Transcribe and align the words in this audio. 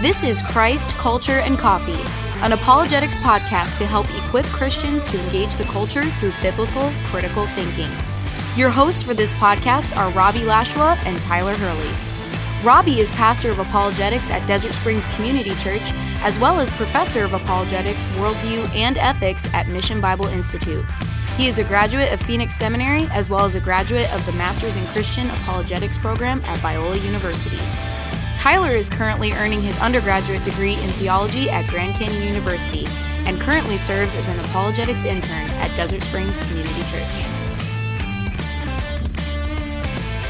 This 0.00 0.22
is 0.22 0.42
Christ, 0.42 0.94
Culture, 0.94 1.40
and 1.40 1.58
Coffee, 1.58 2.00
an 2.44 2.52
apologetics 2.52 3.16
podcast 3.16 3.78
to 3.78 3.84
help 3.86 4.06
equip 4.16 4.46
Christians 4.46 5.10
to 5.10 5.18
engage 5.24 5.52
the 5.56 5.64
culture 5.64 6.04
through 6.04 6.30
biblical, 6.40 6.92
critical 7.06 7.48
thinking. 7.48 7.90
Your 8.56 8.70
hosts 8.70 9.02
for 9.02 9.12
this 9.12 9.32
podcast 9.32 9.96
are 9.96 10.12
Robbie 10.12 10.44
Lashua 10.44 10.96
and 11.04 11.20
Tyler 11.22 11.56
Hurley. 11.56 11.90
Robbie 12.64 13.00
is 13.00 13.10
pastor 13.10 13.50
of 13.50 13.58
apologetics 13.58 14.30
at 14.30 14.46
Desert 14.46 14.72
Springs 14.72 15.08
Community 15.16 15.56
Church, 15.56 15.90
as 16.22 16.38
well 16.38 16.60
as 16.60 16.70
professor 16.70 17.24
of 17.24 17.32
apologetics, 17.32 18.04
worldview, 18.14 18.72
and 18.76 18.98
ethics 18.98 19.52
at 19.52 19.66
Mission 19.66 20.00
Bible 20.00 20.26
Institute. 20.26 20.84
He 21.36 21.48
is 21.48 21.58
a 21.58 21.64
graduate 21.64 22.12
of 22.12 22.22
Phoenix 22.22 22.54
Seminary, 22.54 23.08
as 23.10 23.30
well 23.30 23.44
as 23.44 23.56
a 23.56 23.60
graduate 23.60 24.14
of 24.14 24.24
the 24.26 24.32
Masters 24.34 24.76
in 24.76 24.86
Christian 24.86 25.28
Apologetics 25.28 25.98
program 25.98 26.38
at 26.44 26.60
Biola 26.60 27.02
University. 27.04 27.58
Tyler 28.38 28.70
is 28.70 28.88
currently 28.88 29.32
earning 29.32 29.60
his 29.60 29.76
undergraduate 29.80 30.44
degree 30.44 30.74
in 30.74 30.88
theology 30.90 31.50
at 31.50 31.66
Grand 31.66 31.92
Canyon 31.96 32.22
University 32.22 32.86
and 33.26 33.40
currently 33.40 33.76
serves 33.76 34.14
as 34.14 34.28
an 34.28 34.38
apologetics 34.38 35.04
intern 35.04 35.50
at 35.58 35.76
Desert 35.76 36.04
Springs 36.04 36.40
Community 36.42 36.80
Church. 36.82 37.02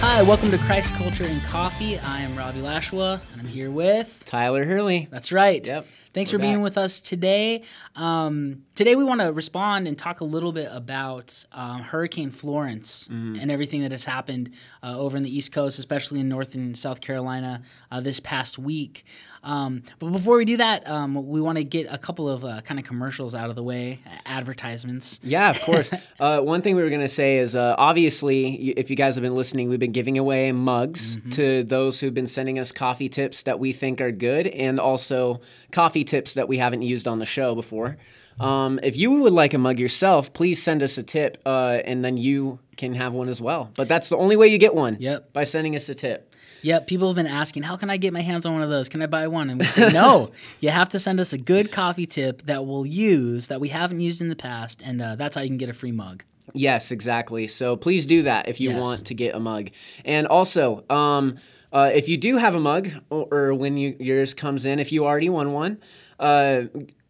Hi, 0.01 0.23
welcome 0.23 0.51
to 0.53 0.57
Christ 0.57 0.95
Culture 0.95 1.25
and 1.25 1.43
Coffee. 1.43 1.99
I 1.99 2.23
am 2.23 2.35
Robbie 2.35 2.63
Lashua, 2.63 3.21
and 3.33 3.43
I'm 3.43 3.47
here 3.47 3.71
with 3.71 4.23
Tyler 4.25 4.65
Hurley. 4.65 5.09
That's 5.11 5.31
right. 5.31 5.65
Yep. 5.67 5.87
Thanks 6.15 6.33
We're 6.33 6.39
for 6.39 6.43
being 6.43 6.63
with 6.63 6.79
us 6.79 7.01
today. 7.01 7.63
Um, 7.95 8.63
today, 8.75 8.95
we 8.97 9.05
want 9.05 9.21
to 9.21 9.33
respond 9.33 9.87
and 9.87 9.97
talk 9.97 10.21
a 10.21 10.25
little 10.25 10.53
bit 10.53 10.69
about 10.73 11.45
um, 11.53 11.83
Hurricane 11.83 12.31
Florence 12.31 13.09
Mm-hmm. 13.09 13.41
and 13.41 13.51
everything 13.51 13.83
that 13.83 13.93
has 13.93 14.05
happened 14.05 14.51
uh, 14.83 14.99
over 14.99 15.17
in 15.17 15.23
the 15.23 15.35
East 15.35 15.53
Coast, 15.53 15.79
especially 15.79 16.21
in 16.21 16.29
North 16.29 16.55
and 16.55 16.77
South 16.77 17.01
Carolina 17.01 17.63
uh, 17.91 18.01
this 18.01 18.21
past 18.21 18.59
week. 18.59 19.05
Um, 19.49 19.83
but 19.99 20.11
before 20.11 20.37
we 20.37 20.45
do 20.45 20.59
that, 20.59 20.87
um, 20.89 21.27
we 21.27 21.41
want 21.41 21.57
to 21.59 21.65
get 21.65 21.87
a 21.91 21.97
couple 21.99 22.29
of 22.29 22.45
uh, 22.45 22.61
kind 22.61 22.79
of 22.79 22.85
commercials 22.87 23.35
out 23.35 23.49
of 23.51 23.57
the 23.57 23.63
way, 23.63 24.01
advertisements. 24.27 25.21
Yeah, 25.23 25.51
of 25.51 25.61
course. 25.61 25.91
uh, 26.21 26.41
one 26.41 26.63
thing 26.63 26.77
we 26.77 26.83
were 26.83 26.89
going 26.91 27.01
to 27.01 27.09
say 27.09 27.39
is 27.39 27.57
uh, 27.57 27.75
obviously, 27.79 28.71
if 28.71 28.91
you 28.91 28.97
guys 28.97 29.15
have 29.15 29.23
been 29.23 29.35
listening, 29.35 29.69
we've 29.69 29.79
been 29.79 29.93
giving 29.93 30.19
away 30.19 30.53
mugs 30.53 30.99
Mm-hmm. 31.19 31.31
to 31.31 31.63
those 31.65 32.01
who've 32.01 32.13
been 32.15 32.27
sending 32.27 32.59
us 32.59 32.73
coffee 32.73 33.09
tips 33.09 33.45
that 33.45 33.59
we 33.59 33.73
think 33.73 34.01
are 34.01 34.11
good 34.13 34.47
and 34.49 34.79
also 34.79 35.41
coffee 35.73 36.05
tips 36.05 36.35
that 36.35 36.49
we 36.49 36.59
haven't 36.59 36.83
used 36.83 37.09
on 37.09 37.19
the 37.19 37.27
show 37.27 37.55
before. 37.55 37.97
Um, 38.41 38.79
if 38.83 38.97
you 38.97 39.23
would 39.23 39.33
like 39.33 39.55
a 39.55 39.59
mug 39.59 39.79
yourself, 39.81 40.33
please 40.33 40.63
send 40.63 40.83
us 40.83 40.99
a 40.99 41.03
tip 41.03 41.39
uh, 41.47 41.79
and 41.85 42.05
then 42.05 42.17
you 42.17 42.59
can 42.77 42.95
have 42.95 43.13
one 43.13 43.29
as 43.29 43.41
well. 43.43 43.71
But 43.77 43.89
that's 43.89 44.09
the 44.11 44.17
only 44.17 44.37
way 44.37 44.49
you 44.49 44.59
get 44.59 44.75
one. 44.75 44.97
Yep. 45.01 45.33
By 45.33 45.45
sending 45.45 45.75
us 45.75 45.89
a 45.89 45.95
tip. 45.95 46.28
Yep, 46.63 46.87
people 46.87 47.07
have 47.09 47.17
been 47.17 47.27
asking, 47.27 47.63
how 47.63 47.77
can 47.77 47.89
I 47.91 47.97
get 47.97 48.13
my 48.13 48.21
hands 48.23 48.45
on 48.45 48.53
one 48.53 48.63
of 48.63 48.71
those? 48.71 48.89
Can 48.89 49.01
I 49.03 49.07
buy 49.07 49.29
one? 49.29 49.49
And 49.51 49.61
we 49.61 49.67
say, 49.67 49.93
no, 49.93 50.31
you 50.61 50.71
have 50.71 50.89
to 50.91 50.99
send 50.99 51.21
us 51.21 51.33
a 51.33 51.39
good 51.39 51.71
coffee 51.71 52.07
tip 52.07 52.43
that 52.43 52.67
we'll 52.67 52.87
use 52.87 53.49
that 53.49 53.61
we 53.61 53.69
haven't 53.69 54.01
used 54.01 54.21
in 54.21 54.29
the 54.29 54.37
past, 54.37 54.83
and 54.85 55.01
uh, 55.01 55.15
that's 55.17 55.37
how 55.37 55.43
you 55.43 55.49
can 55.49 55.57
get 55.59 55.69
a 55.69 55.73
free 55.73 55.93
mug. 55.93 56.25
Yes, 56.55 56.91
exactly. 56.91 57.47
So 57.47 57.77
please 57.77 58.07
do 58.07 58.23
that 58.23 58.49
if 58.49 58.61
you 58.61 58.71
Yes. 58.71 58.81
want 58.81 59.05
to 59.07 59.15
get 59.15 59.35
a 59.35 59.41
mug. 59.41 59.69
And 60.05 60.27
also, 60.27 60.85
um, 60.91 61.37
uh, 61.73 61.91
if 61.95 62.09
you 62.09 62.17
do 62.17 62.39
have 62.39 62.55
a 62.55 62.61
mug, 62.61 62.89
or, 63.11 63.29
or 63.31 63.55
when 63.55 63.77
you, 63.77 63.95
yours 64.01 64.33
comes 64.35 64.65
in, 64.65 64.79
if 64.79 64.91
you 64.91 65.05
already 65.05 65.29
won 65.29 65.53
one, 65.53 65.79
uh, 66.19 66.63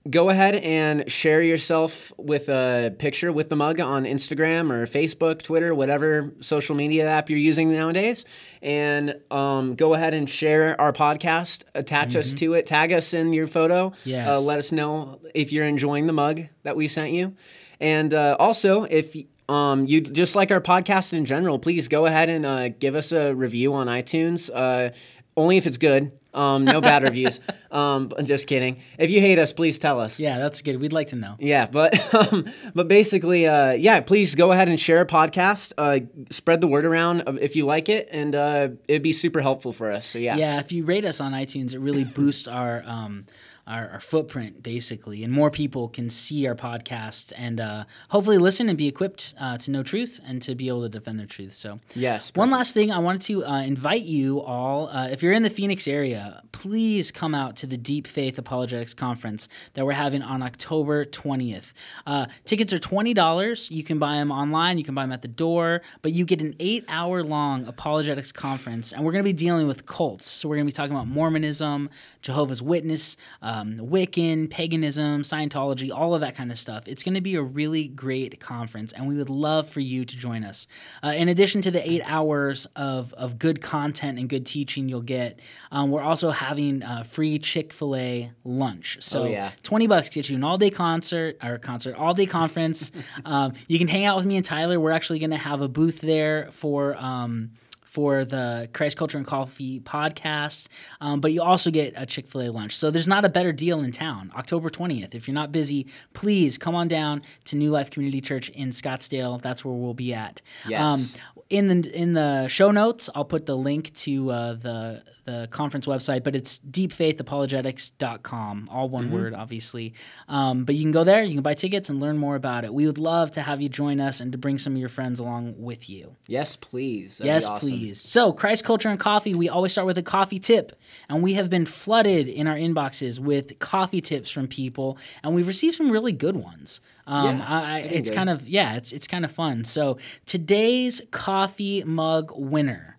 go 0.08 0.30
ahead 0.30 0.54
and 0.56 1.10
share 1.10 1.42
yourself 1.42 2.12
with 2.16 2.48
a 2.48 2.94
picture 2.98 3.32
with 3.32 3.48
the 3.48 3.56
mug 3.56 3.80
on 3.80 4.04
Instagram 4.04 4.70
or 4.70 4.86
Facebook, 4.86 5.42
Twitter, 5.42 5.74
whatever 5.74 6.32
social 6.40 6.74
media 6.74 7.08
app 7.08 7.28
you're 7.30 7.38
using 7.38 7.70
nowadays. 7.70 8.24
And 8.62 9.20
um, 9.30 9.74
go 9.74 9.94
ahead 9.94 10.14
and 10.14 10.28
share 10.28 10.80
our 10.80 10.92
podcast, 10.92 11.64
attach 11.74 12.16
us 12.16 12.32
to 12.34 12.54
it, 12.54 12.66
tag 12.66 12.92
us 12.92 13.14
in 13.14 13.32
your 13.32 13.46
photo. 13.46 13.92
Yes. 14.04 14.28
Uh, 14.28 14.40
let 14.40 14.58
us 14.58 14.72
know 14.72 15.20
if 15.34 15.52
you're 15.52 15.66
enjoying 15.66 16.06
the 16.06 16.12
mug 16.12 16.42
that 16.62 16.76
we 16.76 16.88
sent 16.88 17.12
you. 17.12 17.34
And 17.80 18.12
uh, 18.12 18.36
also, 18.38 18.84
if 18.84 19.16
um, 19.48 19.86
you 19.86 20.00
just 20.00 20.36
like 20.36 20.50
our 20.50 20.60
podcast 20.60 21.12
in 21.12 21.24
general, 21.24 21.58
please 21.58 21.88
go 21.88 22.06
ahead 22.06 22.28
and 22.28 22.44
uh, 22.44 22.68
give 22.68 22.94
us 22.94 23.12
a 23.12 23.34
review 23.34 23.74
on 23.74 23.86
iTunes. 23.86 24.50
Uh, 24.52 24.90
only 25.36 25.56
if 25.56 25.66
it's 25.66 25.78
good. 25.78 26.12
Um, 26.34 26.64
no 26.64 26.80
bad 26.80 27.02
reviews. 27.02 27.40
Um, 27.70 28.10
I'm 28.16 28.24
just 28.24 28.46
kidding. 28.46 28.80
If 28.98 29.10
you 29.10 29.20
hate 29.20 29.38
us, 29.38 29.52
please 29.52 29.78
tell 29.78 30.00
us. 30.00 30.18
Yeah, 30.18 30.38
that's 30.38 30.62
good. 30.62 30.80
We'd 30.80 30.94
like 30.94 31.08
to 31.08 31.16
know. 31.16 31.36
Yeah, 31.38 31.66
but 31.66 32.14
um, 32.32 32.46
but 32.74 32.88
basically, 32.88 33.46
uh, 33.46 33.72
yeah. 33.72 34.00
Please 34.00 34.34
go 34.34 34.52
ahead 34.52 34.70
and 34.70 34.80
share 34.80 35.02
a 35.02 35.06
podcast. 35.06 35.74
Uh, 35.76 36.00
spread 36.30 36.62
the 36.62 36.66
word 36.66 36.86
around 36.86 37.24
if 37.42 37.56
you 37.56 37.66
like 37.66 37.90
it, 37.90 38.08
and 38.10 38.34
uh, 38.34 38.68
it'd 38.88 39.02
be 39.02 39.12
super 39.12 39.42
helpful 39.42 39.70
for 39.74 39.92
us. 39.92 40.06
So 40.06 40.18
yeah, 40.18 40.36
Yeah, 40.36 40.60
if 40.60 40.72
you 40.72 40.86
rate 40.86 41.04
us 41.04 41.20
on 41.20 41.32
iTunes, 41.32 41.74
it 41.74 41.78
really 41.80 42.04
boosts 42.18 42.48
our. 42.48 42.82
Um, 42.86 43.26
our, 43.68 43.88
our 43.90 44.00
footprint 44.00 44.62
basically, 44.62 45.22
and 45.22 45.32
more 45.32 45.50
people 45.50 45.88
can 45.88 46.10
see 46.10 46.46
our 46.48 46.54
podcast 46.54 47.32
and 47.36 47.60
uh, 47.60 47.84
hopefully 48.08 48.38
listen 48.38 48.68
and 48.68 48.78
be 48.78 48.88
equipped 48.88 49.34
uh, 49.38 49.58
to 49.58 49.70
know 49.70 49.82
truth 49.82 50.20
and 50.26 50.40
to 50.42 50.54
be 50.54 50.68
able 50.68 50.82
to 50.82 50.88
defend 50.88 51.20
their 51.20 51.26
truth. 51.26 51.52
So, 51.52 51.78
Yes, 51.94 52.32
One 52.34 52.50
last 52.50 52.74
thing, 52.74 52.90
I 52.90 52.98
wanted 52.98 53.22
to 53.22 53.44
uh, 53.44 53.60
invite 53.62 54.02
you 54.02 54.40
all. 54.40 54.88
Uh, 54.88 55.08
if 55.08 55.22
you're 55.22 55.32
in 55.32 55.42
the 55.42 55.50
Phoenix 55.50 55.86
area, 55.86 56.42
please 56.52 57.10
come 57.10 57.34
out 57.34 57.56
to 57.56 57.66
the 57.66 57.76
Deep 57.76 58.06
Faith 58.06 58.38
Apologetics 58.38 58.94
Conference 58.94 59.48
that 59.74 59.84
we're 59.84 59.92
having 59.92 60.22
on 60.22 60.42
October 60.42 61.04
20th. 61.04 61.72
Uh, 62.06 62.26
tickets 62.44 62.72
are 62.72 62.78
twenty 62.78 63.12
dollars. 63.14 63.70
You 63.70 63.84
can 63.84 63.98
buy 63.98 64.14
them 64.14 64.32
online. 64.32 64.78
You 64.78 64.84
can 64.84 64.94
buy 64.94 65.02
them 65.02 65.12
at 65.12 65.22
the 65.22 65.28
door, 65.28 65.82
but 66.02 66.12
you 66.12 66.24
get 66.24 66.40
an 66.40 66.54
eight-hour-long 66.58 67.66
apologetics 67.66 68.32
conference, 68.32 68.92
and 68.92 69.04
we're 69.04 69.12
going 69.12 69.24
to 69.24 69.28
be 69.28 69.32
dealing 69.32 69.66
with 69.66 69.86
cults. 69.86 70.26
So 70.28 70.48
we're 70.48 70.56
going 70.56 70.66
to 70.66 70.72
be 70.72 70.76
talking 70.76 70.94
about 70.94 71.06
Mormonism, 71.06 71.90
Jehovah's 72.22 72.62
Witness, 72.62 73.16
um, 73.58 73.76
Wiccan, 73.76 74.50
paganism, 74.50 75.22
Scientology, 75.22 75.90
all 75.92 76.14
of 76.14 76.20
that 76.20 76.36
kind 76.36 76.50
of 76.50 76.58
stuff. 76.58 76.86
It's 76.86 77.02
going 77.02 77.14
to 77.14 77.20
be 77.20 77.34
a 77.36 77.42
really 77.42 77.88
great 77.88 78.40
conference, 78.40 78.92
and 78.92 79.08
we 79.08 79.16
would 79.16 79.30
love 79.30 79.68
for 79.68 79.80
you 79.80 80.04
to 80.04 80.16
join 80.16 80.44
us. 80.44 80.66
Uh, 81.02 81.08
in 81.08 81.28
addition 81.28 81.62
to 81.62 81.70
the 81.70 81.88
eight 81.88 82.02
hours 82.04 82.66
of, 82.76 83.12
of 83.14 83.38
good 83.38 83.60
content 83.60 84.18
and 84.18 84.28
good 84.28 84.46
teaching 84.46 84.88
you'll 84.88 85.00
get, 85.00 85.40
um, 85.72 85.90
we're 85.90 86.02
also 86.02 86.30
having 86.30 86.82
uh, 86.82 87.02
free 87.02 87.38
Chick 87.38 87.72
fil 87.72 87.96
A 87.96 88.32
lunch. 88.44 88.98
So 89.00 89.22
Oh, 89.22 89.26
yeah. 89.26 89.50
20 89.62 89.86
bucks 89.86 90.10
gets 90.10 90.30
you 90.30 90.36
an 90.36 90.44
all 90.44 90.58
day 90.58 90.70
concert 90.70 91.36
or 91.42 91.58
concert, 91.58 91.96
all 91.96 92.14
day 92.14 92.26
conference. 92.26 92.92
um, 93.24 93.52
you 93.66 93.78
can 93.78 93.88
hang 93.88 94.04
out 94.04 94.16
with 94.16 94.26
me 94.26 94.36
and 94.36 94.44
Tyler. 94.44 94.78
We're 94.78 94.92
actually 94.92 95.18
going 95.18 95.30
to 95.30 95.36
have 95.36 95.60
a 95.60 95.68
booth 95.68 96.00
there 96.00 96.50
for. 96.50 96.96
Um, 96.96 97.50
for 97.98 98.24
the 98.24 98.70
Christ 98.72 98.96
Culture 98.96 99.18
and 99.18 99.26
Coffee 99.26 99.80
podcast, 99.80 100.68
um, 101.00 101.20
but 101.20 101.32
you 101.32 101.42
also 101.42 101.68
get 101.68 101.94
a 101.96 102.06
Chick 102.06 102.28
fil 102.28 102.42
A 102.42 102.52
lunch. 102.52 102.76
So 102.76 102.92
there's 102.92 103.08
not 103.08 103.24
a 103.24 103.28
better 103.28 103.50
deal 103.50 103.80
in 103.80 103.90
town. 103.90 104.30
October 104.36 104.70
20th. 104.70 105.16
If 105.16 105.26
you're 105.26 105.34
not 105.34 105.50
busy, 105.50 105.88
please 106.12 106.58
come 106.58 106.76
on 106.76 106.86
down 106.86 107.22
to 107.46 107.56
New 107.56 107.72
Life 107.72 107.90
Community 107.90 108.20
Church 108.20 108.50
in 108.50 108.68
Scottsdale. 108.68 109.42
That's 109.42 109.64
where 109.64 109.74
we'll 109.74 109.94
be 109.94 110.14
at. 110.14 110.40
Yes. 110.68 111.16
Um, 111.16 111.22
in 111.50 111.66
the 111.66 111.98
in 111.98 112.12
the 112.12 112.46
show 112.46 112.70
notes, 112.70 113.10
I'll 113.16 113.24
put 113.24 113.46
the 113.46 113.56
link 113.56 113.92
to 113.94 114.30
uh, 114.30 114.52
the 114.52 115.02
the 115.28 115.46
conference 115.50 115.86
website, 115.86 116.24
but 116.24 116.34
it's 116.34 116.58
deepfaithapologetics.com, 116.60 118.70
all 118.72 118.88
one 118.88 119.10
word, 119.10 119.34
obviously. 119.34 119.92
Um, 120.26 120.64
but 120.64 120.74
you 120.74 120.80
can 120.82 120.92
go 120.92 121.04
there, 121.04 121.22
you 121.22 121.34
can 121.34 121.42
buy 121.42 121.52
tickets 121.52 121.90
and 121.90 122.00
learn 122.00 122.16
more 122.16 122.34
about 122.34 122.64
it. 122.64 122.72
We 122.72 122.86
would 122.86 122.96
love 122.96 123.32
to 123.32 123.42
have 123.42 123.60
you 123.60 123.68
join 123.68 124.00
us 124.00 124.20
and 124.20 124.32
to 124.32 124.38
bring 124.38 124.56
some 124.56 124.72
of 124.72 124.78
your 124.78 124.88
friends 124.88 125.20
along 125.20 125.56
with 125.58 125.90
you. 125.90 126.16
yes, 126.26 126.56
please. 126.56 127.18
That'd 127.18 127.26
yes, 127.26 127.46
awesome. 127.46 127.68
please. 127.68 127.87
So, 127.94 128.32
Christ 128.32 128.64
Culture 128.64 128.88
and 128.88 128.98
Coffee, 128.98 129.34
we 129.34 129.48
always 129.48 129.72
start 129.72 129.86
with 129.86 129.98
a 129.98 130.02
coffee 130.02 130.38
tip, 130.38 130.78
and 131.08 131.22
we 131.22 131.34
have 131.34 131.48
been 131.50 131.66
flooded 131.66 132.28
in 132.28 132.46
our 132.46 132.56
inboxes 132.56 133.18
with 133.20 133.58
coffee 133.58 134.00
tips 134.00 134.30
from 134.30 134.46
people, 134.48 134.98
and 135.22 135.34
we've 135.34 135.46
received 135.46 135.74
some 135.76 135.90
really 135.90 136.12
good 136.12 136.36
ones. 136.36 136.80
Um, 137.06 137.38
Yeah, 137.38 137.44
I, 137.48 137.62
I, 137.62 137.78
it's 137.80 138.10
good. 138.10 138.16
kind 138.16 138.30
of 138.30 138.46
yeah, 138.48 138.76
it's 138.76 138.92
it's 138.92 139.06
kind 139.06 139.24
of 139.24 139.30
fun. 139.30 139.64
So 139.64 139.98
today's 140.26 141.00
coffee 141.10 141.82
mug 141.84 142.32
winner. 142.34 142.98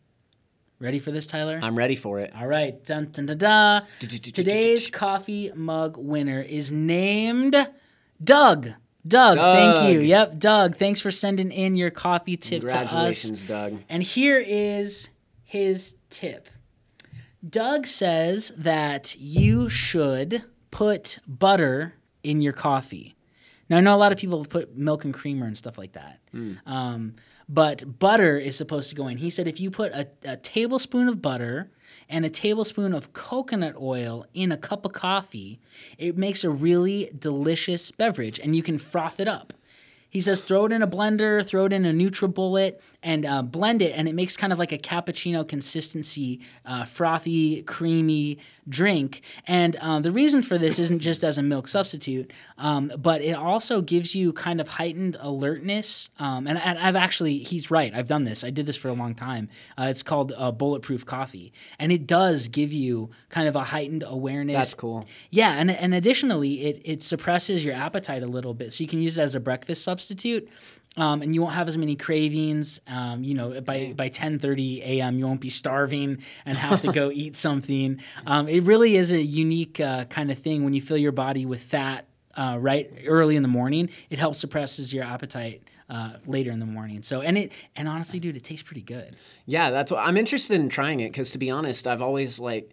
Ready 0.80 1.00
for 1.00 1.12
this, 1.12 1.28
Tyler? 1.28 1.60
I'm 1.62 1.78
ready 1.78 1.96
for 1.98 2.20
it. 2.20 2.32
All 2.34 2.48
right. 2.48 2.82
Dun, 2.86 3.10
dun, 3.12 3.26
dun, 3.26 3.38
dun. 3.38 3.84
Today's 4.00 4.90
coffee 4.90 5.52
mug 5.54 5.98
winner 5.98 6.42
is 6.42 6.72
named 6.72 7.68
Doug. 8.24 8.70
Doug, 9.08 9.38
thank 9.38 9.94
you. 9.94 10.02
Yep, 10.02 10.40
Doug. 10.40 10.76
Thanks 10.76 11.00
for 11.00 11.12
sending 11.12 11.52
in 11.52 11.76
your 11.76 11.90
coffee 11.90 12.38
tip 12.38 12.62
to 12.62 12.68
us. 12.68 12.74
Congratulations, 12.74 13.44
Doug. 13.44 13.80
And 13.90 14.04
here 14.04 14.44
is 14.46 15.10
his 15.44 15.96
tip. 16.10 16.50
Doug 17.48 17.88
says 17.88 18.52
that 18.58 19.16
you 19.18 19.70
should 19.70 20.44
put 20.72 21.20
butter 21.28 21.94
in 22.24 22.42
your 22.42 22.54
coffee. 22.54 23.16
Now, 23.70 23.78
I 23.78 23.82
know 23.82 23.96
a 23.96 23.98
lot 23.98 24.12
of 24.12 24.18
people 24.18 24.44
put 24.46 24.76
milk 24.76 25.06
and 25.06 25.14
creamer 25.14 25.46
and 25.46 25.58
stuff 25.58 25.78
like 25.78 25.94
that. 25.94 26.20
Um, 26.66 27.16
but 27.48 28.00
butter 28.00 28.38
is 28.38 28.56
supposed 28.56 28.90
to 28.90 28.96
go 28.96 29.08
in. 29.08 29.18
He 29.18 29.30
said 29.30 29.48
if 29.48 29.60
you 29.60 29.72
put 29.72 29.92
a, 29.94 30.08
a 30.26 30.38
tablespoon 30.38 31.08
of 31.08 31.22
butter 31.22 31.72
and 32.10 32.26
a 32.26 32.30
tablespoon 32.30 32.94
of 32.94 33.14
coconut 33.14 33.76
oil 33.80 34.26
in 34.34 34.52
a 34.52 34.58
cup 34.58 34.84
of 34.84 34.94
coffee, 34.94 35.60
it 35.98 36.18
makes 36.18 36.44
a 36.44 36.50
really 36.50 37.12
delicious 37.18 37.92
beverage 37.92 38.40
and 38.40 38.56
you 38.56 38.64
can 38.64 38.78
froth 38.78 39.20
it 39.20 39.28
up. 39.28 39.54
He 40.10 40.22
says 40.22 40.42
throw 40.42 40.66
it 40.66 40.72
in 40.72 40.82
a 40.82 40.88
blender, 40.88 41.46
throw 41.46 41.66
it 41.66 41.74
in 41.74 41.86
a 41.86 41.92
NutriBullet, 41.92 42.80
and 43.02 43.26
uh, 43.26 43.42
blend 43.42 43.82
it, 43.82 43.94
and 43.96 44.08
it 44.08 44.16
makes 44.16 44.36
kind 44.36 44.52
of 44.52 44.60
like 44.60 44.72
a 44.72 44.78
cappuccino 44.78 45.48
consistency, 45.48 46.42
uh, 46.66 46.84
frothy, 46.84 47.62
creamy 47.64 48.40
drink. 48.68 49.22
And 49.48 49.76
uh, 49.78 50.00
the 50.00 50.12
reason 50.12 50.44
for 50.44 50.58
this 50.58 50.80
isn't 50.80 51.00
just 51.00 51.24
as 51.24 51.38
a 51.38 51.44
milk 51.44 51.68
substitute, 51.68 52.32
um, 52.58 52.92
but 52.98 53.22
it 53.22 53.34
also 53.34 53.82
gives 53.82 54.16
you 54.16 54.34
kind 54.34 54.60
of 54.60 54.68
heightened 54.68 55.18
alertness. 55.20 56.10
Um, 56.20 56.46
and, 56.46 56.58
and, 56.60 56.78
I've 56.78 56.96
actually, 56.96 57.40
he's 57.40 57.72
right. 57.72 57.94
I've 57.94 58.08
done 58.08 58.26
this. 58.26 58.44
I 58.44 58.50
did 58.50 58.66
this 58.66 58.76
for 58.76 58.90
a 58.90 58.94
long 58.94 59.16
time. 59.16 59.50
Uh, 59.78 59.88
it's 59.90 60.04
called 60.04 60.34
uh, 60.36 60.52
Bulletproof 60.52 61.06
Coffee, 61.06 61.54
and 61.80 61.92
it 61.92 62.06
does 62.06 62.48
give 62.48 62.74
you 62.74 63.12
kind 63.30 63.48
of 63.48 63.56
a 63.56 63.64
heightened 63.66 64.04
awareness. 64.06 64.56
That's 64.56 64.74
cool. 64.74 65.06
Yeah, 65.30 65.54
and 65.54 65.72
and 65.72 65.94
additionally, 65.94 66.66
it 66.66 66.82
it 66.84 67.04
suppresses 67.04 67.64
your 67.64 67.76
appetite 67.76 68.24
a 68.24 68.28
little 68.28 68.54
bit, 68.54 68.74
so 68.74 68.84
you 68.84 68.88
can 68.88 69.02
use 69.02 69.18
it 69.18 69.22
as 69.22 69.36
a 69.36 69.40
breakfast 69.40 69.84
substitute. 69.84 69.99
Um, 70.98 71.22
and 71.22 71.34
you 71.34 71.42
won't 71.42 71.54
have 71.54 71.68
as 71.68 71.78
many 71.78 71.96
cravings. 71.96 72.82
Um, 72.88 73.24
you 73.24 73.36
know, 73.36 73.62
by 73.62 73.94
by 73.96 74.10
ten 74.10 74.40
thirty 74.40 74.82
a.m., 74.84 75.18
you 75.18 75.26
won't 75.28 75.40
be 75.40 75.50
starving 75.50 76.22
and 76.46 76.58
have 76.58 76.82
to 76.82 76.92
go 76.92 77.12
eat 77.12 77.36
something. 77.36 78.02
Um, 78.26 78.48
it 78.48 78.64
really 78.64 78.96
is 78.96 79.12
a 79.12 79.22
unique 79.22 79.80
uh, 79.80 80.06
kind 80.06 80.32
of 80.32 80.40
thing 80.40 80.64
when 80.64 80.74
you 80.74 80.82
fill 80.82 80.98
your 80.98 81.12
body 81.12 81.46
with 81.46 81.62
fat 81.62 82.08
uh, 82.36 82.58
right 82.60 82.92
early 83.06 83.36
in 83.36 83.44
the 83.44 83.48
morning. 83.48 83.90
It 84.10 84.20
helps 84.20 84.40
suppresses 84.40 84.94
your 84.94 85.04
appetite. 85.04 85.64
Uh, 85.90 86.18
later 86.28 86.52
in 86.52 86.60
the 86.60 86.68
morning. 86.68 87.02
So 87.02 87.22
and 87.22 87.36
it 87.36 87.52
and 87.76 87.88
honestly, 87.88 88.20
dude, 88.20 88.38
it 88.38 88.44
tastes 88.44 88.62
pretty 88.62 88.84
good. 88.84 89.16
Yeah, 89.48 89.72
that's 89.72 89.92
what 89.92 90.04
I'm 90.04 90.18
interested 90.18 90.62
in 90.62 90.70
trying 90.70 91.00
it 91.00 91.12
because 91.12 91.32
to 91.32 91.40
be 91.40 91.50
honest, 91.50 91.88
I've 91.88 92.04
always 92.04 92.40
like 92.40 92.70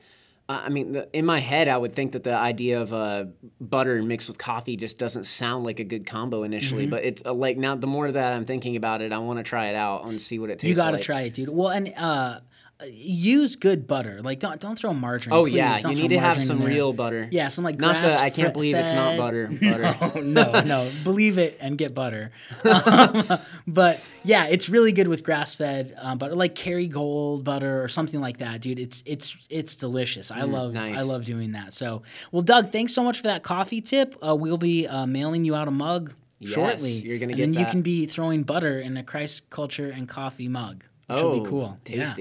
I 0.49 0.69
mean, 0.69 0.93
the, 0.93 1.09
in 1.13 1.27
my 1.27 1.41
head, 1.41 1.67
I 1.67 1.77
would 1.77 1.93
think 1.93 2.13
that 2.13 2.23
the 2.23 2.37
idea 2.37 2.81
of 2.81 2.93
uh, 2.93 3.25
butter 3.61 4.01
mixed 4.03 4.29
with 4.29 4.39
coffee 4.39 4.77
just 4.77 4.97
doesn't 4.97 5.25
sound 5.25 5.65
like 5.65 5.81
a 5.81 5.85
good 5.85 6.07
combo 6.07 6.45
initially. 6.45 6.83
Mm-hmm. 6.83 6.91
But 6.91 7.05
it's 7.05 7.23
uh, 7.25 7.35
like 7.35 7.57
now, 7.57 7.75
the 7.75 7.89
more 7.89 8.11
that 8.11 8.33
I'm 8.33 8.45
thinking 8.45 8.77
about 8.77 9.03
it, 9.03 9.13
I 9.13 9.19
want 9.19 9.41
to 9.41 9.43
try 9.43 9.67
it 9.67 9.75
out 9.75 10.07
and 10.07 10.21
see 10.21 10.39
what 10.39 10.51
it 10.51 10.61
tastes. 10.61 10.69
You 10.69 10.77
got 10.77 10.91
to 10.91 10.97
like. 10.99 11.03
try 11.03 11.23
it, 11.23 11.35
dude. 11.35 11.49
Well, 11.49 11.71
and 11.71 11.93
uh, 11.97 12.41
use 12.87 13.56
good 13.56 13.87
butter. 13.87 14.20
Like 14.23 14.38
don't 14.40 14.61
don't 14.61 14.78
throw 14.78 14.93
margarine. 14.93 15.34
Oh 15.34 15.44
please. 15.44 15.55
yeah, 15.55 15.81
don't 15.81 15.93
you 15.96 16.02
need 16.02 16.08
to 16.14 16.19
have 16.20 16.40
some 16.43 16.62
real 16.62 16.93
butter. 16.93 17.28
Yeah, 17.31 17.49
some 17.49 17.64
like 17.64 17.78
Not 17.78 18.02
the 18.02 18.14
I 18.14 18.31
can't 18.31 18.52
believe 18.52 18.76
it's 18.76 18.93
not 18.93 19.17
butter. 19.17 19.46
Butter. 19.61 20.23
No, 20.23 20.52
no, 20.52 20.62
no. 20.62 20.90
Believe 21.05 21.38
it 21.38 21.56
and 21.61 21.78
get 21.78 21.94
butter. 21.94 22.31
Um, 22.87 23.25
but 23.67 24.00
yeah, 24.25 24.46
it's 24.46 24.69
really 24.69 24.93
good 24.93 25.08
with 25.08 25.25
grass 25.25 25.55
fed 25.55 25.94
um, 26.00 26.19
butter, 26.19 26.34
like 26.34 26.55
Kerrygold 26.55 27.44
butter 27.44 27.82
or 27.82 27.88
something 27.88 28.20
like 28.20 28.38
that, 28.38 28.61
dude. 28.61 28.78
It's 28.78 29.02
it's 29.06 29.37
it's 29.49 29.76
delicious. 29.76 30.31
I 30.31 30.43
love 30.43 30.76
I 30.76 30.90
Mm, 30.96 31.08
love 31.08 31.25
doing 31.25 31.52
that. 31.52 31.73
So, 31.75 32.02
well, 32.32 32.43
Doug, 32.43 32.70
thanks 32.73 32.93
so 32.94 33.02
much 33.02 33.17
for 33.19 33.25
that 33.25 33.43
coffee 33.43 33.81
tip. 33.81 34.14
Uh, 34.26 34.34
we'll 34.34 34.58
be 34.58 34.87
uh, 34.87 35.06
mailing 35.06 35.44
you 35.44 35.55
out 35.55 35.69
a 35.69 35.70
mug 35.70 36.12
Yes, 36.38 36.52
shortly. 36.52 36.90
you're 36.93 37.19
gonna 37.19 37.31
and 37.32 37.37
get 37.37 37.43
then 37.43 37.55
you 37.55 37.64
can 37.67 37.82
be 37.82 38.06
throwing 38.06 38.43
butter 38.43 38.78
in 38.78 38.96
a 38.96 39.02
Christ 39.02 39.49
culture 39.50 39.90
and 39.90 40.08
coffee 40.08 40.49
mug. 40.49 40.84
Which 41.08 41.23
will 41.23 41.31
Oh, 41.31 41.40
be 41.44 41.49
cool. 41.49 41.78
Yeah. 41.87 42.12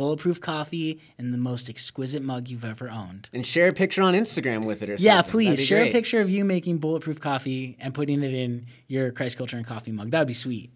Bulletproof 0.00 0.40
coffee 0.40 0.98
in 1.18 1.30
the 1.30 1.36
most 1.36 1.68
exquisite 1.68 2.22
mug 2.22 2.48
you've 2.48 2.64
ever 2.64 2.88
owned. 2.88 3.28
and 3.34 3.44
share 3.44 3.68
a 3.68 3.72
picture 3.74 4.00
on 4.00 4.14
Instagram 4.14 4.64
with 4.64 4.80
it 4.80 4.88
or 4.88 4.96
something. 4.96 5.14
Yeah, 5.14 5.20
please 5.20 5.62
share 5.62 5.80
great. 5.80 5.90
a 5.90 5.92
picture 5.92 6.22
of 6.22 6.30
you 6.30 6.42
making 6.42 6.78
bulletproof 6.78 7.20
coffee 7.20 7.76
and 7.78 7.92
putting 7.92 8.22
it 8.22 8.32
in 8.32 8.64
your 8.88 9.10
Christ 9.10 9.36
Culture 9.36 9.58
and 9.58 9.66
Coffee 9.66 9.92
mug. 9.92 10.10
That 10.10 10.20
would 10.20 10.28
be 10.28 10.32
sweet. 10.32 10.70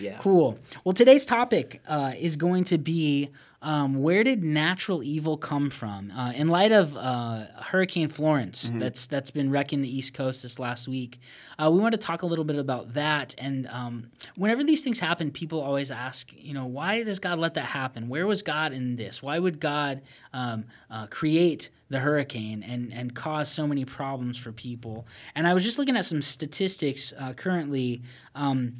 Yeah. 0.00 0.18
Cool. 0.18 0.58
Well, 0.84 0.92
today's 0.92 1.26
topic 1.26 1.82
uh, 1.86 2.12
is 2.18 2.36
going 2.36 2.64
to 2.64 2.78
be 2.78 3.30
um, 3.62 4.00
where 4.00 4.24
did 4.24 4.42
natural 4.42 5.02
evil 5.02 5.36
come 5.36 5.68
from? 5.68 6.10
Uh, 6.12 6.32
in 6.32 6.48
light 6.48 6.72
of 6.72 6.96
uh, 6.96 7.44
Hurricane 7.60 8.08
Florence, 8.08 8.70
Mm-hmm. 8.70 8.78
that's 8.78 9.06
that's 9.06 9.30
been 9.30 9.50
wrecking 9.50 9.82
the 9.82 9.94
East 9.94 10.14
Coast 10.14 10.42
this 10.42 10.58
last 10.58 10.88
week, 10.88 11.18
uh, 11.58 11.70
we 11.70 11.78
want 11.78 11.92
to 11.92 11.98
talk 11.98 12.22
a 12.22 12.26
little 12.26 12.44
bit 12.44 12.56
about 12.56 12.94
that. 12.94 13.34
And 13.36 13.66
um, 13.66 14.10
whenever 14.34 14.64
these 14.64 14.82
things 14.82 14.98
happen, 15.00 15.30
people 15.30 15.60
always 15.60 15.90
ask, 15.90 16.32
you 16.34 16.54
know, 16.54 16.64
why 16.64 17.02
does 17.04 17.18
God 17.18 17.38
let 17.38 17.54
that 17.54 17.66
happen? 17.66 18.08
Where 18.08 18.26
was 18.26 18.42
God 18.42 18.72
in 18.72 18.96
this? 18.96 19.22
Why 19.22 19.38
would 19.38 19.60
God 19.60 20.02
um, 20.32 20.64
uh, 20.90 21.06
create? 21.10 21.70
the 21.90 21.98
hurricane 21.98 22.62
and 22.62 22.94
and 22.94 23.16
cause 23.16 23.50
so 23.50 23.66
many 23.66 23.84
problems 23.84 24.38
for 24.38 24.52
people. 24.52 25.08
And 25.34 25.44
I 25.44 25.54
was 25.54 25.64
just 25.64 25.76
looking 25.76 25.96
at 25.96 26.04
some 26.04 26.22
statistics 26.22 27.12
uh, 27.18 27.32
currently. 27.32 28.02
Um, 28.36 28.76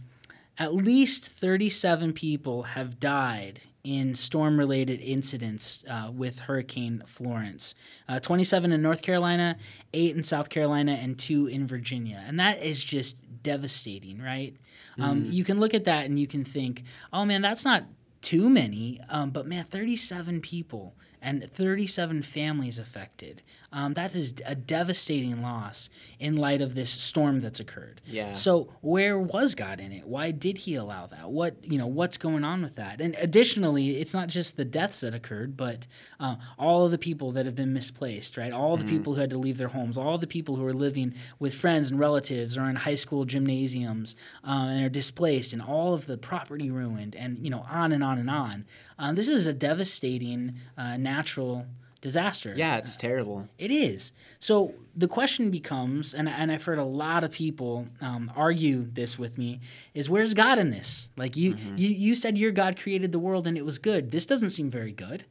at 0.60 0.74
least 0.74 1.24
37 1.24 2.12
people 2.12 2.64
have 2.64 3.00
died 3.00 3.60
in 3.82 4.14
storm 4.14 4.58
related 4.58 5.00
incidents 5.00 5.82
uh, 5.88 6.10
with 6.14 6.40
Hurricane 6.40 7.02
Florence. 7.06 7.74
Uh, 8.06 8.20
27 8.20 8.70
in 8.70 8.82
North 8.82 9.00
Carolina, 9.00 9.56
8 9.94 10.16
in 10.16 10.22
South 10.22 10.50
Carolina, 10.50 10.92
and 10.92 11.18
2 11.18 11.46
in 11.46 11.66
Virginia. 11.66 12.22
And 12.26 12.38
that 12.38 12.62
is 12.62 12.84
just 12.84 13.42
devastating, 13.42 14.20
right? 14.20 14.54
Um, 14.98 15.24
you 15.24 15.44
can 15.44 15.58
look 15.60 15.72
at 15.72 15.86
that 15.86 16.04
and 16.04 16.18
you 16.18 16.26
can 16.26 16.44
think, 16.44 16.84
oh 17.10 17.24
man, 17.24 17.40
that's 17.40 17.64
not 17.64 17.84
too 18.20 18.50
many, 18.50 19.00
um, 19.08 19.30
but 19.30 19.46
man, 19.46 19.64
37 19.64 20.42
people 20.42 20.94
and 21.22 21.50
37 21.50 22.22
families 22.22 22.78
affected. 22.78 23.42
Um, 23.72 23.94
that 23.94 24.14
is 24.14 24.34
a 24.46 24.54
devastating 24.54 25.42
loss 25.42 25.88
in 26.18 26.36
light 26.36 26.60
of 26.60 26.74
this 26.74 26.90
storm 26.90 27.40
that's 27.40 27.60
occurred. 27.60 28.00
Yeah. 28.04 28.32
So 28.32 28.72
where 28.80 29.18
was 29.18 29.54
God 29.54 29.80
in 29.80 29.92
it? 29.92 30.06
Why 30.06 30.32
did 30.32 30.58
He 30.58 30.74
allow 30.74 31.06
that? 31.06 31.30
What 31.30 31.56
you 31.62 31.78
know? 31.78 31.86
What's 31.86 32.16
going 32.16 32.42
on 32.44 32.62
with 32.62 32.74
that? 32.76 33.00
And 33.00 33.14
additionally, 33.20 34.00
it's 34.00 34.12
not 34.12 34.28
just 34.28 34.56
the 34.56 34.64
deaths 34.64 35.00
that 35.00 35.14
occurred, 35.14 35.56
but 35.56 35.86
uh, 36.18 36.36
all 36.58 36.84
of 36.84 36.90
the 36.90 36.98
people 36.98 37.30
that 37.32 37.46
have 37.46 37.54
been 37.54 37.72
misplaced. 37.72 38.36
Right? 38.36 38.52
All 38.52 38.76
the 38.76 38.84
people 38.84 39.14
who 39.14 39.20
had 39.20 39.30
to 39.30 39.38
leave 39.38 39.58
their 39.58 39.68
homes. 39.68 39.96
All 39.96 40.18
the 40.18 40.26
people 40.26 40.56
who 40.56 40.66
are 40.66 40.72
living 40.72 41.14
with 41.38 41.54
friends 41.54 41.90
and 41.90 42.00
relatives 42.00 42.58
or 42.58 42.68
in 42.68 42.76
high 42.76 42.96
school 42.96 43.24
gymnasiums 43.24 44.16
um, 44.42 44.68
and 44.68 44.84
are 44.84 44.88
displaced, 44.88 45.52
and 45.52 45.62
all 45.62 45.94
of 45.94 46.06
the 46.06 46.18
property 46.18 46.70
ruined, 46.70 47.14
and 47.14 47.38
you 47.38 47.50
know, 47.50 47.64
on 47.70 47.92
and 47.92 48.02
on 48.02 48.18
and 48.18 48.30
on. 48.30 48.64
Um, 48.98 49.14
this 49.14 49.28
is 49.28 49.46
a 49.46 49.52
devastating 49.52 50.56
uh, 50.76 50.96
natural 50.96 51.66
disaster. 52.00 52.54
Yeah, 52.56 52.78
it's 52.78 52.96
terrible. 52.96 53.48
It 53.58 53.70
is. 53.70 54.12
So 54.38 54.74
the 54.96 55.08
question 55.08 55.50
becomes, 55.50 56.14
and, 56.14 56.28
and 56.28 56.50
I've 56.50 56.64
heard 56.64 56.78
a 56.78 56.84
lot 56.84 57.24
of 57.24 57.30
people 57.30 57.88
um, 58.00 58.32
argue 58.34 58.86
this 58.90 59.18
with 59.18 59.36
me, 59.38 59.60
is 59.94 60.08
where's 60.08 60.34
God 60.34 60.58
in 60.58 60.70
this? 60.70 61.08
Like 61.16 61.36
you, 61.36 61.56
you, 61.76 61.88
you 61.88 62.14
said 62.14 62.38
your 62.38 62.52
God 62.52 62.78
created 62.78 63.12
the 63.12 63.18
world 63.18 63.46
and 63.46 63.56
it 63.56 63.64
was 63.64 63.78
good. 63.78 64.10
This 64.10 64.26
doesn't 64.26 64.50
seem 64.50 64.70
very 64.70 64.92
good, 64.92 65.24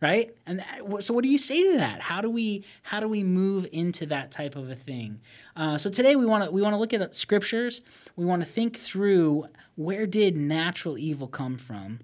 right? 0.00 0.34
And 0.46 0.60
that, 0.60 1.02
so, 1.02 1.12
what 1.12 1.24
do 1.24 1.30
you 1.30 1.38
say 1.38 1.62
to 1.72 1.78
that? 1.78 2.00
How 2.02 2.20
do 2.20 2.30
we 2.30 2.64
how 2.82 3.00
do 3.00 3.08
we 3.08 3.24
move 3.24 3.66
into 3.72 4.06
that 4.06 4.30
type 4.30 4.54
of 4.54 4.70
a 4.70 4.74
thing? 4.76 5.20
Uh, 5.56 5.78
so 5.78 5.90
today 5.90 6.14
we 6.16 6.26
want 6.26 6.44
to 6.44 6.50
we 6.50 6.62
want 6.62 6.74
to 6.74 6.78
look 6.78 6.92
at 6.92 7.14
scriptures. 7.14 7.82
We 8.16 8.24
want 8.24 8.42
to 8.42 8.48
think 8.48 8.76
through 8.76 9.46
where 9.76 10.06
did 10.06 10.36
natural 10.36 10.96
evil 10.96 11.26
come 11.26 11.56
from, 11.56 12.00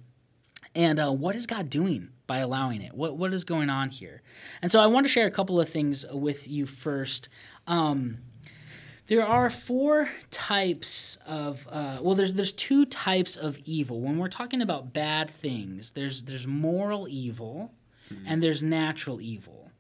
and 0.75 0.99
uh, 0.99 1.13
what 1.13 1.37
is 1.37 1.47
God 1.47 1.71
doing 1.71 2.09
by 2.31 2.39
allowing 2.39 2.81
it? 2.81 2.95
What 2.95 3.17
what 3.17 3.35
is 3.35 3.43
going 3.43 3.71
on 3.71 3.89
here? 3.89 4.23
And 4.63 4.71
so 4.71 4.79
I 4.81 4.87
want 4.87 5.05
to 5.05 5.11
share 5.11 5.27
a 5.27 5.33
couple 5.33 5.61
of 5.61 5.69
things 5.69 6.07
with 6.13 6.49
you 6.49 6.65
first. 6.65 7.29
Um, 7.67 8.19
there 9.09 9.27
are 9.27 9.51
four 9.51 10.09
types 10.31 11.19
of 11.27 11.67
uh, 11.73 11.99
well, 12.01 12.15
there's 12.15 12.35
there's 12.35 12.53
two 12.53 12.87
types 12.87 13.37
of 13.37 13.59
evil. 13.65 14.01
When 14.01 14.17
we're 14.17 14.29
talking 14.29 14.63
about 14.63 14.93
bad 14.93 15.29
things, 15.29 15.91
there's 15.91 16.23
there's 16.23 16.47
moral 16.47 17.09
evil, 17.09 17.75
and 18.25 18.41
there's 18.41 18.63
natural 18.63 19.21
evil. 19.21 19.73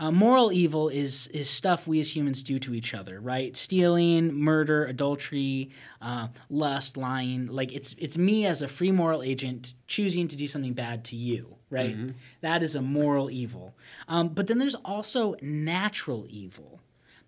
Uh, 0.00 0.10
moral 0.10 0.50
evil 0.50 0.88
is 0.88 1.26
is 1.26 1.50
stuff 1.50 1.86
we 1.86 2.00
as 2.00 2.16
humans 2.16 2.42
do 2.42 2.58
to 2.58 2.72
each 2.72 2.94
other, 2.94 3.20
right? 3.20 3.54
Stealing, 3.54 4.32
murder, 4.32 4.86
adultery, 4.86 5.72
uh, 6.00 6.28
lust, 6.48 6.96
lying. 6.96 7.48
Like 7.48 7.70
it's 7.74 7.94
it's 7.98 8.16
me 8.16 8.46
as 8.46 8.62
a 8.62 8.68
free 8.68 8.92
moral 8.92 9.22
agent 9.22 9.74
choosing 9.86 10.26
to 10.28 10.36
do 10.36 10.48
something 10.48 10.72
bad 10.72 11.04
to 11.06 11.16
you, 11.16 11.57
right? 11.70 11.96
That 12.40 12.62
is 12.62 12.74
a 12.74 12.82
moral 12.82 13.30
evil. 13.30 13.74
Um, 14.08 14.28
but 14.28 14.46
then 14.46 14.58
there's 14.58 14.74
also 14.76 15.34
natural 15.42 16.26
evil 16.28 16.80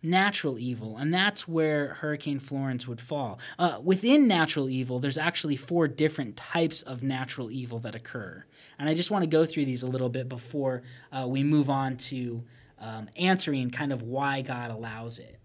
natural 0.02 0.58
evil, 0.58 0.96
and 0.96 1.12
that's 1.12 1.46
where 1.46 1.88
Hurricane 1.94 2.38
Florence 2.38 2.88
would 2.88 3.00
fall. 3.00 3.38
Uh, 3.58 3.80
within 3.82 4.26
natural 4.26 4.70
evil, 4.70 4.98
there's 4.98 5.18
actually 5.18 5.56
four 5.56 5.88
different 5.88 6.36
types 6.36 6.82
of 6.82 7.02
natural 7.02 7.50
evil 7.50 7.78
that 7.80 7.94
occur, 7.94 8.44
and 8.78 8.88
I 8.88 8.94
just 8.94 9.10
want 9.10 9.22
to 9.24 9.28
go 9.28 9.44
through 9.44 9.66
these 9.66 9.82
a 9.82 9.88
little 9.88 10.08
bit 10.08 10.28
before 10.28 10.82
uh, 11.12 11.26
we 11.28 11.42
move 11.42 11.68
on 11.68 11.96
to 11.98 12.44
um, 12.78 13.08
answering 13.18 13.70
kind 13.70 13.92
of 13.92 14.02
why 14.02 14.40
God 14.42 14.70
allows 14.70 15.18
it. 15.18 15.38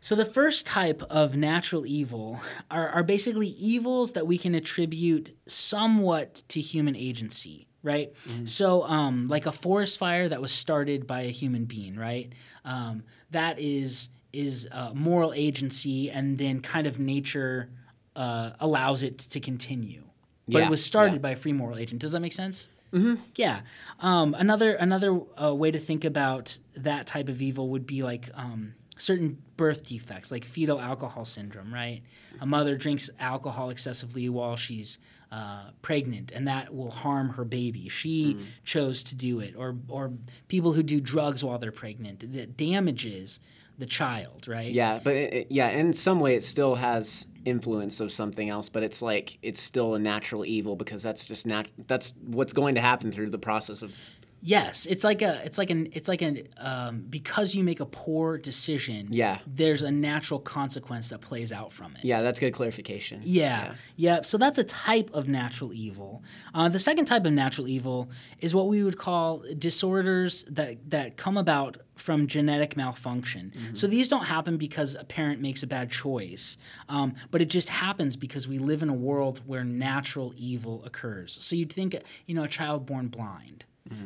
So, 0.00 0.14
the 0.14 0.24
first 0.24 0.66
type 0.66 1.02
of 1.10 1.34
natural 1.36 1.86
evil 1.86 2.40
are, 2.70 2.88
are 2.90 3.02
basically 3.02 3.48
evils 3.48 4.12
that 4.12 4.26
we 4.26 4.38
can 4.38 4.54
attribute 4.54 5.34
somewhat 5.46 6.42
to 6.48 6.60
human 6.60 6.94
agency, 6.94 7.66
right? 7.82 8.12
So, 8.44 8.84
um, 8.84 9.26
like 9.26 9.46
a 9.46 9.52
forest 9.52 9.98
fire 9.98 10.28
that 10.28 10.40
was 10.40 10.52
started 10.52 11.06
by 11.06 11.22
a 11.22 11.30
human 11.30 11.64
being, 11.64 11.96
right? 11.96 12.32
Um, 12.64 13.02
that 13.30 13.58
is 13.58 14.10
is 14.32 14.68
uh, 14.70 14.92
moral 14.94 15.32
agency, 15.34 16.10
and 16.10 16.36
then 16.36 16.60
kind 16.60 16.86
of 16.86 16.98
nature 16.98 17.70
uh, 18.14 18.50
allows 18.60 19.02
it 19.02 19.18
to 19.18 19.40
continue. 19.40 20.02
But 20.46 20.58
Yeah, 20.58 20.66
it 20.66 20.70
was 20.70 20.84
started 20.84 21.14
yeah. 21.14 21.18
by 21.20 21.30
a 21.30 21.36
free 21.36 21.52
moral 21.52 21.78
agent. 21.78 22.00
Does 22.02 22.12
that 22.12 22.20
make 22.20 22.32
sense? 22.34 22.68
Mm-hmm. 22.92 23.14
Yeah. 23.34 23.60
Um, 24.00 24.34
another 24.38 24.74
another 24.74 25.18
uh, 25.42 25.54
way 25.54 25.70
to 25.70 25.78
think 25.78 26.04
about 26.04 26.58
that 26.76 27.06
type 27.06 27.28
of 27.28 27.42
evil 27.42 27.70
would 27.70 27.86
be 27.86 28.02
like 28.02 28.30
um, 28.34 28.74
certain 28.96 29.42
birth 29.56 29.84
defects 29.84 30.30
like 30.32 30.44
fetal 30.44 30.80
alcohol 30.80 31.24
syndrome, 31.24 31.72
right? 31.72 32.02
A 32.40 32.46
mother 32.46 32.76
drinks 32.76 33.10
alcohol 33.20 33.70
excessively 33.70 34.28
while 34.28 34.56
she's 34.56 34.98
uh, 35.32 35.70
pregnant, 35.82 36.30
and 36.32 36.46
that 36.46 36.74
will 36.74 36.90
harm 36.90 37.30
her 37.30 37.44
baby. 37.44 37.88
She 37.88 38.34
Hmm. 38.34 38.42
chose 38.64 39.02
to 39.04 39.14
do 39.14 39.40
it, 39.40 39.54
or 39.56 39.76
or 39.88 40.12
people 40.48 40.72
who 40.72 40.82
do 40.82 41.00
drugs 41.00 41.42
while 41.44 41.58
they're 41.58 41.72
pregnant 41.72 42.32
that 42.32 42.56
damages 42.56 43.40
the 43.78 43.86
child, 43.86 44.46
right? 44.48 44.72
Yeah, 44.72 45.00
but 45.02 45.14
it- 45.16 45.46
yeah, 45.50 45.68
in 45.68 45.92
some 45.92 46.20
way 46.20 46.34
it 46.36 46.44
still 46.44 46.76
has 46.76 47.26
influence 47.44 48.00
of 48.00 48.10
something 48.10 48.48
else, 48.48 48.68
but 48.68 48.82
it's 48.82 49.02
like 49.02 49.38
it's 49.42 49.60
still 49.60 49.94
a 49.94 49.98
natural 49.98 50.44
evil 50.46 50.76
because 50.76 51.02
that's 51.02 51.24
just 51.26 51.44
nat- 51.46 51.70
that's 51.86 52.14
what's 52.24 52.52
going 52.52 52.74
to 52.76 52.80
happen 52.80 53.10
through 53.12 53.30
the 53.30 53.38
process 53.38 53.82
of 53.82 53.98
Yes, 54.40 54.86
it's 54.86 55.02
like 55.02 55.22
a, 55.22 55.40
it's 55.44 55.58
like 55.58 55.70
an, 55.70 55.88
it's 55.92 56.08
like 56.08 56.22
an, 56.22 56.42
um, 56.58 57.04
because 57.08 57.54
you 57.54 57.64
make 57.64 57.80
a 57.80 57.86
poor 57.86 58.38
decision. 58.38 59.08
Yeah. 59.10 59.38
There's 59.46 59.82
a 59.82 59.90
natural 59.90 60.38
consequence 60.40 61.08
that 61.08 61.20
plays 61.20 61.50
out 61.52 61.72
from 61.72 61.96
it. 61.96 62.04
Yeah, 62.04 62.22
that's 62.22 62.38
good 62.38 62.52
clarification. 62.52 63.20
Yeah, 63.24 63.74
yeah. 63.96 64.22
So 64.22 64.38
that's 64.38 64.58
a 64.58 64.64
type 64.64 65.10
of 65.12 65.28
natural 65.28 65.72
evil. 65.72 66.22
Uh, 66.54 66.68
the 66.68 66.78
second 66.78 67.06
type 67.06 67.24
of 67.24 67.32
natural 67.32 67.66
evil 67.66 68.10
is 68.40 68.54
what 68.54 68.68
we 68.68 68.82
would 68.82 68.98
call 68.98 69.42
disorders 69.58 70.44
that 70.44 70.90
that 70.90 71.16
come 71.16 71.36
about 71.36 71.78
from 71.96 72.26
genetic 72.26 72.76
malfunction. 72.76 73.52
So 73.74 73.86
these 73.86 74.06
don't 74.08 74.26
happen 74.26 74.58
because 74.58 74.94
a 74.94 75.04
parent 75.04 75.40
makes 75.40 75.62
a 75.62 75.66
bad 75.66 75.90
choice, 75.90 76.58
um, 76.90 77.14
but 77.30 77.40
it 77.40 77.46
just 77.48 77.70
happens 77.70 78.16
because 78.16 78.46
we 78.46 78.58
live 78.58 78.82
in 78.82 78.90
a 78.90 78.94
world 78.94 79.40
where 79.46 79.64
natural 79.64 80.34
evil 80.36 80.84
occurs. 80.84 81.32
So 81.32 81.56
you'd 81.56 81.72
think, 81.72 81.96
you 82.26 82.34
know, 82.34 82.44
a 82.44 82.48
child 82.48 82.84
born 82.84 83.08
blind. 83.08 83.64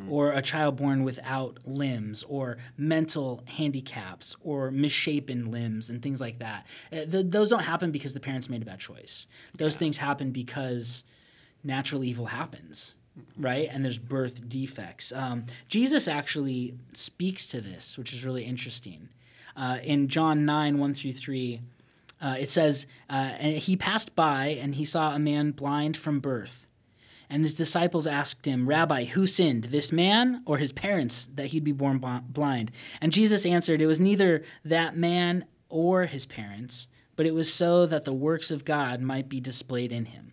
Or 0.08 0.32
a 0.32 0.42
child 0.42 0.76
born 0.76 1.04
without 1.04 1.66
limbs, 1.66 2.22
or 2.24 2.58
mental 2.76 3.42
handicaps, 3.56 4.36
or 4.42 4.70
misshapen 4.70 5.50
limbs, 5.50 5.88
and 5.88 6.02
things 6.02 6.20
like 6.20 6.38
that. 6.38 6.66
Uh, 6.92 7.04
th- 7.10 7.26
those 7.28 7.50
don't 7.50 7.64
happen 7.64 7.90
because 7.90 8.12
the 8.12 8.20
parents 8.20 8.48
made 8.48 8.62
a 8.62 8.66
bad 8.66 8.80
choice. 8.80 9.26
Those 9.56 9.76
things 9.76 9.98
happen 9.98 10.32
because 10.32 11.04
natural 11.64 12.04
evil 12.04 12.26
happens, 12.26 12.96
right? 13.36 13.68
And 13.70 13.84
there's 13.84 13.98
birth 13.98 14.48
defects. 14.48 15.12
Um, 15.12 15.44
Jesus 15.68 16.08
actually 16.08 16.74
speaks 16.92 17.46
to 17.48 17.60
this, 17.60 17.96
which 17.96 18.12
is 18.12 18.24
really 18.24 18.44
interesting. 18.44 19.08
Uh, 19.56 19.78
in 19.82 20.08
John 20.08 20.44
9, 20.44 20.78
1 20.78 20.94
through 20.94 21.12
3, 21.12 21.60
uh, 22.22 22.36
it 22.38 22.48
says, 22.48 22.86
uh, 23.08 23.32
And 23.38 23.56
he 23.56 23.76
passed 23.76 24.14
by, 24.14 24.58
and 24.60 24.74
he 24.74 24.84
saw 24.84 25.14
a 25.14 25.18
man 25.18 25.52
blind 25.52 25.96
from 25.96 26.20
birth. 26.20 26.66
And 27.32 27.42
his 27.42 27.54
disciples 27.54 28.06
asked 28.08 28.44
him, 28.44 28.68
Rabbi, 28.68 29.04
who 29.04 29.26
sinned, 29.26 29.64
this 29.64 29.92
man 29.92 30.42
or 30.46 30.58
his 30.58 30.72
parents, 30.72 31.26
that 31.36 31.46
he'd 31.48 31.62
be 31.64 31.70
born 31.72 31.98
blind? 32.28 32.72
And 33.00 33.12
Jesus 33.12 33.46
answered, 33.46 33.80
It 33.80 33.86
was 33.86 34.00
neither 34.00 34.42
that 34.64 34.96
man 34.96 35.44
or 35.68 36.06
his 36.06 36.26
parents, 36.26 36.88
but 37.14 37.26
it 37.26 37.34
was 37.34 37.52
so 37.52 37.86
that 37.86 38.04
the 38.04 38.12
works 38.12 38.50
of 38.50 38.64
God 38.64 39.00
might 39.00 39.28
be 39.28 39.38
displayed 39.40 39.92
in 39.92 40.06
him. 40.06 40.32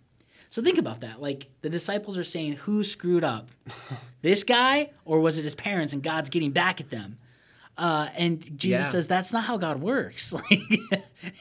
So 0.50 0.60
think 0.62 0.78
about 0.78 1.02
that. 1.02 1.22
Like 1.22 1.48
the 1.60 1.70
disciples 1.70 2.18
are 2.18 2.24
saying, 2.24 2.54
Who 2.54 2.82
screwed 2.82 3.22
up? 3.22 3.50
this 4.22 4.42
guy, 4.42 4.90
or 5.04 5.20
was 5.20 5.38
it 5.38 5.44
his 5.44 5.54
parents, 5.54 5.92
and 5.92 6.02
God's 6.02 6.30
getting 6.30 6.50
back 6.50 6.80
at 6.80 6.90
them? 6.90 7.18
Uh, 7.76 8.08
and 8.16 8.40
Jesus 8.58 8.80
Yeah. 8.80 8.84
says 8.90 9.06
that's 9.06 9.32
not 9.32 9.44
how 9.44 9.56
God 9.56 9.80
works. 9.80 10.32
Like 10.50 10.60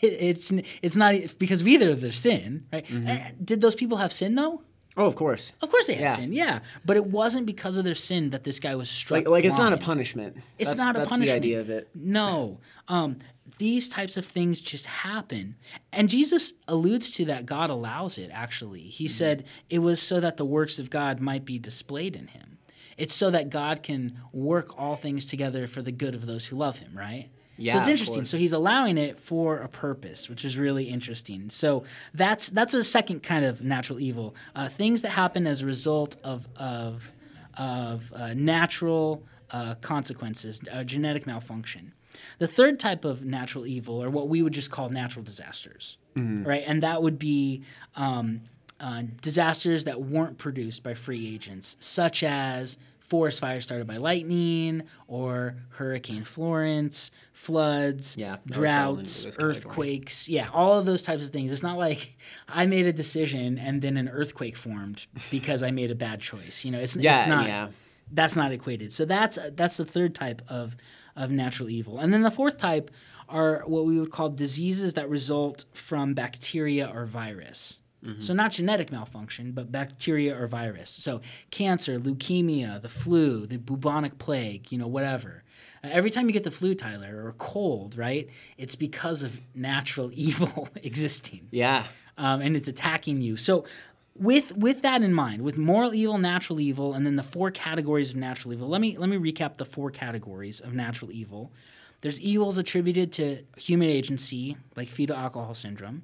it, 0.02 0.14
it's 0.22 0.52
it's 0.82 0.96
not 0.96 1.16
because 1.40 1.62
of 1.62 1.68
either 1.68 1.90
of 1.92 2.02
their 2.02 2.12
sin, 2.12 2.66
right? 2.74 2.86
Eh, 2.92 3.32
Did 3.44 3.62
those 3.62 3.76
people 3.76 3.98
have 3.98 4.12
sin 4.12 4.36
though? 4.36 4.62
Oh, 4.98 5.06
of 5.06 5.16
course. 5.16 5.54
Of 5.62 5.70
course 5.70 5.86
they 5.88 5.94
had 5.94 6.02
Yeah. 6.04 6.10
sin, 6.16 6.34
yeah. 6.34 6.60
But 6.84 6.98
it 6.98 7.06
wasn't 7.06 7.46
because 7.46 7.78
of 7.78 7.86
their 7.86 7.94
sin 7.96 8.32
that 8.32 8.44
this 8.44 8.60
guy 8.60 8.76
was 8.76 8.90
struck. 8.90 9.20
Like, 9.20 9.28
like 9.30 9.46
it's 9.46 9.58
not 9.58 9.68
a 9.72 9.78
blind. 9.78 9.82
punishment. 9.86 10.38
It's 10.58 10.72
That's- 10.72 10.86
not 10.86 10.96
a 10.96 11.00
that's 11.00 11.10
punishment. 11.10 11.42
the 11.44 11.48
idea 11.48 11.60
of 11.62 11.70
it. 11.70 11.88
No. 11.94 12.60
Um, 12.88 13.18
these 13.60 13.88
types 13.90 14.18
of 14.18 14.26
things 14.26 14.60
just 14.60 14.88
happen. 14.88 15.56
And 15.94 16.10
Jesus 16.10 16.54
alludes 16.68 17.12
to 17.12 17.26
that 17.26 17.46
God 17.46 17.70
allows 17.70 18.18
it, 18.18 18.30
actually. 18.34 18.82
He 18.82 19.06
Mm-hmm. 19.06 19.12
said 19.12 19.46
it 19.70 19.80
was 19.80 20.02
so 20.02 20.20
that 20.20 20.38
the 20.38 20.46
works 20.46 20.80
of 20.80 20.90
God 20.90 21.20
might 21.20 21.46
be 21.46 21.60
displayed 21.60 22.16
in 22.16 22.28
him. 22.28 22.58
It's 22.98 23.14
so 23.14 23.30
that 23.30 23.52
God 23.52 23.84
can 23.84 24.18
work 24.34 24.78
all 24.80 24.96
things 24.96 25.26
together 25.26 25.68
for 25.68 25.84
the 25.84 25.92
good 25.92 26.16
of 26.16 26.26
those 26.26 26.48
who 26.48 26.56
love 26.56 26.80
him, 26.80 26.98
right? 26.98 27.30
So 27.74 27.78
it's 27.80 27.88
interesting. 27.88 28.26
So 28.26 28.38
he's 28.38 28.54
allowing 28.54 28.98
it 28.98 29.18
for 29.18 29.58
a 29.58 29.68
purpose, 29.68 30.30
which 30.30 30.46
is 30.46 30.58
really 30.58 30.86
interesting. 30.86 31.50
So 31.50 31.84
that's 32.14 32.50
that's 32.50 32.74
a 32.74 32.84
second 32.84 33.24
kind 33.24 33.46
of 33.46 33.62
natural 33.64 34.00
evil. 34.00 34.36
Uh, 34.56 34.68
things 34.68 35.02
that 35.02 35.10
happen 35.10 35.48
as 35.48 35.62
a 35.62 35.66
result 35.66 36.16
of 36.24 36.48
of 36.58 37.14
of 37.58 38.14
uh, 38.16 38.34
natural 38.36 39.24
uh, 39.52 39.76
consequences, 39.82 40.62
uh, 40.72 40.84
genetic 40.84 41.26
malfunction. 41.26 41.94
The 42.40 42.48
third 42.48 42.80
type 42.80 43.06
of 43.06 43.26
natural 43.26 43.66
evil 43.66 44.02
or 44.04 44.10
what 44.10 44.28
we 44.28 44.42
would 44.42 44.54
just 44.54 44.72
call 44.72 44.90
natural 44.90 45.24
disasters, 45.24 45.98
right? 46.44 46.64
And 46.66 46.82
that 46.84 47.02
would 47.04 47.20
be 47.20 47.64
um, 47.96 48.42
uh, 48.80 49.04
disasters 49.22 49.86
that 49.86 50.02
weren't 50.02 50.38
produced 50.38 50.82
by 50.84 50.94
free 50.96 51.34
agents, 51.34 51.78
such 51.80 52.24
as 52.24 52.78
forest 53.08 53.40
fires 53.40 53.64
started 53.64 53.88
by 53.88 53.98
lightning 53.98 54.84
or 55.08 55.56
Hurricane 55.70 56.24
Florence, 56.24 57.12
floods, 57.34 58.18
Yeah, 58.18 58.32
that 58.32 58.42
would 58.46 58.54
fall 58.54 58.62
droughts, 58.62 59.24
this 59.24 59.36
category. 59.38 59.50
earthquakes. 59.56 60.30
Yeah, 60.30 60.50
all 60.54 60.78
of 60.80 60.86
those 60.86 61.02
types 61.02 61.24
of 61.26 61.30
things. 61.32 61.52
It's 61.54 61.64
not 61.64 61.78
like 61.78 62.18
I 62.50 62.66
made 62.66 62.86
a 62.86 62.94
decision 62.94 63.58
and 63.58 63.82
then 63.82 63.98
an 63.98 64.10
earthquake 64.10 64.58
formed 64.58 65.08
because 65.32 65.64
I 65.64 65.72
made 65.72 65.90
a 65.92 65.96
bad 65.96 66.20
choice. 66.22 66.66
You 66.66 66.72
know, 66.72 66.80
it's, 66.80 66.96
Yeah, 66.96 67.20
it's 67.22 67.30
not. 67.30 67.48
yeah. 67.48 67.70
That's 68.12 68.36
not 68.38 68.52
equated. 68.54 68.94
So 68.94 69.04
that's 69.04 69.38
that's 69.52 69.76
the 69.78 69.86
third 69.86 70.16
type 70.16 70.42
of 70.48 70.78
of 71.18 71.30
natural 71.30 71.70
evil. 71.70 72.00
And 72.00 72.14
then 72.14 72.22
the 72.22 72.32
fourth 72.32 72.58
type 72.58 72.90
are 73.28 73.64
what 73.66 73.86
we 73.86 74.00
would 74.00 74.12
call 74.12 74.30
diseases 74.30 74.94
that 74.94 75.10
result 75.10 75.66
from 75.74 76.14
bacteria 76.14 76.90
or 76.94 77.06
virus. 77.06 77.80
So 78.20 78.34
not 78.34 78.52
genetic 78.52 78.90
malfunction, 78.92 79.52
but 79.52 79.70
bacteria 79.72 80.34
or 80.40 80.48
virus. 80.48 80.90
So 80.90 81.20
cancer, 81.52 82.00
leukemia, 82.00 82.82
the 82.82 82.88
flu, 82.88 83.46
the 83.46 83.58
bubonic 83.58 84.18
plague, 84.18 84.72
you 84.72 84.78
know, 84.78 84.88
whatever. 84.88 85.44
Uh, 85.84 85.90
every 85.92 86.10
time 86.10 86.28
you 86.28 86.32
get 86.32 86.46
the 86.46 86.52
flu, 86.52 86.74
Tyler, 86.74 87.26
or 87.26 87.34
cold, 87.34 87.98
right? 87.98 88.30
It's 88.58 88.76
because 88.76 89.24
of 89.24 89.42
natural 89.54 90.10
evil 90.28 90.70
existing 90.76 91.50
Yeah. 91.52 91.84
um, 92.18 92.40
and 92.42 92.56
it's 92.56 92.70
attacking 92.70 93.22
you. 93.22 93.36
So, 93.36 93.66
with 94.20 94.56
with 94.58 94.82
that 94.84 95.02
in 95.04 95.14
mind, 95.14 95.42
with 95.42 95.58
moral 95.58 95.94
evil, 95.94 96.18
natural 96.18 96.60
evil, 96.60 96.94
and 96.94 97.06
then 97.06 97.18
the 97.18 97.24
four 97.24 97.52
categories 97.52 98.12
of 98.12 98.16
natural 98.16 98.54
evil, 98.54 98.68
let 98.68 98.80
me 98.82 98.98
let 98.98 99.10
me 99.10 99.18
recap 99.18 99.58
the 99.58 99.66
four 99.66 99.92
categories 99.92 100.60
of 100.62 100.74
natural 100.74 101.12
evil. 101.12 101.52
There's 102.02 102.22
evils 102.22 102.58
attributed 102.58 103.12
to 103.14 103.44
human 103.58 103.90
agency, 103.90 104.58
like 104.76 104.88
fetal 104.88 105.16
alcohol 105.16 105.54
syndrome, 105.54 106.04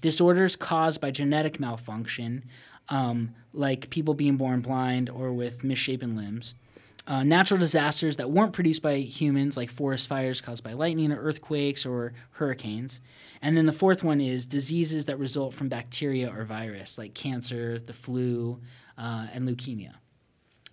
disorders 0.00 0.56
caused 0.56 1.00
by 1.00 1.10
genetic 1.10 1.60
malfunction, 1.60 2.44
um, 2.88 3.34
like 3.52 3.90
people 3.90 4.14
being 4.14 4.36
born 4.36 4.60
blind 4.60 5.10
or 5.10 5.32
with 5.32 5.62
misshapen 5.62 6.16
limbs, 6.16 6.54
uh, 7.06 7.22
natural 7.22 7.60
disasters 7.60 8.16
that 8.16 8.30
weren't 8.30 8.52
produced 8.52 8.82
by 8.82 8.96
humans, 8.96 9.56
like 9.56 9.70
forest 9.70 10.08
fires 10.08 10.40
caused 10.40 10.64
by 10.64 10.72
lightning 10.72 11.12
or 11.12 11.20
earthquakes 11.20 11.84
or 11.86 12.14
hurricanes. 12.32 13.00
And 13.42 13.56
then 13.56 13.66
the 13.66 13.72
fourth 13.72 14.02
one 14.02 14.20
is 14.20 14.46
diseases 14.46 15.04
that 15.04 15.18
result 15.18 15.54
from 15.54 15.68
bacteria 15.68 16.32
or 16.34 16.44
virus, 16.44 16.98
like 16.98 17.14
cancer, 17.14 17.78
the 17.78 17.92
flu, 17.92 18.60
uh, 18.98 19.26
and 19.32 19.46
leukemia. 19.46 19.94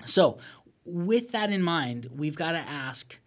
So, 0.06 0.38
with 0.86 1.32
that 1.32 1.50
in 1.52 1.62
mind, 1.62 2.10
we've 2.16 2.36
got 2.36 2.54
to 2.54 2.58
ask 2.58 3.18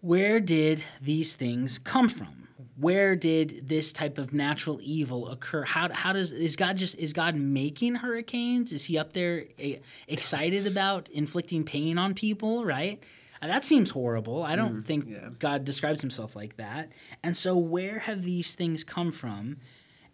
where 0.00 0.40
did 0.40 0.82
these 1.00 1.34
things 1.34 1.78
come 1.78 2.08
from? 2.08 2.48
Where 2.76 3.14
did 3.14 3.68
this 3.68 3.92
type 3.92 4.16
of 4.16 4.32
natural 4.32 4.80
evil 4.82 5.28
occur? 5.28 5.64
How, 5.64 5.92
how 5.92 6.14
does 6.14 6.32
is 6.32 6.56
God 6.56 6.78
just 6.78 6.96
is 6.96 7.12
God 7.12 7.34
making 7.36 7.96
hurricanes? 7.96 8.72
Is 8.72 8.86
he 8.86 8.96
up 8.96 9.12
there 9.12 9.44
eh, 9.58 9.76
excited 10.08 10.66
about 10.66 11.10
inflicting 11.10 11.64
pain 11.64 11.98
on 11.98 12.14
people? 12.14 12.64
Right? 12.64 13.02
Uh, 13.42 13.48
that 13.48 13.64
seems 13.64 13.90
horrible. 13.90 14.42
I 14.42 14.56
don't 14.56 14.82
think 14.82 15.38
God 15.38 15.64
describes 15.64 16.00
himself 16.00 16.36
like 16.36 16.56
that. 16.56 16.90
And 17.22 17.36
so, 17.36 17.56
where 17.56 18.00
have 18.00 18.22
these 18.22 18.54
things 18.54 18.84
come 18.84 19.10
from? 19.10 19.58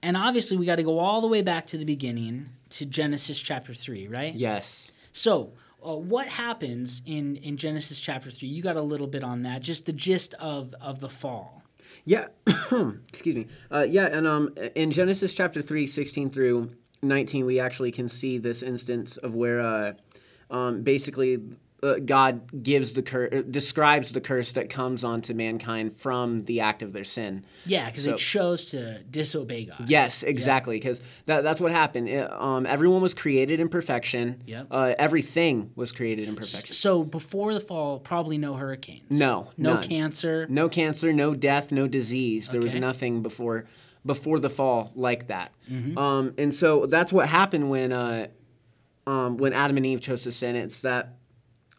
And 0.03 0.17
obviously, 0.17 0.57
we 0.57 0.67
got 0.67 0.77
to 0.77 0.83
go 0.83 0.99
all 0.99 1.21
the 1.21 1.27
way 1.29 1.43
back 1.43 1.67
to 1.69 1.79
the 1.79 1.85
beginning 1.85 2.51
to 2.71 2.85
Genesis 2.85 3.39
chapter 3.39 3.75
three, 3.75 4.09
right? 4.09 4.35
Yes. 4.35 4.93
So, 5.13 5.53
uh, 5.87 5.97
what 5.97 6.27
happens 6.27 7.03
in, 7.07 7.37
in 7.37 7.57
Genesis 7.57 8.01
chapter 8.01 8.31
3? 8.31 8.49
You 8.49 8.63
got 8.63 8.77
a 8.77 8.83
little 8.83 9.07
bit 9.07 9.23
on 9.23 9.43
that, 9.43 9.63
just 9.63 9.87
the 9.87 9.93
gist 9.93 10.35
of, 10.35 10.75
of 10.81 11.01
the 11.01 11.09
fall. 11.09 11.63
Yeah. 12.05 12.29
Excuse 13.09 13.37
me. 13.37 13.47
Uh, 13.71 13.87
yeah, 13.89 14.07
and 14.07 14.27
um, 14.27 14.55
in 14.75 14.91
Genesis 14.91 15.33
chapter 15.33 15.63
3, 15.63 15.87
16 15.87 16.31
through 16.31 16.71
19, 17.03 17.47
we 17.47 17.61
actually 17.61 17.93
can 17.93 18.09
see 18.09 18.39
this 18.39 18.63
instance 18.63 19.17
of 19.17 19.35
where 19.35 19.61
uh, 19.61 19.93
um, 20.51 20.83
basically 20.83 21.41
uh, 21.83 21.97
God 22.05 22.63
gives 22.63 22.95
the 22.95 23.03
cur- 23.03 23.29
uh, 23.31 23.43
describes 23.43 24.13
the 24.13 24.21
curse 24.21 24.53
that 24.53 24.71
comes 24.71 25.05
onto 25.05 25.35
mankind 25.35 25.93
from 25.93 26.45
the 26.45 26.61
act 26.61 26.83
of 26.83 26.93
their 26.95 27.05
sin. 27.05 27.45
Yeah, 27.67 27.87
because 27.87 28.05
So- 28.05 28.15
it 28.15 28.19
chose 28.19 28.71
to 28.71 29.03
disobey 29.11 29.67
God. 29.67 29.89
Yes, 29.89 30.23
exactly. 30.23 30.77
Because 30.77 31.03
that, 31.27 31.43
that's 31.45 31.61
what 31.61 31.73
happened. 31.73 32.09
It, 32.09 32.33
um, 32.33 32.65
everyone 32.65 33.03
was 33.03 33.13
created 33.13 33.61
in 33.61 33.69
perfection. 33.69 34.43
Yep. 34.47 34.67
Uh, 34.71 34.95
everything 34.99 35.71
was 35.77 35.93
created 35.93 36.29
in 36.29 36.35
perfection. 36.35 36.73
So 36.75 37.05
before 37.05 37.53
the 37.53 37.61
fall, 37.61 37.99
probably 38.01 38.39
no 38.39 38.55
hurricanes. 38.55 39.11
No, 39.11 39.51
No 39.59 39.75
none. 39.75 39.83
cancer. 39.85 40.47
No 40.49 40.69
cancer, 40.71 41.13
no 41.13 41.35
death, 41.35 41.73
no 41.73 41.87
disease. 41.87 42.49
There 42.49 42.61
was 42.63 42.75
nothing 42.75 43.23
before 43.23 43.67
before 44.05 44.39
the 44.39 44.49
fall 44.49 44.93
like 44.95 45.27
that. 45.29 45.53
Mm-hmm. 45.71 45.99
Um, 45.99 46.33
and 46.39 46.55
so 46.55 46.87
that's 46.87 47.13
what 47.13 47.29
happened 47.29 47.69
when 47.69 47.93
uh, 47.93 48.29
um, 49.07 49.37
when 49.37 49.53
Adam 49.53 49.77
and 49.77 49.85
Eve 49.85 50.01
chose 50.01 50.23
to 50.23 50.33
sin. 50.33 50.57
It's 50.57 50.81
that 50.83 51.17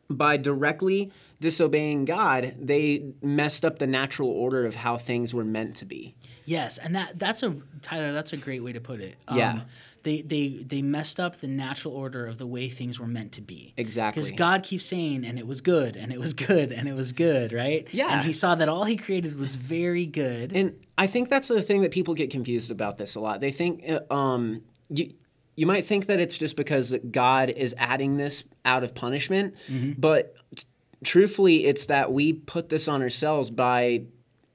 by 0.09 0.37
directly 0.37 1.11
disobeying 1.39 2.05
God, 2.05 2.55
they 2.59 3.05
messed 3.21 3.65
up 3.65 3.79
the 3.79 3.87
natural 3.87 4.29
order 4.29 4.65
of 4.65 4.75
how 4.75 4.97
things 4.97 5.33
were 5.33 5.43
meant 5.45 5.75
to 5.77 5.85
be. 5.85 6.15
Yes, 6.45 6.77
and 6.77 6.95
that 6.95 7.19
that's 7.19 7.43
a 7.43 7.55
Tyler. 7.81 8.13
That's 8.13 8.31
a 8.31 8.37
great 8.37 8.63
way 8.63 8.71
to 8.71 8.79
put 8.79 9.01
it. 9.01 9.17
Um, 9.27 9.37
Yeah. 9.37 9.61
They 10.03 10.21
they 10.21 10.63
they 10.65 10.81
messed 10.81 11.19
up 11.19 11.37
the 11.37 11.47
natural 11.47 11.93
order 11.93 12.25
of 12.25 12.37
the 12.37 12.47
way 12.47 12.69
things 12.69 12.97
were 12.97 13.07
meant 13.07 13.33
to 13.33 13.41
be. 13.41 13.73
Exactly. 13.75 14.21
Because 14.21 14.31
God 14.37 14.63
keeps 14.63 14.85
saying, 14.85 15.25
and 15.25 15.37
it 15.37 15.45
was 15.45 15.59
good, 15.59 15.97
and 15.97 16.13
it 16.13 16.19
was 16.19 16.33
good, 16.33 16.71
and 16.71 16.87
it 16.87 16.93
was 16.93 17.11
good, 17.11 17.51
right? 17.51 17.85
Yeah. 17.91 18.13
And 18.13 18.25
He 18.25 18.31
saw 18.31 18.55
that 18.55 18.69
all 18.69 18.85
He 18.85 18.95
created 18.95 19.37
was 19.37 19.57
very 19.57 20.05
good. 20.05 20.53
And 20.55 20.75
I 20.97 21.07
think 21.07 21.27
that's 21.27 21.49
the 21.49 21.61
thing 21.61 21.81
that 21.81 21.91
people 21.91 22.13
get 22.13 22.29
confused 22.29 22.71
about 22.71 22.97
this 22.97 23.15
a 23.15 23.19
lot. 23.19 23.41
They 23.41 23.51
think 23.51 23.83
uh, 23.89 24.13
um, 24.13 24.61
you 24.89 25.13
you 25.57 25.65
might 25.65 25.83
think 25.85 26.05
that 26.05 26.19
it's 26.21 26.37
just 26.37 26.55
because 26.55 26.95
God 27.11 27.49
is 27.49 27.75
adding 27.77 28.15
this 28.15 28.45
out 28.63 28.83
of 28.83 28.95
punishment, 28.95 29.55
Mm-hmm. 29.69 29.99
but 29.99 30.33
t- 30.55 30.63
truthfully, 31.03 31.65
it's 31.65 31.87
that 31.87 32.13
we 32.13 32.31
put 32.33 32.69
this 32.69 32.87
on 32.87 33.01
ourselves 33.01 33.49
by 33.49 34.03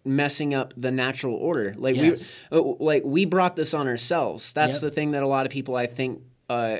messing 0.05 0.55
up 0.55 0.73
the 0.77 0.91
natural 0.91 1.35
order. 1.35 1.75
Like 1.77 1.97
Yes. 1.97 2.33
we 2.51 2.59
uh, 2.59 2.63
like 2.81 3.03
we 3.05 3.25
brought 3.25 3.55
this 3.57 3.75
on 3.75 3.87
ourselves. 3.87 4.53
That's 4.53 4.75
Yep. 4.77 4.81
the 4.81 4.91
thing 4.91 5.11
that 5.13 5.23
a 5.23 5.29
lot 5.29 5.45
of 5.47 5.53
people 5.53 5.77
I 5.77 5.87
think 5.87 6.23
uh, 6.51 6.79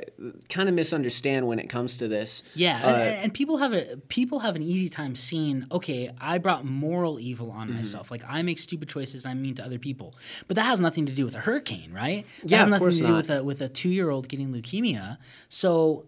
kind 0.49 0.69
of 0.69 0.75
misunderstand 0.75 1.47
when 1.47 1.57
it 1.57 1.67
comes 1.67 1.97
to 1.97 2.07
this. 2.07 2.43
Yeah, 2.55 2.79
Uh, 2.83 2.87
and, 2.89 3.15
and 3.23 3.33
people 3.33 3.57
have 3.57 3.73
a 3.73 3.97
people 4.07 4.39
have 4.39 4.55
an 4.55 4.61
easy 4.61 4.87
time 4.89 5.15
seeing. 5.15 5.65
Okay, 5.71 6.11
I 6.21 6.37
brought 6.37 6.63
moral 6.65 7.19
evil 7.19 7.49
on 7.51 7.67
Mm-hmm. 7.67 7.77
myself. 7.77 8.11
Like 8.11 8.23
I 8.27 8.41
make 8.43 8.59
stupid 8.59 8.87
choices 8.89 9.25
and 9.25 9.31
I'm 9.31 9.41
mean 9.41 9.55
to 9.55 9.63
other 9.65 9.79
people. 9.79 10.15
But 10.47 10.55
that 10.55 10.65
has 10.65 10.79
nothing 10.79 11.05
to 11.07 11.13
do 11.13 11.25
with 11.25 11.33
a 11.35 11.39
hurricane, 11.39 11.91
right? 11.93 12.25
That 12.41 12.49
Yeah, 12.51 12.57
has 12.59 12.67
nothing 12.67 12.91
to 12.91 12.97
do 12.97 13.03
not. 13.07 13.15
with 13.17 13.29
a 13.31 13.43
with 13.43 13.61
a 13.61 13.69
two 13.69 13.89
year 13.89 14.09
old 14.11 14.27
getting 14.29 14.53
leukemia. 14.53 15.17
So 15.49 16.05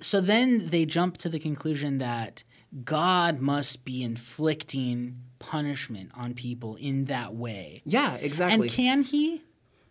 so 0.00 0.20
then 0.20 0.68
they 0.68 0.84
jump 0.84 1.16
to 1.18 1.28
the 1.30 1.38
conclusion 1.38 1.98
that 1.98 2.44
God 2.84 3.40
must 3.40 3.84
be 3.86 4.02
inflicting 4.02 5.22
punishment 5.38 6.10
on 6.14 6.34
people 6.34 6.76
in 6.76 7.06
that 7.06 7.34
way. 7.34 7.80
Yeah, 7.86 8.16
exactly. 8.16 8.66
And 8.66 8.70
can 8.70 9.02
he? 9.02 9.42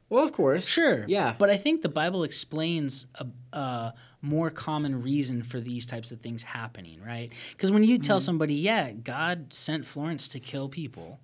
Well, 0.10 0.24
of 0.24 0.32
course. 0.32 0.68
Sure. 0.68 1.06
Yeah. 1.08 1.36
But 1.38 1.50
I 1.50 1.58
think 1.58 1.82
the 1.82 1.90
Bible 1.90 2.24
explains 2.24 3.08
a, 3.16 3.26
a 3.58 3.94
more 4.22 4.50
common 4.50 5.02
reason 5.02 5.44
for 5.44 5.60
these 5.60 5.86
types 5.86 6.12
of 6.12 6.20
things 6.22 6.44
happening, 6.44 7.02
right? 7.06 7.32
Because 7.52 7.72
when 7.72 7.84
you 7.84 7.96
Mm-hmm. 7.98 8.04
tell 8.04 8.20
somebody, 8.20 8.56
yeah, 8.56 8.92
God 8.92 9.54
sent 9.54 9.86
Florence 9.86 10.28
to 10.30 10.40
kill 10.40 10.70
people, 10.70 11.20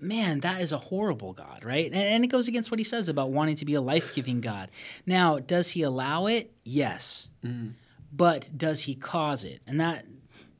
man, 0.00 0.40
that 0.40 0.60
is 0.60 0.72
a 0.72 0.78
horrible 0.78 1.32
God, 1.32 1.64
right? 1.64 1.86
And, 1.86 1.94
and 1.94 2.24
it 2.24 2.28
goes 2.28 2.48
against 2.48 2.70
what 2.70 2.78
he 2.78 2.84
says 2.84 3.08
about 3.08 3.30
wanting 3.30 3.56
to 3.56 3.64
be 3.64 3.74
a 3.74 3.80
life 3.80 4.14
giving 4.14 4.40
God. 4.40 4.70
Now, 5.06 5.38
does 5.38 5.70
he 5.72 5.82
allow 5.82 6.26
it? 6.26 6.52
Yes. 6.64 7.28
Mm-hmm. 7.44 7.70
But 8.12 8.50
does 8.56 8.82
he 8.82 8.94
cause 8.94 9.44
it? 9.44 9.60
And 9.66 9.80
that. 9.80 10.04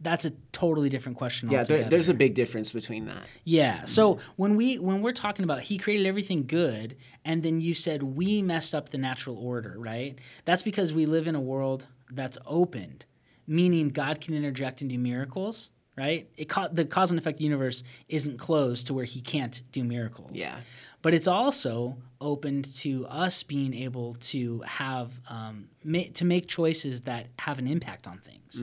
That's 0.01 0.25
a 0.25 0.31
totally 0.53 0.89
different 0.89 1.19
question 1.19 1.51
yeah, 1.51 1.59
altogether. 1.59 1.83
there, 1.83 1.91
there's 1.91 2.09
a 2.09 2.15
big 2.15 2.35
difference 2.35 2.73
between 2.73 3.07
that. 3.07 3.25
Yeah. 3.45 3.85
So 3.85 4.19
when 4.37 4.57
we 4.57 4.79
when 4.79 5.03
we're 5.03 5.13
talking 5.13 5.45
about 5.45 5.63
he 5.63 5.79
created 5.79 6.07
everything 6.07 6.47
good, 6.47 6.97
and 7.25 7.43
then 7.43 7.61
you 7.61 7.75
said 7.75 8.03
we 8.03 8.43
messed 8.43 8.75
up 8.75 8.91
the 8.91 8.99
natural 8.99 9.37
order, 9.37 9.75
right? 9.79 10.19
That's 10.45 10.63
because 10.63 10.93
we 10.93 11.07
live 11.07 11.27
in 11.27 11.35
a 11.35 11.41
world 11.41 11.89
that's 12.11 12.39
opened, 12.47 13.07
meaning 13.47 13.89
God 13.89 14.21
can 14.21 14.35
interject 14.35 14.81
and 14.81 14.91
do 14.91 14.99
miracles, 14.99 15.71
right? 15.99 16.29
It 16.37 16.49
ca- 16.49 16.69
the 16.69 16.85
cause 16.85 17.11
and 17.11 17.19
effect 17.19 17.41
universe 17.41 17.83
isn't 18.09 18.39
closed 18.39 18.87
to 18.87 18.95
where 18.95 19.05
he 19.05 19.21
can't 19.21 19.61
do 19.73 19.83
miracles. 19.85 20.31
Yeah. 20.33 20.59
But 21.03 21.15
it's 21.15 21.27
also 21.29 21.97
opened 22.21 22.65
to 22.77 23.07
us 23.07 23.43
being 23.43 23.73
able 23.73 24.15
to 24.15 24.61
have 24.63 25.21
um, 25.29 25.69
ma- 25.85 26.11
to 26.15 26.25
make 26.25 26.47
choices 26.49 27.03
that 27.03 27.29
have 27.41 27.59
an 27.59 27.69
impact 27.69 28.07
on 28.07 28.19
things. 28.19 28.63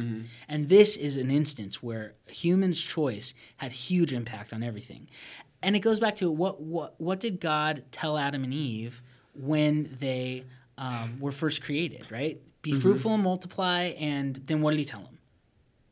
And 0.50 0.68
this 0.68 0.98
is 0.98 1.15
an 1.17 1.30
instance 1.30 1.82
where 1.84 2.15
humans' 2.28 2.82
choice 2.82 3.34
had 3.58 3.71
huge 3.71 4.12
impact 4.13 4.52
on 4.52 4.63
everything. 4.63 5.08
And 5.62 5.76
it 5.76 5.80
goes 5.80 6.00
back 6.00 6.15
to 6.17 6.30
what 6.32 6.62
what 6.62 7.00
what 7.00 7.19
did 7.19 7.39
God 7.39 7.84
tell 7.91 8.17
Adam 8.17 8.43
and 8.43 8.54
Eve 8.54 9.02
when 9.34 9.95
they 10.00 10.43
um, 10.78 11.19
were 11.19 11.32
first 11.32 11.62
created? 11.63 12.12
Right, 12.12 12.41
be 12.62 12.74
fruitful 12.74 13.13
and 13.13 13.24
multiply. 13.24 13.93
And 13.98 14.36
then 14.36 14.62
what 14.62 14.71
did 14.71 14.80
He 14.80 14.86
tell 14.86 15.02
them? 15.02 15.14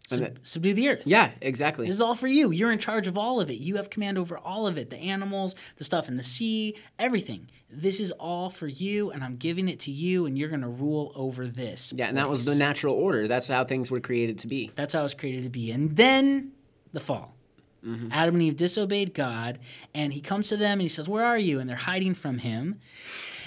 Sub- 0.08 0.38
subdue 0.42 0.74
the 0.74 0.90
earth. 0.90 1.04
Yeah, 1.06 1.32
exactly. 1.42 1.86
This 1.86 1.96
is 1.96 2.02
all 2.02 2.16
for 2.16 2.28
you. 2.28 2.52
You're 2.52 2.72
in 2.72 2.80
charge 2.80 3.08
of 3.08 3.18
all 3.18 3.40
of 3.40 3.50
it. 3.50 3.56
You 3.56 3.78
have 3.78 3.90
command 3.90 4.18
over 4.18 4.38
all 4.38 4.68
of 4.68 4.78
it 4.78 4.90
the 4.90 4.98
animals, 4.98 5.56
the 5.78 5.84
stuff 5.84 6.08
in 6.10 6.18
the 6.18 6.24
sea, 6.24 6.76
everything. 7.00 7.50
This 7.70 8.00
is 8.00 8.12
all 8.12 8.50
for 8.50 8.68
you, 8.68 9.12
and 9.12 9.24
I'm 9.24 9.38
giving 9.38 9.68
it 9.68 9.80
to 9.82 9.92
you, 9.92 10.26
and 10.26 10.38
you're 10.38 10.50
going 10.50 10.62
to 10.62 10.68
rule 10.68 11.12
over 11.16 11.48
this. 11.48 11.92
Yeah, 11.96 12.08
and 12.08 12.18
that 12.18 12.30
was 12.30 12.46
the 12.46 12.54
natural 12.54 12.94
order. 12.96 13.28
That's 13.28 13.48
how 13.48 13.64
things 13.64 13.90
were 13.90 14.00
created 14.00 14.40
to 14.40 14.48
be. 14.48 14.72
That's 14.76 14.94
how 14.94 15.00
it 15.00 15.04
was 15.04 15.14
created 15.14 15.44
to 15.44 15.50
be. 15.50 15.72
And 15.72 15.96
then 15.96 16.52
the 16.92 17.00
fall. 17.00 17.33
Mm-hmm. 17.86 18.10
Adam 18.12 18.36
and 18.36 18.44
Eve 18.44 18.56
disobeyed 18.56 19.14
God, 19.14 19.60
and 19.94 20.14
he 20.14 20.22
comes 20.22 20.50
to 20.50 20.58
them 20.58 20.74
and 20.74 20.82
he 20.82 20.90
says, 20.90 21.08
Where 21.10 21.26
are 21.26 21.38
you? 21.38 21.60
And 21.60 21.70
they're 21.70 21.78
hiding 21.78 22.14
from 22.16 22.40
him. 22.40 22.80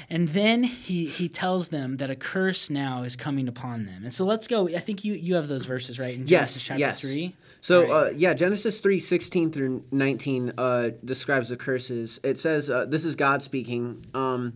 And 0.08 0.28
then 0.28 0.62
he, 0.62 1.06
he 1.06 1.28
tells 1.28 1.68
them 1.68 1.96
that 1.96 2.10
a 2.10 2.14
curse 2.16 2.70
now 2.70 3.02
is 3.02 3.16
coming 3.16 3.48
upon 3.48 3.86
them. 3.86 4.04
And 4.04 4.14
so 4.14 4.24
let's 4.24 4.46
go. 4.46 4.68
I 4.68 4.78
think 4.78 5.04
you, 5.04 5.14
you 5.14 5.34
have 5.34 5.48
those 5.48 5.66
verses, 5.66 5.98
right? 5.98 6.14
In 6.14 6.26
Genesis 6.26 6.56
Yes, 6.56 6.64
chapter 6.66 6.80
yes. 6.80 7.00
3. 7.00 7.34
So 7.60 7.80
right. 7.80 7.90
uh, 7.90 8.10
yeah, 8.10 8.32
Genesis 8.32 8.80
three 8.80 9.00
sixteen 9.00 9.50
through 9.50 9.82
nineteen 9.90 10.52
uh, 10.56 10.90
describes 11.04 11.48
the 11.48 11.56
curses. 11.56 12.20
It 12.22 12.38
says, 12.38 12.70
uh, 12.70 12.84
"This 12.84 13.04
is 13.04 13.16
God 13.16 13.42
speaking." 13.42 14.06
Um, 14.14 14.52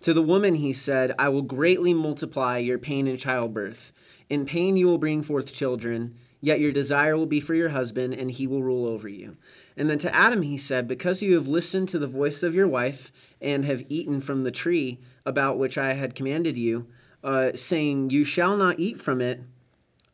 to 0.00 0.14
the 0.14 0.22
woman, 0.22 0.54
He 0.54 0.72
said, 0.72 1.12
"I 1.18 1.28
will 1.28 1.42
greatly 1.42 1.92
multiply 1.92 2.56
your 2.56 2.78
pain 2.78 3.06
in 3.06 3.18
childbirth. 3.18 3.92
In 4.30 4.46
pain 4.46 4.78
you 4.78 4.86
will 4.86 4.96
bring 4.96 5.22
forth 5.22 5.52
children. 5.52 6.14
Yet 6.44 6.60
your 6.60 6.72
desire 6.72 7.16
will 7.16 7.26
be 7.26 7.40
for 7.40 7.54
your 7.54 7.70
husband, 7.70 8.14
and 8.14 8.30
he 8.30 8.46
will 8.46 8.62
rule 8.62 8.86
over 8.86 9.08
you." 9.08 9.36
And 9.76 9.88
then 9.88 9.98
to 9.98 10.14
Adam, 10.14 10.42
He 10.42 10.58
said, 10.58 10.86
"Because 10.86 11.22
you 11.22 11.34
have 11.34 11.48
listened 11.48 11.88
to 11.88 11.98
the 11.98 12.06
voice 12.06 12.42
of 12.42 12.54
your 12.54 12.68
wife 12.68 13.10
and 13.40 13.64
have 13.64 13.84
eaten 13.88 14.20
from 14.20 14.42
the 14.42 14.50
tree 14.50 15.00
about 15.24 15.58
which 15.58 15.78
I 15.78 15.94
had 15.94 16.14
commanded 16.14 16.56
you, 16.56 16.86
uh, 17.22 17.52
saying, 17.54 18.10
You 18.10 18.24
shall 18.24 18.56
not 18.56 18.78
eat 18.78 19.00
from 19.00 19.20
it." 19.20 19.40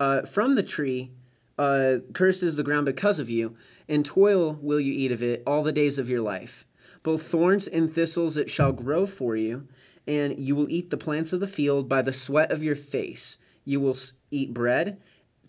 uh, 0.01 0.23
from 0.23 0.55
the 0.55 0.63
tree, 0.63 1.11
uh, 1.59 1.97
cursed 2.15 2.43
is 2.43 2.57
the 2.57 2.63
ground 2.65 2.87
because 2.87 3.19
of 3.19 3.29
you, 3.29 3.55
and 3.87 4.05
toil 4.05 4.59
will 4.61 4.81
you 4.81 4.93
eat 4.93 5.13
of 5.13 5.23
it 5.23 5.43
all 5.47 5.63
the 5.63 5.73
days 5.73 5.99
of 5.99 6.09
your 6.09 6.23
life. 6.23 6.67
Both 7.03 7.23
thorns 7.23 7.69
and 7.69 7.93
thistles 7.93 8.37
it 8.37 8.51
shall 8.51 8.73
grow 8.73 9.07
for 9.07 9.37
you, 9.37 9.69
and 10.07 10.39
you 10.39 10.57
will 10.57 10.71
eat 10.71 10.91
the 10.91 10.97
plants 10.97 11.33
of 11.33 11.41
the 11.41 11.47
field 11.47 11.89
by 11.89 12.03
the 12.03 12.13
sweat 12.13 12.51
of 12.51 12.63
your 12.63 12.77
face. 12.77 13.37
You 13.65 13.81
will 13.81 13.97
eat 14.31 14.55
bread 14.55 14.99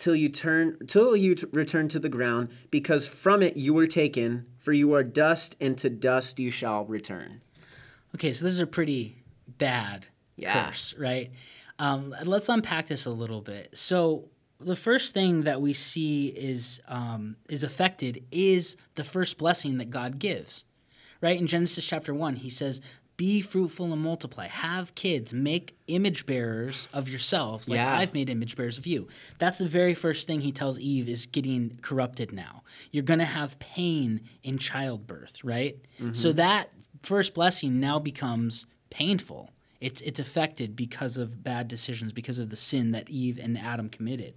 till 0.01 0.15
you 0.15 0.29
turn 0.29 0.77
till 0.87 1.15
you 1.15 1.35
t- 1.35 1.45
return 1.51 1.87
to 1.89 1.99
the 1.99 2.09
ground, 2.09 2.49
because 2.71 3.07
from 3.07 3.41
it 3.41 3.55
you 3.55 3.73
were 3.73 3.87
taken. 3.87 4.47
For 4.57 4.73
you 4.73 4.93
are 4.93 5.03
dust, 5.03 5.55
and 5.61 5.77
to 5.79 5.89
dust 5.89 6.39
you 6.39 6.51
shall 6.51 6.85
return. 6.85 7.37
Okay, 8.15 8.33
so 8.33 8.43
this 8.45 8.53
is 8.53 8.59
a 8.59 8.67
pretty 8.67 9.23
bad 9.47 10.07
Yeah. 10.37 10.53
curse, 10.67 10.93
right? 10.97 11.31
Um, 11.79 12.13
let's 12.25 12.49
unpack 12.49 12.87
this 12.87 13.05
a 13.05 13.11
little 13.11 13.41
bit. 13.41 13.75
So 13.77 14.29
the 14.59 14.75
first 14.75 15.13
thing 15.13 15.43
that 15.43 15.61
we 15.61 15.73
see 15.73 16.27
is 16.27 16.79
um, 16.87 17.37
is 17.49 17.63
affected 17.63 18.23
is 18.31 18.75
the 18.95 19.03
first 19.03 19.37
blessing 19.39 19.77
that 19.79 19.89
God 19.89 20.19
gives, 20.19 20.65
right? 21.21 21.39
In 21.39 21.47
Genesis 21.47 21.85
chapter 21.85 22.13
one, 22.13 22.35
He 22.35 22.49
says, 22.51 22.81
"Be 23.25 23.41
fruitful 23.41 23.93
and 23.93 24.01
multiply. 24.01 24.47
Have 24.47 24.95
kids. 24.95 25.31
Make 25.31 25.77
image 25.87 26.25
bearers 26.25 26.87
of 26.91 27.07
yourselves, 27.07 27.69
like 27.69 27.77
Yeah. 27.77 27.99
I've 27.99 28.15
made 28.15 28.29
image 28.29 28.55
bearers 28.55 28.77
of 28.79 28.87
you." 28.87 29.07
That's 29.37 29.59
the 29.59 29.67
very 29.67 29.93
first 29.93 30.25
thing 30.27 30.41
He 30.41 30.51
tells 30.51 30.79
Eve 30.79 31.07
is 31.07 31.27
getting 31.27 31.77
corrupted. 31.81 32.31
Now 32.31 32.63
you're 32.91 33.03
going 33.11 33.19
to 33.27 33.33
have 33.39 33.59
pain 33.59 34.21
in 34.41 34.57
childbirth, 34.57 35.43
right? 35.43 35.75
So 36.13 36.31
that 36.33 36.71
first 37.03 37.33
blessing 37.35 37.79
now 37.79 37.99
becomes 37.99 38.65
painful. 38.89 39.51
It's 39.79 40.01
it's 40.01 40.19
affected 40.19 40.75
because 40.75 41.17
of 41.17 41.43
bad 41.43 41.67
decisions, 41.67 42.13
because 42.13 42.39
of 42.39 42.49
the 42.49 42.55
sin 42.55 42.91
that 42.91 43.09
Eve 43.09 43.39
and 43.39 43.57
Adam 43.57 43.89
committed. 43.89 44.33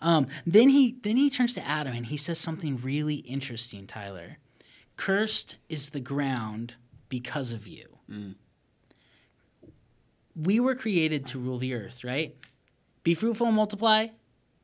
Um, 0.00 0.26
then 0.46 0.68
he 0.70 0.96
then 1.02 1.16
he 1.16 1.30
turns 1.30 1.54
to 1.54 1.66
Adam 1.66 1.94
and 1.94 2.06
he 2.06 2.16
says 2.16 2.38
something 2.38 2.80
really 2.80 3.16
interesting, 3.36 3.86
Tyler. 3.86 4.38
Cursed 4.96 5.56
is 5.68 5.90
the 5.90 6.00
ground 6.12 6.76
because 7.08 7.52
of 7.52 7.66
you. 7.66 7.89
Mm. 8.10 8.34
We 10.36 10.60
were 10.60 10.74
created 10.74 11.26
to 11.26 11.38
rule 11.38 11.58
the 11.58 11.74
earth, 11.74 12.04
right? 12.04 12.34
Be 13.02 13.14
fruitful 13.14 13.46
and 13.46 13.56
multiply. 13.56 14.08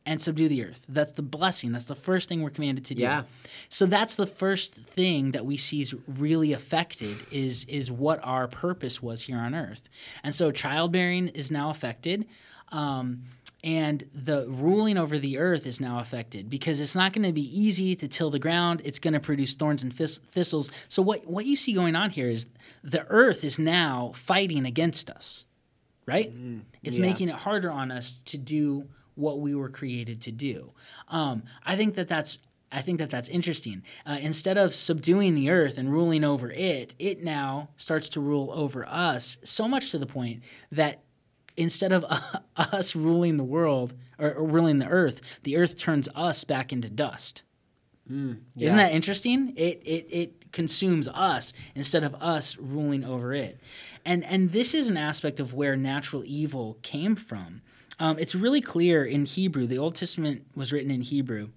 and 0.09 0.23
subdue 0.23 0.49
the 0.49 0.65
earth. 0.65 0.85
That's 0.89 1.11
the 1.13 1.23
blessing. 1.23 1.73
That's 1.73 1.87
the 1.87 1.97
first 1.97 2.29
thing 2.29 2.41
we're 2.41 2.51
commanded 2.51 2.85
to 2.85 2.95
do. 2.95 3.03
Yeah. 3.03 3.25
So 3.69 3.87
that's 3.87 4.15
the 4.15 4.27
first 4.29 4.77
thing 4.77 5.33
that 5.33 5.45
we 5.45 5.57
see 5.57 5.81
is 5.81 5.97
really 6.07 6.53
affected 6.53 7.17
is 7.33 7.65
is 7.65 7.91
what 7.91 8.21
our 8.23 8.47
purpose 8.47 9.03
was 9.03 9.23
here 9.23 9.39
on 9.39 9.53
earth. 9.53 9.89
And 10.23 10.33
so 10.33 10.53
childbearing 10.53 11.27
is 11.29 11.51
now 11.51 11.71
affected. 11.71 12.25
Um, 12.73 13.25
and 13.65 14.09
the 14.15 14.47
ruling 14.49 14.97
over 14.97 15.19
the 15.19 15.39
earth 15.39 15.67
is 15.67 15.81
now 15.81 15.99
affected 15.99 16.49
because 16.49 16.81
it's 16.81 16.95
not 16.95 17.13
going 17.13 17.27
to 17.27 17.33
be 17.33 17.61
easy 17.61 17.97
to 17.97 18.07
till 18.07 18.31
the 18.31 18.39
ground. 18.39 18.81
It's 18.85 19.01
going 19.01 19.15
to 19.15 19.21
produce 19.21 19.57
thorns 19.57 19.83
and 19.83 19.93
thist- 19.93 20.25
thistles. 20.25 20.71
So 20.89 21.03
what 21.03 21.27
what 21.27 21.47
you 21.47 21.57
see 21.57 21.73
going 21.73 21.97
on 21.97 22.11
here 22.11 22.29
is 22.29 22.47
the 22.85 23.05
earth 23.09 23.43
is 23.43 23.59
now 23.59 24.13
fighting 24.15 24.67
against 24.67 25.11
us, 25.11 25.47
right? 26.07 26.27
It's 26.85 26.99
yeah. 26.99 27.07
making 27.07 27.29
it 27.29 27.35
harder 27.35 27.71
on 27.71 27.91
us 27.91 28.21
to 28.27 28.39
do 28.39 28.89
what 29.17 29.41
we 29.41 29.55
were 29.55 29.71
created 29.71 30.21
to 30.23 30.31
do. 30.31 30.73
Um, 31.09 31.43
I 31.65 31.75
think 31.75 31.97
that 31.97 32.07
that's 32.07 32.39
I 32.71 32.83
think 32.83 32.99
that 32.99 33.11
that's 33.11 33.29
interesting. 33.29 33.83
Uh, 34.05 34.19
instead 34.21 34.59
of 34.59 34.75
subduing 34.75 35.35
the 35.35 35.51
earth 35.51 35.79
and 35.79 35.91
ruling 35.91 36.25
over 36.25 36.51
it, 36.51 36.95
it 36.99 37.23
now 37.23 37.71
starts 37.77 38.09
to 38.11 38.21
rule 38.21 38.51
over 38.53 38.87
us. 38.89 39.39
So 39.45 39.67
much 39.67 39.91
to 39.93 39.99
the 39.99 40.07
point 40.07 40.43
that 40.71 41.03
instead 41.57 41.92
of 41.92 42.05
us 42.57 42.95
ruling 42.97 43.37
the 43.37 43.45
world 43.45 43.95
or, 44.19 44.33
or 44.33 44.45
ruling 44.45 44.79
the 44.79 44.88
earth, 44.88 45.40
the 45.42 45.57
earth 45.57 45.79
turns 45.79 46.09
us 46.14 46.45
back 46.45 46.73
into 46.73 46.88
dust. 46.88 47.42
Isn't 48.66 48.79
that 48.79 48.92
interesting? 48.92 49.53
It, 49.57 49.83
it 49.85 50.07
it 50.11 50.53
consumes 50.53 51.09
us 51.09 51.53
instead 51.75 52.05
of 52.05 52.14
us 52.16 52.57
ruling 52.57 53.05
over 53.05 53.35
it, 53.35 53.59
and 54.05 54.23
and 54.25 54.53
this 54.53 54.75
is 54.75 54.88
an 54.88 54.97
aspect 54.97 55.40
of 55.40 55.55
where 55.55 55.77
natural 55.77 56.23
evil 56.25 56.79
came 56.83 57.16
from. 57.16 57.62
Um, 57.99 58.19
it's 58.19 58.35
really 58.35 58.61
clear 58.61 59.05
in 59.05 59.25
Hebrew. 59.25 59.66
The 59.66 59.79
Old 59.79 59.97
Testament 59.97 60.47
was 60.55 60.73
written 60.73 60.90
in 60.90 61.01
Hebrew. 61.01 61.49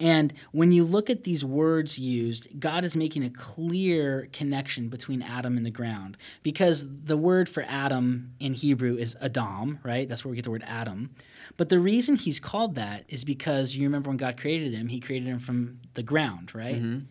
And 0.00 0.32
when 0.52 0.72
you 0.72 0.84
look 0.84 1.10
at 1.10 1.24
these 1.24 1.44
words 1.44 1.98
used, 1.98 2.48
God 2.58 2.84
is 2.84 2.96
making 2.96 3.24
a 3.24 3.30
clear 3.30 4.28
connection 4.32 4.88
between 4.88 5.22
Adam 5.22 5.56
and 5.56 5.64
the 5.64 5.70
ground. 5.70 6.16
Because 6.42 6.84
the 6.88 7.16
word 7.16 7.48
for 7.48 7.64
Adam 7.68 8.32
in 8.40 8.54
Hebrew 8.54 8.96
is 8.96 9.16
Adam, 9.20 9.78
right? 9.82 10.08
That's 10.08 10.24
where 10.24 10.30
we 10.30 10.36
get 10.36 10.44
the 10.44 10.50
word 10.50 10.64
Adam. 10.66 11.10
But 11.56 11.68
the 11.68 11.78
reason 11.78 12.16
he's 12.16 12.40
called 12.40 12.74
that 12.74 13.04
is 13.08 13.24
because 13.24 13.76
you 13.76 13.84
remember 13.84 14.10
when 14.10 14.16
God 14.16 14.36
created 14.36 14.74
him, 14.74 14.88
he 14.88 15.00
created 15.00 15.28
him 15.28 15.38
from 15.38 15.80
the 15.94 16.02
ground, 16.02 16.54
right? 16.54 16.76
Mm-hmm. 16.76 17.06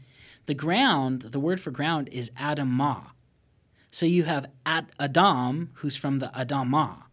The 0.46 0.54
ground, 0.54 1.22
the 1.22 1.40
word 1.40 1.62
for 1.62 1.72
ground 1.72 2.10
is 2.12 2.30
Adamah. 2.32 3.12
So 3.92 4.06
you 4.06 4.24
have 4.24 4.48
Ad- 4.66 4.92
Adam, 5.00 5.72
who's 5.76 5.96
from 5.98 6.20
the 6.20 6.28
Adamah. 6.28 7.04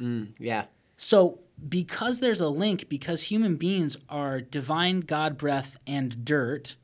Mm, 0.00 0.32
yeah. 0.38 0.64
So, 0.96 1.40
because 1.68 2.20
there's 2.20 2.40
a 2.40 2.48
link, 2.48 2.88
because 2.88 3.24
human 3.24 3.56
beings 3.56 3.96
are 4.08 4.40
divine 4.40 5.00
God 5.00 5.38
breath 5.38 5.76
and 5.86 6.24
dirt, 6.24 6.76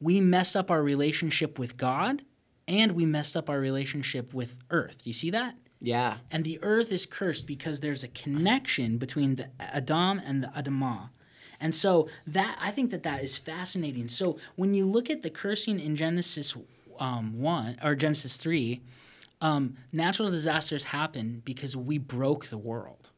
we 0.00 0.20
mess 0.20 0.54
up 0.54 0.70
our 0.70 0.82
relationship 0.82 1.58
with 1.58 1.76
God 1.76 2.22
and 2.68 2.92
we 2.92 3.06
messed 3.06 3.36
up 3.36 3.50
our 3.50 3.58
relationship 3.58 4.32
with 4.32 4.58
earth. 4.70 5.04
Do 5.04 5.10
you 5.10 5.14
see 5.14 5.30
that? 5.30 5.56
Yeah. 5.80 6.18
And 6.30 6.44
the 6.44 6.58
earth 6.62 6.92
is 6.92 7.06
cursed 7.06 7.46
because 7.46 7.80
there's 7.80 8.04
a 8.04 8.08
connection 8.08 8.98
between 8.98 9.36
the 9.36 9.50
Adam 9.58 10.20
and 10.24 10.42
the 10.42 10.48
Adamah. 10.48 11.10
And 11.58 11.74
so 11.74 12.08
that 12.26 12.58
I 12.60 12.70
think 12.70 12.90
that 12.90 13.02
that 13.02 13.22
is 13.22 13.36
fascinating. 13.36 14.08
So 14.08 14.38
when 14.56 14.74
you 14.74 14.86
look 14.86 15.10
at 15.10 15.22
the 15.22 15.30
cursing 15.30 15.80
in 15.80 15.96
Genesis 15.96 16.56
um, 16.98 17.40
one 17.40 17.78
or 17.82 17.94
Genesis 17.94 18.36
three, 18.36 18.82
um, 19.40 19.76
natural 19.92 20.30
disasters 20.30 20.84
happen 20.84 21.42
because 21.44 21.76
we 21.76 21.98
broke 21.98 22.46
the 22.46 22.58
world. 22.58 23.10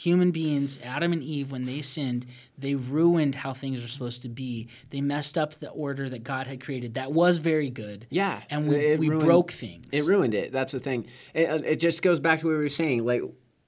Human 0.00 0.30
beings, 0.30 0.78
Adam 0.82 1.12
and 1.12 1.22
Eve, 1.22 1.52
when 1.52 1.66
they 1.66 1.82
sinned, 1.82 2.24
they 2.56 2.74
ruined 2.74 3.34
how 3.34 3.52
things 3.52 3.82
were 3.82 3.88
supposed 3.88 4.22
to 4.22 4.30
be. 4.30 4.66
They 4.88 5.02
messed 5.02 5.36
up 5.36 5.54
the 5.54 5.68
order 5.68 6.08
that 6.08 6.24
God 6.24 6.46
had 6.46 6.58
created. 6.62 6.94
That 6.94 7.12
was 7.12 7.36
very 7.36 7.68
good. 7.68 8.06
Yeah, 8.08 8.40
and 8.48 8.66
we, 8.66 8.96
we 8.96 9.08
ruined- 9.10 9.26
broke 9.26 9.52
things. 9.52 9.86
It 9.92 10.06
ruined 10.06 10.32
it. 10.32 10.52
That's 10.52 10.72
the 10.72 10.80
thing. 10.80 11.06
It, 11.34 11.50
uh, 11.50 11.56
it 11.66 11.76
just 11.80 12.00
goes 12.00 12.18
back 12.18 12.40
to 12.40 12.46
what 12.46 12.52
we 12.52 12.56
were 12.56 12.70
saying. 12.70 13.04
Like, 13.04 13.22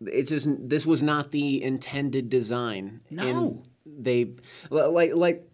it's 0.07 0.31
just 0.31 0.49
this 0.71 0.87
was 0.87 1.03
not 1.03 1.33
the 1.33 1.63
intended 1.63 2.31
design. 2.31 3.03
No. 3.11 3.29
And 3.29 3.63
they 3.85 4.31
like 4.71 5.15
like 5.15 5.47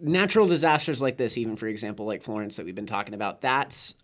natural 0.00 0.48
disasters 0.48 1.00
like 1.00 1.16
this, 1.18 1.38
even 1.38 1.54
for 1.54 1.68
example, 1.68 2.04
like 2.04 2.22
Florence 2.22 2.56
that 2.56 2.66
we've 2.66 2.74
been 2.74 2.84
talking 2.86 3.14
about. 3.14 3.42
That's 3.42 3.94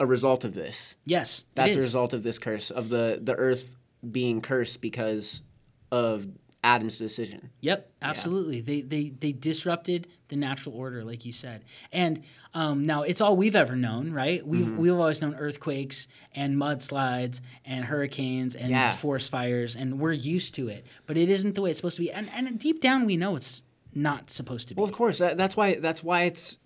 a 0.00 0.06
result 0.06 0.44
of 0.44 0.54
this. 0.54 0.96
yes, 1.04 1.44
That's 1.54 1.76
a 1.76 1.80
result 1.80 2.14
of 2.14 2.22
this 2.22 2.38
curse 2.38 2.70
of 2.70 2.88
the 2.88 3.18
the 3.22 3.34
earth 3.34 3.76
being 4.10 4.40
cursed 4.40 4.80
because 4.80 5.42
of 5.90 6.26
Adam's 6.64 6.98
decision. 6.98 7.50
Yep, 7.60 7.92
absolutely. 8.02 8.60
They, 8.60 8.80
they 8.80 9.10
they 9.10 9.30
disrupted 9.30 10.08
the 10.28 10.34
natural 10.36 10.74
order, 10.74 11.04
like 11.04 11.24
you 11.24 11.32
said. 11.32 11.62
And 11.92 12.24
um, 12.54 12.84
now 12.84 13.02
it's 13.02 13.20
all 13.20 13.36
we've 13.36 13.54
ever 13.54 13.76
known, 13.76 14.10
right? 14.10 14.44
We've 14.44 14.66
Mm-hmm. 14.66 14.76
we've 14.76 14.92
always 14.94 15.22
known 15.22 15.36
earthquakes 15.36 16.08
and 16.34 16.56
mudslides 16.56 17.40
and 17.64 17.84
hurricanes 17.84 18.56
and 18.56 18.70
Yeah. 18.70 18.90
forest 18.90 19.30
fires, 19.30 19.76
and 19.76 20.00
we're 20.00 20.12
used 20.12 20.56
to 20.56 20.66
it. 20.68 20.84
But 21.06 21.16
it 21.16 21.28
isn't 21.30 21.54
the 21.54 21.62
way 21.62 21.70
it's 21.70 21.78
supposed 21.78 21.96
to 21.96 22.02
be. 22.02 22.10
And 22.10 22.28
and 22.34 22.58
deep 22.58 22.80
down, 22.80 23.06
we 23.06 23.16
know 23.16 23.36
it's 23.36 23.62
not 23.94 24.28
supposed 24.30 24.66
to 24.68 24.74
be. 24.74 24.80
Well, 24.80 24.88
of 24.88 24.94
course. 24.94 25.18
That, 25.18 25.36
that's 25.36 25.56
why. 25.56 25.76
That's 25.76 26.02
why 26.02 26.22
it's 26.24 26.58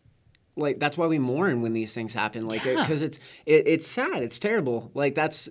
like 0.57 0.79
that's 0.81 0.97
why 0.97 1.09
we 1.09 1.19
mourn 1.19 1.61
when 1.61 1.75
these 1.75 1.93
things 1.93 2.15
happen. 2.15 2.47
Like 2.47 2.65
Yeah. 2.65 2.81
because 2.83 3.03
it's 3.03 3.19
it, 3.45 3.67
it's 3.69 3.87
sad. 3.87 4.23
It's 4.23 4.39
terrible. 4.39 4.91
Like 4.95 5.15
that's 5.15 5.51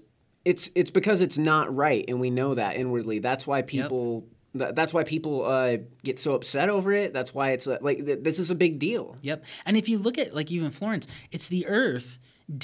it's 0.49 0.69
it's 0.75 0.91
because 0.91 1.21
it's 1.21 1.37
not 1.37 1.65
right, 1.75 2.03
and 2.07 2.19
we 2.19 2.29
know 2.29 2.53
that 2.55 2.75
inwardly. 2.75 3.19
That's 3.19 3.45
why 3.47 3.61
people. 3.61 4.25
tha- 4.53 4.73
That's 4.75 4.93
why 4.93 5.03
people 5.03 5.45
uh, 5.45 5.77
get 6.03 6.17
so 6.19 6.33
upset 6.33 6.69
over 6.69 6.91
it. 6.91 7.13
That's 7.13 7.33
why 7.33 7.51
it's 7.51 7.67
uh, 7.67 7.77
like 7.81 7.97
th- 8.05 8.19
this 8.23 8.39
is 8.39 8.49
a 8.51 8.55
big 8.55 8.79
deal. 8.79 9.15
Yep. 9.21 9.45
And 9.65 9.77
if 9.77 9.87
you 9.89 9.99
look 9.99 10.17
at 10.17 10.33
like 10.33 10.51
even 10.51 10.71
Florence, 10.71 11.05
it's 11.31 11.47
the 11.49 11.67
earth 11.67 12.17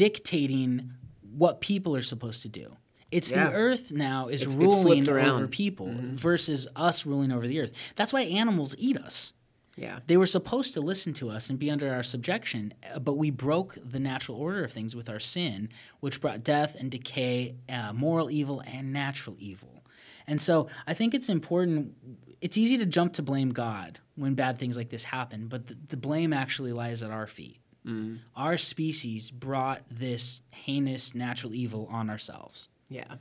dictating 0.06 0.92
what 1.38 1.62
people 1.62 1.96
are 1.96 2.02
supposed 2.02 2.42
to 2.44 2.50
do. 2.50 2.76
It's 3.12 3.30
Yeah. 3.32 3.50
the 3.50 3.56
earth 3.56 3.92
now 3.92 4.28
is 4.28 4.42
It's- 4.42 4.54
it's 4.54 4.56
ruling 4.56 4.84
flipped 5.06 5.10
over 5.10 5.18
around. 5.18 5.42
Mm-hmm. 5.44 5.50
people 5.52 5.94
versus 6.16 6.68
us 6.76 7.06
ruling 7.06 7.32
over 7.32 7.48
the 7.48 7.60
earth. 7.62 7.94
That's 7.96 8.12
why 8.14 8.22
animals 8.22 8.76
eat 8.80 8.98
us. 8.98 9.34
Yeah. 9.76 10.00
They 10.08 10.16
were 10.16 10.26
supposed 10.26 10.74
to 10.76 10.82
listen 10.82 11.14
to 11.16 11.30
us 11.30 11.50
and 11.50 11.60
be 11.60 11.70
under 11.70 11.94
our 11.94 12.04
subjection, 12.04 12.74
uh, 12.94 13.00
but 13.00 13.18
we 13.18 13.30
broke 13.30 13.78
the 13.84 14.00
natural 14.00 14.38
order 14.38 14.64
of 14.64 14.72
things 14.72 14.96
with 14.96 15.10
our 15.10 15.20
sin, 15.20 15.70
which 16.00 16.22
brought 16.22 16.44
death 16.44 16.76
and 16.80 16.90
decay, 16.90 17.56
uh, 17.68 17.92
moral 17.92 18.32
evil 18.32 18.62
and 18.66 18.94
natural 18.94 19.36
evil. 19.38 19.84
And 20.28 20.40
so 20.40 20.70
I 20.88 20.94
think 20.94 21.14
it's 21.14 21.28
important. 21.30 21.94
It's 22.40 22.58
easy 22.58 22.78
to 22.78 22.86
jump 22.86 23.14
to 23.14 23.22
blame 23.22 23.50
God 23.50 24.00
when 24.16 24.34
bad 24.34 24.58
things 24.58 24.78
like 24.78 24.90
this 24.90 25.04
happen, 25.04 25.48
but 25.48 25.68
the, 25.68 25.78
the 25.90 25.98
blame 25.98 26.32
actually 26.32 26.72
lies 26.72 27.04
at 27.04 27.12
our 27.12 27.28
feet. 27.28 27.60
Our 28.36 28.58
species 28.58 29.30
brought 29.30 29.84
this 29.92 30.42
heinous 30.52 31.14
natural 31.14 31.54
evil 31.54 31.88
on 31.92 32.10
ourselves. 32.10 32.70
Yeah. 32.90 33.16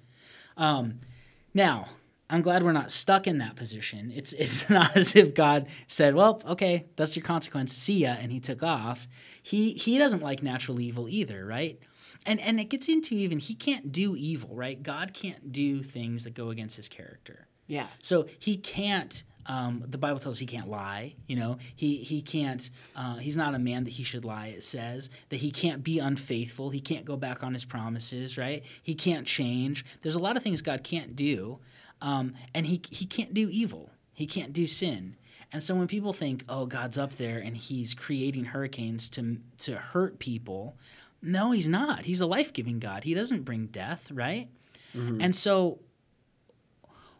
Now, 1.52 1.86
I'm 2.30 2.40
glad 2.40 2.62
we're 2.62 2.72
not 2.72 2.90
stuck 2.90 3.26
in 3.26 3.38
that 3.38 3.56
position. 3.56 4.12
It's 4.14 4.32
it's 4.38 4.70
not 4.70 4.96
as 4.96 5.16
if 5.16 5.34
God 5.34 5.66
said, 5.88 6.14
"Well, 6.14 6.42
okay, 6.46 6.86
that's 6.96 7.16
your 7.16 7.24
consequence. 7.24 7.72
See 7.72 8.00
ya," 8.00 8.16
and 8.18 8.32
he 8.32 8.40
took 8.40 8.62
off. 8.62 9.06
He 9.42 9.72
he 9.72 9.98
doesn't 9.98 10.22
like 10.22 10.42
natural 10.42 10.80
evil 10.80 11.08
either, 11.08 11.44
right? 11.44 11.78
And 12.26 12.40
and 12.40 12.58
it 12.58 12.70
gets 12.70 12.88
into 12.88 13.14
even 13.14 13.38
he 13.38 13.54
can't 13.54 13.92
do 13.92 14.16
evil, 14.16 14.54
right? 14.54 14.82
God 14.82 15.12
can't 15.12 15.52
do 15.52 15.82
things 15.82 16.24
that 16.24 16.34
go 16.34 16.50
against 16.50 16.76
his 16.76 16.88
character. 16.88 17.46
Yeah. 17.66 17.86
So 18.02 18.26
he 18.38 18.56
can't. 18.56 19.22
Um, 19.46 19.84
the 19.86 19.98
Bible 19.98 20.18
tells 20.20 20.36
us 20.36 20.38
he 20.38 20.46
can't 20.46 20.70
lie. 20.70 21.16
You 21.26 21.36
know, 21.36 21.58
he 21.76 21.98
he 21.98 22.22
can't. 22.22 22.70
Uh, 22.96 23.16
he's 23.16 23.36
not 23.36 23.54
a 23.54 23.58
man 23.58 23.84
that 23.84 23.90
he 23.90 24.02
should 24.02 24.24
lie. 24.24 24.48
It 24.48 24.64
says 24.64 25.10
that 25.28 25.36
he 25.36 25.50
can't 25.50 25.84
be 25.84 25.98
unfaithful. 25.98 26.70
He 26.70 26.80
can't 26.80 27.04
go 27.04 27.16
back 27.18 27.42
on 27.44 27.52
his 27.52 27.66
promises. 27.66 28.38
Right? 28.38 28.64
He 28.82 28.94
can't 28.94 29.26
change. 29.26 29.84
There's 30.00 30.14
a 30.14 30.20
lot 30.20 30.38
of 30.38 30.42
things 30.42 30.62
God 30.62 30.82
can't 30.82 31.14
do, 31.14 31.58
um, 32.00 32.34
and 32.54 32.66
he 32.66 32.80
he 32.90 33.06
can't 33.06 33.32
do 33.34 33.48
evil. 33.50 33.90
He 34.12 34.26
can't 34.26 34.52
do 34.52 34.66
sin. 34.66 35.16
And 35.52 35.62
so 35.62 35.74
when 35.74 35.86
people 35.86 36.12
think, 36.12 36.44
"Oh, 36.48 36.66
God's 36.66 36.98
up 36.98 37.14
there 37.16 37.38
and 37.38 37.56
He's 37.56 37.94
creating 37.94 38.46
hurricanes 38.46 39.08
to 39.10 39.38
to 39.58 39.76
hurt 39.76 40.18
people," 40.18 40.76
no, 41.22 41.52
He's 41.52 41.68
not. 41.68 42.04
He's 42.06 42.20
a 42.20 42.26
life 42.26 42.52
giving 42.52 42.78
God. 42.80 43.04
He 43.04 43.14
doesn't 43.14 43.42
bring 43.42 43.66
death. 43.66 44.10
Right? 44.10 44.48
And 44.94 45.34
so 45.34 45.80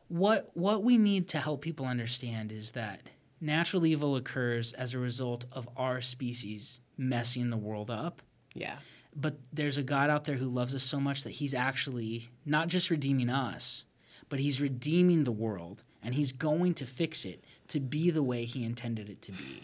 what 0.09 0.51
what 0.55 0.83
we 0.83 0.97
need 0.99 1.29
to 1.29 1.39
help 1.39 1.61
people 1.63 1.87
understand 1.87 2.53
is 2.53 2.73
that 2.73 3.01
natural 3.41 3.85
evil 3.87 4.17
occurs 4.17 4.73
as 4.75 4.95
a 4.95 4.99
result 4.99 5.45
of 5.53 5.69
our 5.77 6.01
species 6.01 6.81
messing 6.97 7.51
the 7.51 7.57
world 7.57 7.91
up 7.91 8.23
Yeah. 8.55 8.77
but 9.15 9.39
there's 9.53 9.77
a 9.79 9.83
god 9.83 10.11
out 10.11 10.25
there 10.25 10.37
who 10.37 10.49
loves 10.49 10.75
us 10.75 10.83
so 10.83 11.01
much 11.01 11.25
that 11.25 11.31
he's 11.31 11.53
actually 11.55 12.29
not 12.47 12.69
just 12.69 12.91
redeeming 12.91 13.29
us 13.31 13.85
but 14.29 14.39
he's 14.41 14.61
redeeming 14.61 15.25
the 15.25 15.33
world 15.33 15.83
and 16.03 16.15
he's 16.15 16.33
going 16.33 16.75
to 16.75 16.87
fix 16.87 17.25
it 17.25 17.45
to 17.69 17.81
be 17.81 18.11
the 18.11 18.23
way 18.23 18.45
he 18.45 18.65
intended 18.65 19.09
it 19.09 19.23
to 19.23 19.33
be 19.33 19.63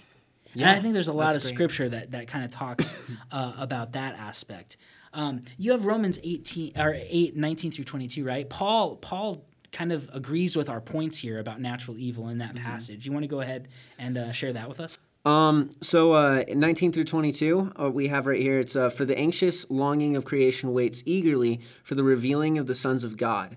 Yeah, 0.55 0.69
and 0.71 0.79
I 0.79 0.83
think 0.83 0.95
there's 0.95 1.09
a 1.09 1.13
lot 1.13 1.37
of 1.37 1.43
great. 1.43 1.55
scripture 1.55 1.89
that, 1.91 2.13
that 2.13 2.29
kind 2.29 2.45
of 2.45 2.51
talks 2.51 2.97
uh, 3.33 3.53
about 3.59 3.93
that 3.93 4.15
aspect. 4.17 4.77
Um, 5.13 5.43
you 5.59 5.73
have 5.73 5.87
Romans 5.87 6.19
18 6.23 6.73
or 6.79 6.95
8, 6.97 7.37
19 7.37 7.71
through 7.73 7.85
22, 7.85 8.25
right? 8.25 8.49
Paul 8.49 8.97
Paul 8.97 9.45
kind 9.73 9.93
of 9.93 10.09
agrees 10.13 10.57
with 10.57 10.69
our 10.69 10.81
points 10.81 11.19
here 11.19 11.39
about 11.39 11.61
natural 11.61 11.99
evil 11.99 12.29
in 12.29 12.39
that 12.39 12.55
Mm-hmm. 12.55 12.65
passage. 12.65 13.07
You 13.07 13.13
want 13.13 13.25
to 13.25 13.29
go 13.29 13.41
ahead 13.41 13.69
and 13.99 14.17
uh, 14.19 14.33
share 14.33 14.53
that 14.53 14.69
with 14.69 14.81
us? 14.81 14.99
Um, 15.25 15.71
so 15.83 16.13
uh, 16.15 16.45
19 16.49 16.93
through 16.93 17.05
22, 17.05 17.73
uh, 17.79 17.91
we 17.91 18.09
have 18.09 18.27
right 18.27 18.41
here. 18.41 18.59
It's 18.59 18.75
uh, 18.75 18.89
for 18.89 19.05
the 19.05 19.17
anxious 19.19 19.69
longing 19.71 20.17
of 20.17 20.25
creation 20.25 20.73
waits 20.73 21.03
eagerly 21.05 21.61
for 21.85 21.95
the 21.95 22.03
revealing 22.03 22.57
of 22.57 22.67
the 22.67 22.75
sons 22.75 23.05
of 23.05 23.17
God. 23.19 23.57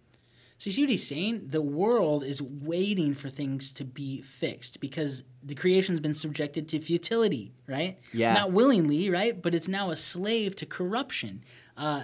So 0.61 0.67
you 0.67 0.73
see 0.73 0.83
what 0.83 0.91
he's 0.91 1.07
saying? 1.07 1.47
The 1.47 1.61
world 1.63 2.23
is 2.23 2.39
waiting 2.39 3.15
for 3.15 3.29
things 3.29 3.73
to 3.73 3.83
be 3.83 4.21
fixed 4.21 4.79
because 4.79 5.23
the 5.41 5.55
creation's 5.55 5.99
been 5.99 6.13
subjected 6.13 6.69
to 6.69 6.79
futility, 6.79 7.51
right? 7.65 7.97
Yeah. 8.13 8.35
Not 8.35 8.51
willingly, 8.51 9.09
right? 9.09 9.41
But 9.41 9.55
it's 9.55 9.67
now 9.67 9.89
a 9.89 9.95
slave 9.95 10.55
to 10.57 10.67
corruption. 10.67 11.43
Uh, 11.75 12.03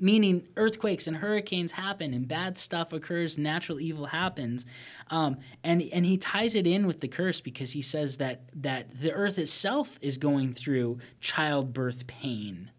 meaning 0.00 0.48
earthquakes 0.56 1.06
and 1.06 1.18
hurricanes 1.18 1.72
happen 1.72 2.14
and 2.14 2.26
bad 2.26 2.56
stuff 2.56 2.94
occurs, 2.94 3.36
natural 3.36 3.78
evil 3.78 4.06
happens. 4.06 4.64
Um, 5.10 5.36
and 5.62 5.82
and 5.92 6.06
he 6.06 6.16
ties 6.16 6.54
it 6.54 6.66
in 6.66 6.86
with 6.86 7.02
the 7.02 7.08
curse 7.08 7.42
because 7.42 7.72
he 7.72 7.82
says 7.82 8.16
that 8.16 8.48
that 8.54 9.02
the 9.02 9.12
earth 9.12 9.38
itself 9.38 9.98
is 10.00 10.16
going 10.16 10.54
through 10.54 10.96
childbirth 11.20 12.06
pain. 12.06 12.70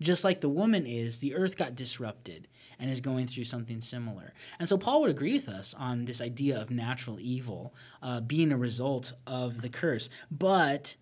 Just 0.00 0.24
like 0.24 0.40
the 0.40 0.48
woman 0.48 0.86
is, 0.86 1.18
the 1.18 1.34
earth 1.34 1.56
got 1.56 1.74
disrupted 1.74 2.48
and 2.78 2.90
is 2.90 3.00
going 3.00 3.26
through 3.26 3.44
something 3.44 3.80
similar. 3.80 4.32
And 4.58 4.68
so 4.68 4.78
Paul 4.78 5.02
would 5.02 5.10
agree 5.10 5.34
with 5.34 5.48
us 5.48 5.74
on 5.74 6.06
this 6.06 6.22
idea 6.22 6.60
of 6.60 6.70
natural 6.70 7.18
evil 7.20 7.74
uh, 8.02 8.20
being 8.20 8.50
a 8.50 8.56
result 8.56 9.12
of 9.26 9.60
the 9.60 9.68
curse. 9.68 10.08
But 10.30 10.96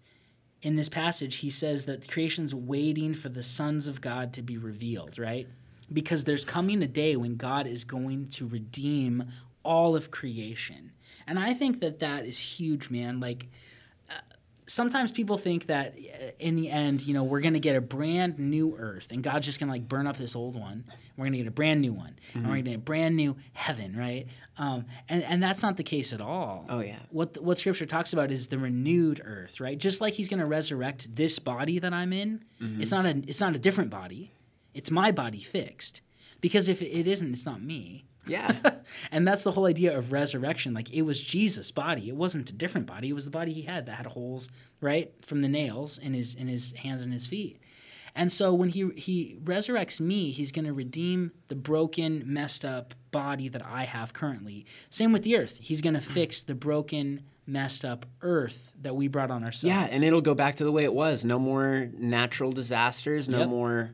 in 0.63 0.75
this 0.75 0.89
passage, 0.89 1.37
he 1.37 1.51
says 1.51 1.87
that 1.87 2.11
creation's 2.11 2.55
waiting 2.55 3.15
for 3.15 3.29
the 3.29 3.45
sons 3.45 3.87
of 3.87 4.01
God 4.01 4.33
to 4.33 4.43
be 4.43 4.59
revealed, 4.59 5.19
right? 5.19 5.47
Because 5.93 6.25
there's 6.25 6.45
coming 6.45 6.83
a 6.83 6.89
day 6.89 7.15
when 7.17 7.37
God 7.37 7.67
is 7.67 7.85
going 7.85 8.29
to 8.31 8.47
redeem 8.49 9.25
all 9.63 9.95
of 9.95 10.11
creation. 10.11 10.91
And 11.27 11.39
I 11.39 11.55
think 11.55 11.81
that 11.81 12.01
that 12.01 12.27
is 12.27 12.39
huge, 12.39 12.91
man. 12.91 13.21
Like, 13.21 13.47
sometimes 14.69 15.11
people 15.11 15.39
think 15.39 15.67
that 15.67 15.97
uh, 15.99 16.31
in 16.39 16.55
the 16.55 16.71
end, 16.71 17.03
you 17.03 17.15
know, 17.15 17.25
we're 17.25 17.41
going 17.41 17.55
to 17.55 17.61
get 17.61 17.75
a 17.75 17.81
brand 17.81 18.39
new 18.39 18.77
earth 18.77 19.11
and 19.11 19.23
God's 19.23 19.47
just 19.47 19.59
going 19.59 19.69
to 19.69 19.73
like 19.73 19.89
burn 19.89 20.07
up 20.07 20.17
this 20.17 20.37
old 20.37 20.55
one. 20.55 20.85
We're 21.17 21.25
going 21.25 21.33
to 21.33 21.39
get 21.39 21.49
a 21.49 21.53
brand 21.53 21.81
new 21.81 21.93
one 21.93 22.19
and 22.35 22.45
we're 22.45 22.53
going 22.53 22.65
to 22.65 22.71
get 22.71 22.77
a 22.77 22.83
brand 22.83 23.17
new 23.17 23.37
heaven, 23.55 23.97
right? 23.97 24.27
Um, 24.59 24.85
and, 25.09 25.25
and 25.25 25.43
that's 25.43 25.63
not 25.63 25.77
the 25.77 25.83
case 25.83 26.13
at 26.13 26.21
all. 26.21 26.67
Oh, 26.69 26.81
yeah. 26.81 26.99
What, 27.11 27.43
what 27.43 27.59
scripture 27.59 27.87
talks 27.87 28.13
about 28.13 28.31
is 28.31 28.49
the 28.49 28.59
renewed 28.59 29.21
earth, 29.25 29.59
right? 29.61 29.79
Just 29.79 30.01
like 30.01 30.15
he's 30.15 30.29
going 30.29 30.41
to 30.41 30.47
resurrect 30.47 31.17
this 31.17 31.39
body 31.39 31.79
that 31.79 31.93
I'm 31.93 32.13
in, 32.13 32.45
it's 32.61 32.93
not 32.93 33.07
a, 33.07 33.11
it's 33.27 33.41
not 33.41 33.57
a 33.57 33.59
different 33.59 33.91
body. 33.91 34.33
It's 34.75 34.91
my 34.91 35.11
body 35.11 35.41
fixed. 35.41 36.03
Because 36.41 36.69
if 36.69 36.83
it 36.83 37.09
isn't, 37.09 37.33
it's 37.33 37.47
not 37.47 37.63
me. 37.63 38.05
Yeah. 38.29 38.55
and 39.11 39.27
that's 39.27 39.45
the 39.45 39.53
whole 39.53 39.67
idea 39.67 39.97
of 39.97 40.13
resurrection. 40.13 40.75
Like 40.75 40.93
it 40.93 41.03
was 41.03 41.21
Jesus' 41.21 41.71
body. 41.73 42.09
It 42.09 42.17
wasn't 42.17 42.51
a 42.51 42.53
different 42.53 42.87
body. 42.87 43.09
It 43.11 43.15
was 43.15 43.25
the 43.25 43.31
body 43.31 43.53
he 43.53 43.63
had 43.63 43.87
that 43.87 43.93
had 43.93 44.07
holes, 44.07 44.49
right, 44.81 45.13
from 45.25 45.41
the 45.41 45.49
nails 45.49 45.99
in 45.99 46.15
his 46.15 46.35
in 46.35 46.49
his 46.49 46.73
hands 46.73 47.03
and 47.03 47.13
his 47.13 47.27
feet. 47.27 47.61
And 48.15 48.33
so 48.33 48.53
when 48.53 48.71
he 48.71 48.91
he 48.97 49.37
resurrects 49.45 50.01
me, 50.01 50.31
he's 50.31 50.51
going 50.53 50.65
to 50.65 50.73
redeem 50.73 51.33
the 51.49 51.55
broken, 51.55 52.23
messed 52.27 52.65
up 52.65 52.95
body 53.11 53.49
that 53.49 53.65
I 53.65 53.85
have 53.85 54.13
currently. 54.13 54.67
Same 54.91 55.13
with 55.13 55.23
the 55.23 55.37
earth. 55.37 55.59
He's 55.63 55.81
going 55.81 55.95
to 55.95 56.01
fix 56.01 56.43
the 56.43 56.55
broken, 56.55 57.23
messed 57.47 57.85
up 57.85 58.07
earth 58.23 58.75
that 58.83 58.97
we 58.97 59.09
brought 59.09 59.31
on 59.31 59.45
ourselves. 59.45 59.65
Yeah, 59.65 59.87
and 59.91 60.03
it'll 60.03 60.21
go 60.21 60.35
back 60.35 60.57
to 60.57 60.65
the 60.65 60.73
way 60.73 60.85
it 60.85 60.93
was. 60.93 61.25
No 61.25 61.39
more 61.39 61.91
natural 61.97 62.51
disasters, 62.51 63.29
no 63.29 63.41
Yep. 63.41 63.49
more 63.49 63.91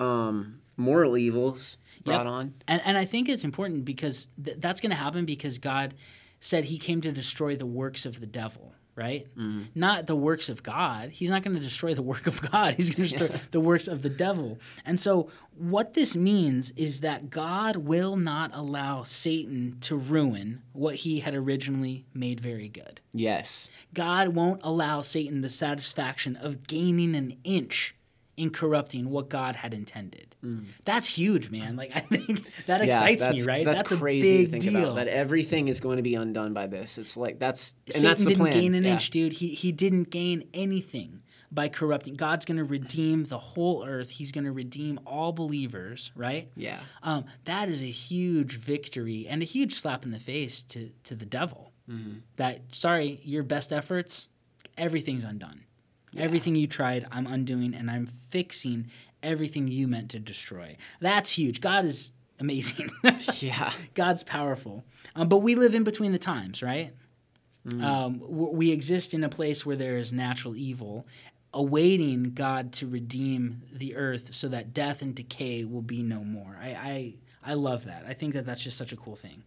um, 0.00 0.60
moral 0.76 1.16
evils 1.16 1.76
brought 2.08 2.26
Yep. 2.26 2.32
on. 2.32 2.54
And, 2.66 2.82
and 2.84 2.98
I 2.98 3.04
think 3.04 3.28
it's 3.28 3.44
important 3.44 3.84
because 3.84 4.28
th- 4.42 4.58
that's 4.60 4.80
going 4.80 4.90
to 4.90 4.96
happen 4.96 5.24
because 5.24 5.58
God 5.58 5.94
said 6.40 6.64
he 6.64 6.78
came 6.78 7.00
to 7.02 7.12
destroy 7.12 7.56
the 7.56 7.66
works 7.66 8.06
of 8.06 8.20
the 8.20 8.26
devil, 8.26 8.72
right? 8.94 9.26
Mm-hmm. 9.36 9.62
Not 9.74 10.06
the 10.06 10.14
works 10.16 10.48
of 10.48 10.62
God. 10.62 11.10
He's 11.10 11.30
not 11.30 11.42
going 11.42 11.56
to 11.56 11.62
destroy 11.62 11.94
the 11.94 12.02
work 12.02 12.26
of 12.28 12.40
God. 12.50 12.74
He's 12.74 12.94
going 12.94 13.08
to 13.08 13.16
destroy 13.18 13.40
the 13.50 13.60
works 13.60 13.88
of 13.88 14.02
the 14.02 14.08
devil. 14.08 14.58
And 14.84 15.00
so, 15.00 15.30
what 15.56 15.94
this 15.94 16.14
means 16.14 16.70
is 16.72 17.00
that 17.00 17.30
God 17.30 17.76
will 17.76 18.14
not 18.16 18.52
allow 18.54 19.02
Satan 19.02 19.78
to 19.80 19.96
ruin 19.96 20.62
what 20.72 20.94
he 20.96 21.18
had 21.20 21.34
originally 21.34 22.06
made 22.14 22.38
very 22.38 22.68
good. 22.68 23.00
Yes. 23.12 23.68
God 23.92 24.28
won't 24.28 24.60
allow 24.62 25.00
Satan 25.00 25.40
the 25.40 25.50
satisfaction 25.50 26.36
of 26.36 26.68
gaining 26.68 27.16
an 27.16 27.36
inch 27.42 27.96
in 28.38 28.50
corrupting 28.50 29.10
what 29.10 29.28
God 29.28 29.56
had 29.56 29.74
intended. 29.74 30.36
That's 30.84 31.08
huge, 31.08 31.50
man. 31.50 31.76
Like 31.76 31.90
I 31.94 32.00
think 32.00 32.42
that 32.66 32.80
excites 32.80 33.22
me, 33.22 33.32
that's, 33.32 33.46
right? 33.46 33.64
That's, 33.64 33.92
a 33.92 33.96
crazy 33.96 34.38
big 34.38 34.46
to 34.46 34.50
think 34.52 34.62
deal. 34.62 34.84
about. 34.84 34.94
That 34.94 35.08
everything 35.08 35.68
is 35.68 35.80
going 35.80 35.96
to 35.96 36.02
be 36.02 36.14
undone 36.14 36.54
by 36.54 36.68
this. 36.68 36.96
It's 36.96 37.16
like 37.16 37.38
that's 37.38 37.74
and 37.86 37.94
Satan 37.94 38.08
that's 38.08 38.20
the 38.22 38.28
didn't 38.30 38.40
plan. 38.42 38.52
gain 38.52 38.74
an 38.74 38.84
yeah. 38.84 38.92
inch, 38.92 39.10
dude. 39.10 39.32
He 39.34 39.48
he 39.48 39.72
didn't 39.72 40.10
gain 40.10 40.44
anything 40.54 41.22
by 41.50 41.68
corrupting. 41.68 42.14
God's 42.14 42.44
going 42.46 42.58
to 42.58 42.64
redeem 42.64 43.24
the 43.24 43.38
whole 43.38 43.84
earth. 43.84 44.10
He's 44.10 44.30
going 44.30 44.44
to 44.44 44.52
redeem 44.52 45.00
all 45.04 45.32
believers, 45.32 46.12
right? 46.14 46.48
Yeah. 46.56 46.78
Um, 47.02 47.24
that 47.44 47.68
is 47.68 47.82
a 47.82 47.86
huge 47.86 48.58
victory 48.58 49.26
and 49.28 49.42
a 49.42 49.46
huge 49.46 49.74
slap 49.74 50.04
in 50.04 50.12
the 50.12 50.20
face 50.20 50.62
to 50.64 50.90
to 51.04 51.16
the 51.16 51.26
devil. 51.26 51.72
Mm-hmm. 51.90 52.18
That 52.36 52.60
sorry, 52.72 53.20
your 53.24 53.42
best 53.42 53.72
efforts, 53.72 54.28
everything's 54.76 55.24
undone. 55.24 55.64
Everything 56.16 56.54
you 56.54 56.66
tried, 56.66 57.06
I'm 57.12 57.26
undoing, 57.26 57.74
and 57.74 57.90
I'm 57.90 58.06
fixing 58.06 58.86
everything 59.22 59.68
you 59.68 59.88
meant 59.88 60.10
to 60.10 60.18
destroy. 60.18 60.76
That's 61.00 61.32
huge. 61.32 61.60
God 61.60 61.84
is 61.84 62.12
amazing. 62.40 62.90
Yeah. 63.40 63.72
God's 63.94 64.22
powerful. 64.22 64.84
Um, 65.14 65.28
but 65.28 65.38
we 65.38 65.54
live 65.54 65.74
in 65.74 65.84
between 65.84 66.12
the 66.12 66.18
times, 66.18 66.62
right? 66.62 66.92
Um, 67.82 68.22
we 68.26 68.72
exist 68.72 69.12
in 69.12 69.22
a 69.22 69.28
place 69.28 69.66
where 69.66 69.76
there 69.76 69.98
is 69.98 70.10
natural 70.12 70.56
evil, 70.56 71.06
awaiting 71.52 72.32
God 72.32 72.72
to 72.74 72.86
redeem 72.86 73.62
the 73.70 73.94
earth 73.94 74.34
so 74.34 74.48
that 74.48 74.72
death 74.72 75.02
and 75.02 75.14
decay 75.14 75.64
will 75.64 75.82
be 75.82 76.02
no 76.02 76.24
more. 76.24 76.56
I, 76.60 76.68
I, 76.68 77.14
I 77.44 77.54
love 77.54 77.84
that. 77.84 78.04
I 78.08 78.14
think 78.14 78.32
that 78.34 78.46
that's 78.46 78.62
just 78.62 78.78
such 78.78 78.92
a 78.92 78.96
cool 78.96 79.16
thing. 79.16 79.42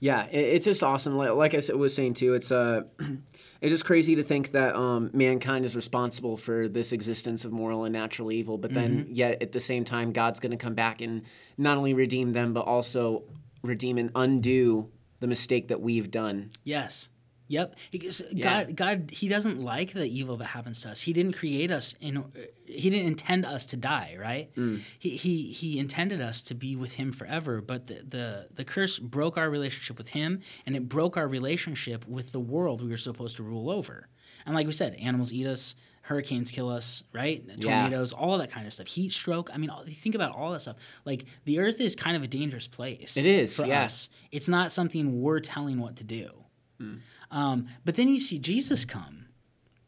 Yeah, 0.00 0.26
it's 0.32 0.64
just 0.64 0.82
awesome. 0.82 1.16
Like, 1.16 1.30
like 1.30 1.54
I 1.54 1.74
was 1.74 1.94
saying 1.94 2.14
too, 2.14 2.34
it's 2.34 2.50
uh, 2.50 2.82
it's 3.60 3.70
just 3.70 3.84
crazy 3.84 4.16
to 4.16 4.22
think 4.22 4.52
that 4.52 4.74
um, 4.74 5.10
mankind 5.12 5.64
is 5.64 5.76
responsible 5.76 6.36
for 6.36 6.66
this 6.68 6.92
existence 6.92 7.44
of 7.44 7.52
moral 7.52 7.84
and 7.84 7.92
natural 7.92 8.32
evil. 8.32 8.56
But 8.58 8.72
then, 8.72 9.04
Mm-hmm. 9.04 9.12
yet 9.12 9.42
at 9.42 9.52
the 9.52 9.60
same 9.60 9.84
time, 9.84 10.12
God's 10.12 10.40
going 10.40 10.52
to 10.52 10.56
come 10.56 10.74
back 10.74 11.00
and 11.02 11.22
not 11.58 11.76
only 11.76 11.92
redeem 11.94 12.32
them, 12.32 12.52
but 12.54 12.62
also 12.66 13.24
redeem 13.62 13.98
and 13.98 14.10
undo 14.14 14.88
the 15.20 15.26
mistake 15.26 15.68
that 15.68 15.80
we've 15.80 16.10
done. 16.10 16.48
Yes. 16.64 17.10
Yep. 17.50 17.74
Because 17.90 18.22
Yeah. 18.32 18.44
God, 18.44 18.76
God, 18.76 19.10
He 19.10 19.26
doesn't 19.26 19.60
like 19.60 19.92
the 19.92 20.06
evil 20.06 20.36
that 20.36 20.46
happens 20.46 20.82
to 20.82 20.88
us. 20.90 21.00
He 21.00 21.12
didn't 21.12 21.32
create 21.32 21.72
us 21.72 21.96
in. 22.00 22.24
He 22.64 22.88
didn't 22.90 23.08
intend 23.08 23.44
us 23.44 23.66
to 23.66 23.76
die, 23.76 24.16
right? 24.18 24.54
Mm. 24.54 24.82
He, 24.96 25.16
he 25.16 25.48
He 25.48 25.80
intended 25.80 26.20
us 26.20 26.42
to 26.42 26.54
be 26.54 26.76
with 26.76 26.94
Him 26.94 27.10
forever. 27.10 27.60
But 27.60 27.88
the, 27.88 27.94
the 28.06 28.48
the 28.54 28.64
curse 28.64 29.00
broke 29.00 29.36
our 29.36 29.50
relationship 29.50 29.98
with 29.98 30.10
Him, 30.10 30.42
and 30.64 30.76
it 30.76 30.88
broke 30.88 31.16
our 31.16 31.26
relationship 31.26 32.06
with 32.06 32.30
the 32.30 32.38
world 32.38 32.82
we 32.82 32.88
were 32.88 32.96
supposed 32.96 33.36
to 33.38 33.42
rule 33.42 33.68
over. 33.68 34.08
And 34.46 34.54
like 34.54 34.68
we 34.68 34.72
said, 34.72 34.94
animals 34.94 35.32
eat 35.32 35.46
us. 35.46 35.74
Hurricanes 36.02 36.50
kill 36.52 36.70
us, 36.70 37.02
right? 37.12 37.42
Tornadoes, 37.60 38.12
all 38.12 38.38
that 38.38 38.50
kind 38.50 38.66
of 38.66 38.72
stuff. 38.72 38.86
Heat 38.86 39.12
stroke. 39.12 39.50
I 39.52 39.58
mean, 39.58 39.70
think 39.86 40.14
about 40.14 40.34
all 40.34 40.52
that 40.52 40.60
stuff. 40.60 41.00
Like 41.04 41.24
the 41.44 41.58
Earth 41.58 41.80
is 41.80 41.94
kind 41.96 42.16
of 42.16 42.22
a 42.22 42.28
dangerous 42.28 42.68
place. 42.68 43.16
It 43.16 43.26
is, 43.26 43.54
for 43.56 43.66
yeah. 43.66 43.84
us. 43.84 44.08
It's 44.30 44.48
not 44.48 44.72
something 44.72 45.20
we're 45.20 45.40
telling 45.40 45.78
what 45.80 45.96
to 45.96 46.04
do. 46.04 46.44
Mm. 46.80 47.00
Um, 47.30 47.66
but 47.84 47.96
then 47.96 48.08
you 48.08 48.20
see 48.20 48.38
Jesus 48.38 48.84
come, 48.84 49.26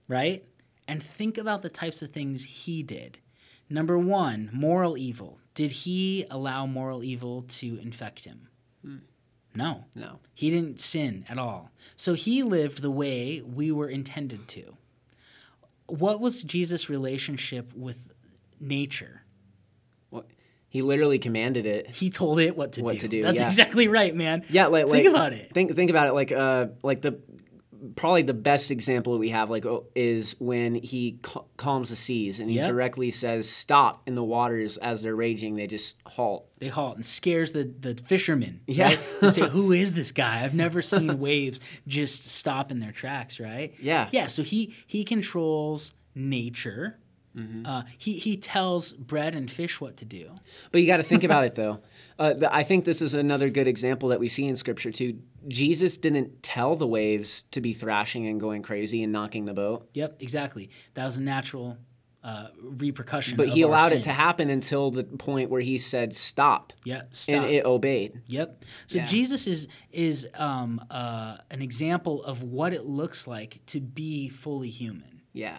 right? 0.09 0.45
And 0.87 1.03
think 1.03 1.39
about 1.39 1.63
the 1.63 1.69
types 1.69 2.03
of 2.03 2.11
things 2.11 2.45
he 2.45 2.83
did. 2.83 3.19
Number 3.69 3.99
one, 3.99 4.51
moral 4.53 4.97
evil. 4.99 5.39
Did 5.55 5.73
he 5.73 6.25
allow 6.31 6.67
moral 6.67 7.03
evil 7.03 7.43
to 7.43 7.79
infect 7.79 8.25
him? 8.25 8.49
No. 9.55 9.85
No. 9.95 10.19
He 10.35 10.51
didn't 10.51 10.81
sin 10.81 11.25
at 11.29 11.39
all. 11.39 11.71
So 11.97 12.15
he 12.15 12.43
lived 12.43 12.81
the 12.81 12.91
way 12.91 13.43
we 13.43 13.71
were 13.71 13.89
intended 13.89 14.49
to. 14.49 14.77
What 15.87 16.21
was 16.21 16.43
Jesus' 16.43 16.89
relationship 16.89 17.75
with 17.75 18.15
nature? 18.61 19.22
He 20.73 20.81
literally 20.81 21.19
commanded 21.19 21.67
it. 21.67 21.91
He 21.91 22.09
told 22.09 22.41
it 22.41 22.57
what 22.57 22.73
to 22.73 22.83
What 22.83 22.95
do. 22.95 22.99
to 23.01 23.09
do, 23.09 23.23
That's 23.23 23.41
yeah. 23.41 23.47
exactly 23.47 23.89
right, 23.89 24.15
man. 24.17 24.43
Yeah, 24.49 24.69
like, 24.69 24.87
like 24.87 25.03
think 25.03 25.15
about 25.15 25.35
it. 25.35 25.51
Think 25.53 25.75
think 25.77 25.91
about 25.91 26.09
it. 26.09 26.15
Like 26.15 26.33
uh, 26.33 26.69
like 26.83 27.03
the 27.03 27.21
probably 27.97 28.23
the 28.23 28.33
best 28.33 28.71
example 28.71 29.19
we 29.19 29.29
have 29.31 29.51
like 29.51 29.67
oh, 29.67 29.85
is 29.95 30.35
when 30.39 30.75
he 30.77 31.19
cal- 31.23 31.49
calms 31.59 31.91
the 31.91 31.97
seas 31.97 32.41
and 32.41 32.49
he 32.49 32.57
Yep. 32.57 32.71
directly 32.71 33.11
says 33.11 33.51
stop 33.51 34.09
in 34.09 34.15
the 34.15 34.23
waters 34.25 34.77
as 34.79 35.03
they're 35.03 35.17
raging 35.17 35.57
they 35.57 35.67
just 35.67 35.97
halt 36.07 36.49
They 36.61 36.69
halt 36.69 36.97
and 36.97 37.05
scares 37.05 37.51
the, 37.53 37.65
the 37.65 37.95
fishermen. 38.07 38.61
Yeah. 38.67 38.87
Right? 38.87 39.01
They 39.21 39.29
say, 39.31 39.49
Who 39.51 39.73
is 39.73 39.93
this 39.95 40.11
guy? 40.13 40.43
I've 40.45 40.55
never 40.55 40.81
seen 40.81 41.19
waves 41.19 41.61
just 41.87 42.25
stop 42.31 42.71
in 42.71 42.79
their 42.79 42.93
tracks, 42.93 43.39
right? 43.39 43.75
Yeah. 43.79 44.09
Yeah. 44.13 44.29
So 44.29 44.43
he 44.43 44.75
he 44.87 45.05
controls 45.05 45.93
nature. 46.15 46.99
Mm-hmm. 47.37 47.67
Uh, 47.67 47.83
he 47.99 48.15
he 48.19 48.37
tells 48.37 48.93
bread 48.93 49.35
and 49.35 49.51
fish 49.51 49.81
what 49.81 49.97
to 49.99 50.05
do. 50.05 50.31
But 50.71 50.81
you 50.83 50.87
got 50.87 50.99
to 50.99 51.03
think 51.03 51.25
about 51.25 51.45
it 51.45 51.55
though. 51.55 51.81
Uh, 52.19 52.35
the, 52.35 52.55
I 52.55 52.63
think 52.63 52.85
this 52.85 53.01
is 53.03 53.15
another 53.15 53.49
good 53.49 53.67
example 53.67 54.11
that 54.11 54.21
we 54.21 54.29
see 54.29 54.47
in 54.47 54.55
Scripture 54.55 54.93
too. 54.93 55.19
Jesus 55.49 55.97
didn't 55.97 56.43
tell 56.43 56.77
the 56.77 56.87
waves 56.87 57.43
to 57.53 57.61
be 57.61 57.73
thrashing 57.73 58.29
and 58.29 58.39
going 58.39 58.63
crazy 58.63 59.03
and 59.03 59.11
knocking 59.13 59.47
the 59.47 59.55
boat, 59.55 59.89
Yep, 59.95 60.19
exactly. 60.21 60.71
That 60.95 61.07
was 61.07 61.17
a 61.17 61.23
natural 61.23 61.79
uh, 62.23 62.49
repercussion. 62.63 63.37
but 63.37 63.49
he 63.49 63.63
allowed 63.63 63.93
it 63.93 64.03
to 64.05 64.11
happen 64.11 64.51
until 64.51 64.91
the 64.91 65.03
point 65.05 65.49
where 65.51 65.63
he 65.63 65.79
said 65.79 66.15
stop, 66.15 66.73
Yeah, 66.85 67.03
stop. 67.11 67.35
and 67.35 67.45
it 67.47 67.65
obeyed. 67.65 68.21
Yep. 68.27 68.63
So 68.87 68.99
Yeah. 68.99 69.07
Jesus 69.07 69.47
is 69.47 69.67
is 69.91 70.29
um, 70.35 70.85
uh, 70.91 71.39
an 71.51 71.63
example 71.63 72.23
of 72.25 72.43
what 72.43 72.73
it 72.75 72.85
looks 72.85 73.27
like 73.27 73.61
to 73.67 73.81
be 73.81 74.29
fully 74.29 74.69
human 74.71 75.23
Yeah, 75.33 75.57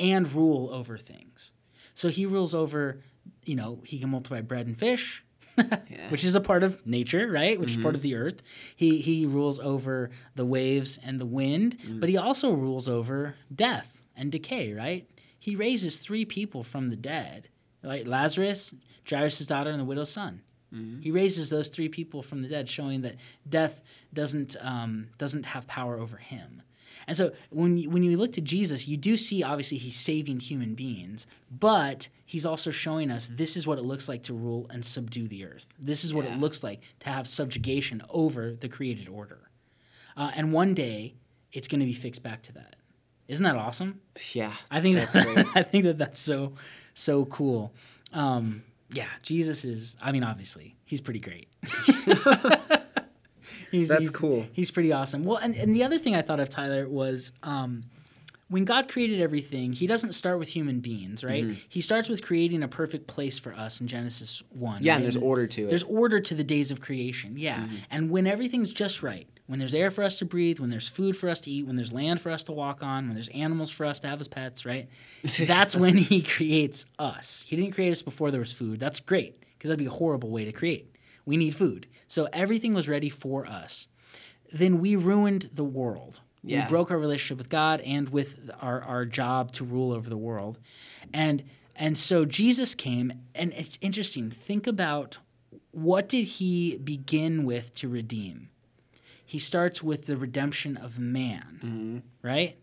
and 0.00 0.32
rule 0.32 0.70
over 0.72 0.98
things. 0.98 1.52
So 1.94 2.08
he 2.08 2.26
rules 2.26 2.54
over, 2.54 3.00
you 3.44 3.54
know, 3.54 3.80
he 3.84 3.98
can 3.98 4.10
multiply 4.10 4.40
bread 4.40 4.66
and 4.66 4.78
fish, 4.78 5.24
which 6.08 6.24
is 6.24 6.34
a 6.34 6.40
part 6.40 6.62
of 6.62 6.84
nature, 6.86 7.30
right? 7.30 7.60
Which 7.60 7.72
is 7.72 7.76
part 7.76 7.88
mm-hmm. 7.88 7.96
of 7.96 8.02
the 8.02 8.14
earth. 8.14 8.42
He 8.74 9.00
he 9.00 9.26
rules 9.26 9.58
over 9.60 10.10
the 10.34 10.46
waves 10.46 10.98
and 11.04 11.20
the 11.20 11.26
wind, 11.26 11.78
mm. 11.78 12.00
but 12.00 12.08
he 12.08 12.16
also 12.16 12.52
rules 12.52 12.88
over 12.88 13.34
death 13.54 14.00
and 14.16 14.32
decay, 14.32 14.72
right? 14.72 15.08
He 15.38 15.56
raises 15.56 15.98
three 15.98 16.24
people 16.24 16.62
from 16.62 16.90
the 16.90 16.96
dead, 16.96 17.48
like 17.82 18.06
Lazarus, 18.06 18.74
Jairus' 19.08 19.46
daughter, 19.46 19.70
and 19.70 19.80
the 19.80 19.84
widow's 19.84 20.10
son. 20.10 20.42
Mm-hmm. 20.74 21.00
He 21.00 21.10
raises 21.10 21.50
those 21.50 21.68
three 21.68 21.88
people 21.88 22.22
from 22.22 22.42
the 22.42 22.48
dead, 22.48 22.68
showing 22.68 23.02
that 23.02 23.16
death 23.48 23.82
doesn't 24.12 24.56
um, 24.60 25.08
doesn't 25.18 25.46
have 25.46 25.66
power 25.66 25.98
over 25.98 26.16
him. 26.18 26.62
And 27.10 27.16
so 27.16 27.32
when 27.50 27.76
you, 27.76 27.90
when 27.90 28.04
you 28.04 28.16
look 28.16 28.34
to 28.34 28.40
Jesus, 28.40 28.86
you 28.86 28.96
do 28.96 29.16
see 29.16 29.42
obviously 29.42 29.78
he's 29.78 29.96
saving 29.96 30.38
human 30.38 30.76
beings, 30.76 31.26
but 31.50 32.08
he's 32.24 32.46
also 32.46 32.70
showing 32.70 33.10
us 33.10 33.26
this 33.26 33.56
is 33.56 33.66
what 33.66 33.78
it 33.78 33.84
looks 33.84 34.08
like 34.08 34.22
to 34.24 34.32
rule 34.32 34.68
and 34.70 34.84
subdue 34.84 35.26
the 35.26 35.44
earth. 35.44 35.66
This 35.76 36.04
is 36.04 36.14
what 36.14 36.24
Yeah. 36.24 36.34
it 36.34 36.38
looks 36.40 36.62
like 36.62 36.78
to 37.00 37.08
have 37.08 37.26
subjugation 37.26 38.00
over 38.10 38.52
the 38.54 38.68
created 38.68 39.08
order. 39.08 39.50
Uh, 40.16 40.30
and 40.36 40.52
one 40.52 40.72
day 40.72 41.14
it's 41.52 41.66
going 41.66 41.80
to 41.80 41.84
be 41.86 41.92
fixed 41.94 42.22
back 42.22 42.42
to 42.44 42.52
that. 42.52 42.76
Isn't 43.26 43.42
that 43.42 43.56
awesome? 43.56 44.00
yeah. 44.32 44.52
I 44.70 44.80
think 44.80 44.94
That's 44.94 45.12
great. 45.24 45.46
I 45.56 45.62
think 45.64 45.82
that 45.86 45.98
that's 45.98 46.20
so 46.20 46.52
so 46.94 47.24
cool. 47.24 47.74
Um, 48.12 48.62
yeah, 48.92 49.08
Jesus 49.22 49.64
is. 49.64 49.96
I 50.00 50.12
mean, 50.12 50.22
obviously, 50.22 50.76
he's 50.84 51.00
pretty 51.00 51.18
great. 51.20 51.48
he's, 53.70 53.88
That's 53.88 54.00
he's- 54.02 54.10
cool. 54.10 54.46
He's 54.52 54.70
pretty 54.70 54.92
awesome. 54.92 55.24
Well, 55.24 55.38
and, 55.38 55.54
and 55.54 55.74
the 55.74 55.84
other 55.84 55.98
thing 55.98 56.14
I 56.14 56.22
thought 56.22 56.40
of 56.40 56.48
Tyler 56.48 56.88
was 56.88 57.32
um, 57.42 57.84
when 58.48 58.64
God 58.64 58.88
created 58.88 59.20
everything, 59.20 59.72
He 59.72 59.86
doesn't 59.86 60.12
start 60.12 60.38
with 60.38 60.48
human 60.48 60.80
beings, 60.80 61.22
right? 61.22 61.44
He 61.68 61.80
starts 61.80 62.08
with 62.08 62.22
creating 62.22 62.62
a 62.62 62.68
perfect 62.68 63.06
place 63.06 63.38
for 63.38 63.52
us 63.54 63.80
in 63.80 63.86
Genesis 63.86 64.42
one. 64.50 64.76
Mm-hmm. 64.76 64.84
Yeah, 64.84 64.92
right? 64.92 64.96
and 64.96 65.04
there's 65.04 65.16
order 65.16 65.46
to 65.46 65.64
it. 65.64 65.68
There's 65.68 65.84
order 65.84 66.18
to 66.20 66.34
the 66.34 66.44
days 66.44 66.70
of 66.70 66.80
creation. 66.80 67.34
Yeah, 67.36 67.58
Mm-hmm. 67.60 67.76
and 67.90 68.10
when 68.10 68.26
everything's 68.26 68.72
just 68.72 69.02
right, 69.02 69.28
when 69.46 69.58
there's 69.58 69.74
air 69.74 69.90
for 69.90 70.02
us 70.04 70.18
to 70.20 70.24
breathe, 70.24 70.58
when 70.60 70.70
there's 70.70 70.88
food 70.88 71.16
for 71.16 71.28
us 71.28 71.40
to 71.42 71.50
eat, 71.50 71.66
when 71.66 71.74
there's 71.76 71.92
land 71.92 72.20
for 72.20 72.30
us 72.30 72.44
to 72.44 72.52
walk 72.52 72.82
on, 72.84 73.06
when 73.06 73.14
there's 73.14 73.28
animals 73.30 73.70
for 73.70 73.84
us 73.86 73.98
to 74.00 74.06
have 74.08 74.20
as 74.20 74.28
pets, 74.28 74.64
right? 74.66 74.88
That's 75.38 75.74
when 75.76 75.96
He 75.96 76.22
creates 76.22 76.86
us. 76.98 77.44
He 77.46 77.56
didn't 77.56 77.72
create 77.72 77.90
us 77.90 78.02
before 78.02 78.30
there 78.30 78.40
was 78.40 78.52
food. 78.52 78.78
That's 78.80 79.00
great 79.00 79.40
because 79.58 79.68
that'd 79.68 79.78
be 79.78 79.86
a 79.86 79.90
horrible 79.90 80.30
way 80.30 80.44
to 80.44 80.52
create. 80.52 80.94
We 81.24 81.36
need 81.36 81.54
food, 81.54 81.86
so 82.06 82.28
everything 82.32 82.74
was 82.74 82.88
ready 82.88 83.08
for 83.08 83.46
us. 83.46 83.88
Then 84.52 84.80
we 84.80 84.96
ruined 84.96 85.50
the 85.52 85.64
world. 85.64 86.20
Yeah. 86.42 86.64
We 86.64 86.68
broke 86.68 86.90
our 86.90 86.98
relationship 86.98 87.38
with 87.38 87.48
God 87.50 87.80
and 87.82 88.08
with 88.08 88.50
our, 88.60 88.82
our 88.82 89.04
job 89.04 89.52
to 89.52 89.64
rule 89.64 89.92
over 89.92 90.08
the 90.08 90.16
world. 90.16 90.58
And 91.12 91.44
and 91.76 91.96
so 91.96 92.24
Jesus 92.24 92.74
came 92.74 93.12
and 93.34 93.52
it's 93.54 93.78
interesting. 93.80 94.30
Think 94.30 94.66
about 94.66 95.18
what 95.70 96.08
did 96.08 96.24
he 96.24 96.78
begin 96.78 97.44
with 97.44 97.74
to 97.76 97.88
redeem? 97.88 98.50
He 99.24 99.38
starts 99.38 99.82
with 99.82 100.06
the 100.06 100.16
redemption 100.16 100.76
of 100.76 100.98
man, 100.98 101.60
mm-hmm. 101.62 101.98
right? 102.26 102.56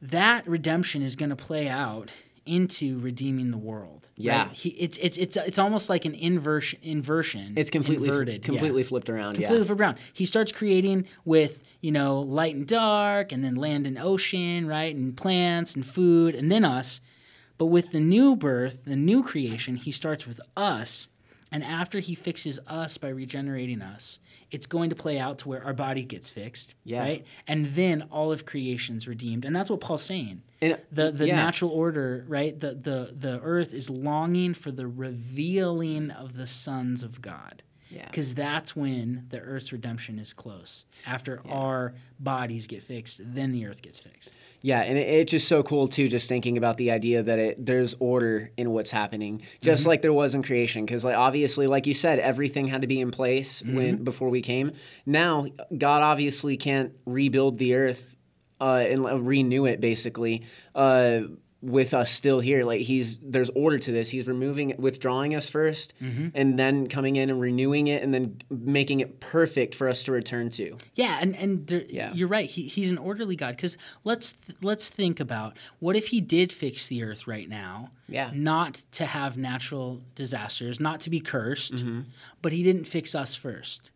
That 0.00 0.46
redemption 0.48 1.02
is 1.02 1.14
going 1.14 1.28
to 1.28 1.36
play 1.36 1.68
out 1.68 2.10
into 2.50 2.98
redeeming 2.98 3.52
the 3.52 3.58
world. 3.58 4.10
Yeah. 4.16 4.46
right? 4.46 4.52
He, 4.52 4.70
it's 4.70 4.98
it's 4.98 5.16
it's 5.16 5.36
it's 5.36 5.58
almost 5.58 5.88
like 5.88 6.04
an 6.04 6.14
inversion. 6.14 6.80
Inversion. 6.82 7.54
It's 7.56 7.70
completely 7.70 8.08
inverted. 8.08 8.42
yeah 8.42 8.44
completely 8.44 8.82
flipped 8.82 9.08
around. 9.08 9.34
completely 9.34 9.58
yeah. 9.58 9.64
flipped 9.64 9.80
around. 9.80 9.98
He 10.12 10.26
starts 10.26 10.50
creating 10.50 11.06
with 11.24 11.62
you 11.80 11.92
know 11.92 12.20
light 12.20 12.56
and 12.56 12.66
dark, 12.66 13.30
and 13.30 13.44
then 13.44 13.54
land 13.54 13.86
and 13.86 13.96
ocean, 13.98 14.66
right, 14.66 14.94
and 14.94 15.16
plants 15.16 15.74
and 15.74 15.86
food, 15.86 16.34
and 16.34 16.50
then 16.50 16.64
us. 16.64 17.00
But 17.56 17.66
with 17.66 17.92
the 17.92 18.00
new 18.00 18.36
birth, 18.36 18.86
the 18.86 18.96
new 18.96 19.22
creation, 19.22 19.76
he 19.76 19.92
starts 19.92 20.26
with 20.26 20.40
us, 20.56 21.08
and 21.52 21.64
after 21.64 21.98
he 22.00 22.14
fixes 22.14 22.58
us 22.66 22.96
by 22.98 23.08
regenerating 23.08 23.82
us, 23.82 24.18
it's 24.50 24.66
going 24.66 24.90
to 24.90 24.96
play 24.96 25.18
out 25.18 25.38
to 25.38 25.48
where 25.48 25.62
our 25.64 25.72
body 25.72 26.02
gets 26.02 26.28
fixed, 26.30 26.74
Yeah. 26.84 27.00
right, 27.00 27.26
and 27.46 27.66
then 27.66 28.02
all 28.10 28.32
of 28.32 28.46
creation's 28.46 29.06
redeemed, 29.08 29.44
and 29.44 29.54
that's 29.54 29.70
what 29.70 29.80
Paul's 29.80 30.02
saying. 30.02 30.42
And, 30.62 30.78
The 30.92 31.10
the 31.10 31.28
yeah. 31.28 31.36
natural 31.36 31.70
order, 31.70 32.24
right? 32.28 32.58
The 32.58 32.74
the 32.74 33.14
the 33.16 33.40
earth 33.42 33.72
is 33.74 33.88
longing 33.90 34.54
for 34.54 34.70
the 34.70 34.86
revealing 34.86 36.10
of 36.10 36.36
the 36.36 36.46
sons 36.46 37.02
of 37.02 37.22
God. 37.22 37.62
Yeah. 37.88 38.06
Because 38.06 38.34
that's 38.34 38.76
when 38.76 39.26
the 39.30 39.40
earth's 39.40 39.72
redemption 39.72 40.18
is 40.20 40.32
close. 40.32 40.84
After 41.06 41.40
our 41.48 41.94
bodies 42.20 42.68
get 42.68 42.84
fixed, 42.84 43.20
then 43.34 43.50
the 43.50 43.66
earth 43.66 43.82
gets 43.82 43.98
fixed. 43.98 44.30
Yeah, 44.62 44.80
and 44.80 44.98
it, 44.98 45.08
it's 45.08 45.30
just 45.30 45.48
so 45.48 45.62
cool 45.62 45.88
too, 45.88 46.08
just 46.08 46.28
thinking 46.28 46.58
about 46.58 46.76
the 46.76 46.90
idea 46.90 47.22
that 47.22 47.38
it, 47.38 47.64
there's 47.64 47.94
order 47.98 48.50
in 48.56 48.70
what's 48.70 48.90
happening, 48.90 49.42
just 49.62 49.86
like 49.86 50.02
there 50.02 50.12
was 50.12 50.34
in 50.34 50.42
creation. 50.42 50.84
Because 50.84 51.04
like 51.04 51.16
obviously, 51.16 51.66
like 51.66 51.86
you 51.86 51.94
said, 51.94 52.18
everything 52.18 52.66
had 52.66 52.82
to 52.82 52.86
be 52.86 53.00
in 53.00 53.10
place 53.10 53.62
when 53.62 54.04
before 54.04 54.28
we 54.28 54.42
came. 54.42 54.72
Now, 55.06 55.46
God 55.76 56.02
obviously 56.02 56.56
can't 56.56 56.92
rebuild 57.06 57.58
the 57.58 57.74
earth 57.74 58.16
uh, 58.60 58.84
and 58.86 59.26
renew 59.26 59.66
it 59.66 59.80
basically. 59.80 60.44
Uh, 60.74 61.20
with 61.62 61.92
us 61.92 62.10
still 62.10 62.40
here, 62.40 62.64
like 62.64 62.80
he's 62.80 63.18
there's 63.18 63.50
order 63.50 63.78
to 63.78 63.92
this. 63.92 64.08
He's 64.08 64.26
removing, 64.26 64.74
withdrawing 64.78 65.34
us 65.34 65.50
1st 65.50 65.92
and 66.34 66.58
then 66.58 66.86
coming 66.88 67.16
in 67.16 67.28
and 67.28 67.38
renewing 67.38 67.86
it, 67.88 68.02
and 68.02 68.14
then 68.14 68.40
making 68.48 69.00
it 69.00 69.20
perfect 69.20 69.74
for 69.74 69.86
us 69.88 70.02
to 70.04 70.12
return 70.12 70.48
to. 70.50 70.78
Yeah, 70.94 71.18
and 71.20 71.36
and 71.36 71.66
there, 71.66 71.84
Yeah. 71.88 72.14
you're 72.14 72.28
right. 72.28 72.48
He, 72.48 72.62
he's 72.62 72.90
an 72.90 72.96
orderly 72.96 73.36
God. 73.36 73.56
Because 73.56 73.76
let's 74.04 74.34
let's 74.62 74.88
think 74.88 75.20
about 75.20 75.56
what 75.80 75.96
if 75.96 76.06
he 76.08 76.20
did 76.22 76.50
fix 76.52 76.86
the 76.88 77.02
earth 77.04 77.26
right 77.26 77.48
now. 77.48 77.90
Yeah. 78.08 78.30
Not 78.34 78.84
to 78.92 79.04
have 79.04 79.36
natural 79.36 80.00
disasters, 80.14 80.80
not 80.80 81.00
to 81.02 81.10
be 81.10 81.20
cursed, 81.20 81.74
Mm-hmm. 81.74 82.00
but 82.42 82.52
he 82.52 82.62
didn't 82.62 82.84
fix 82.84 83.14
us 83.14 83.34
first. 83.34 83.90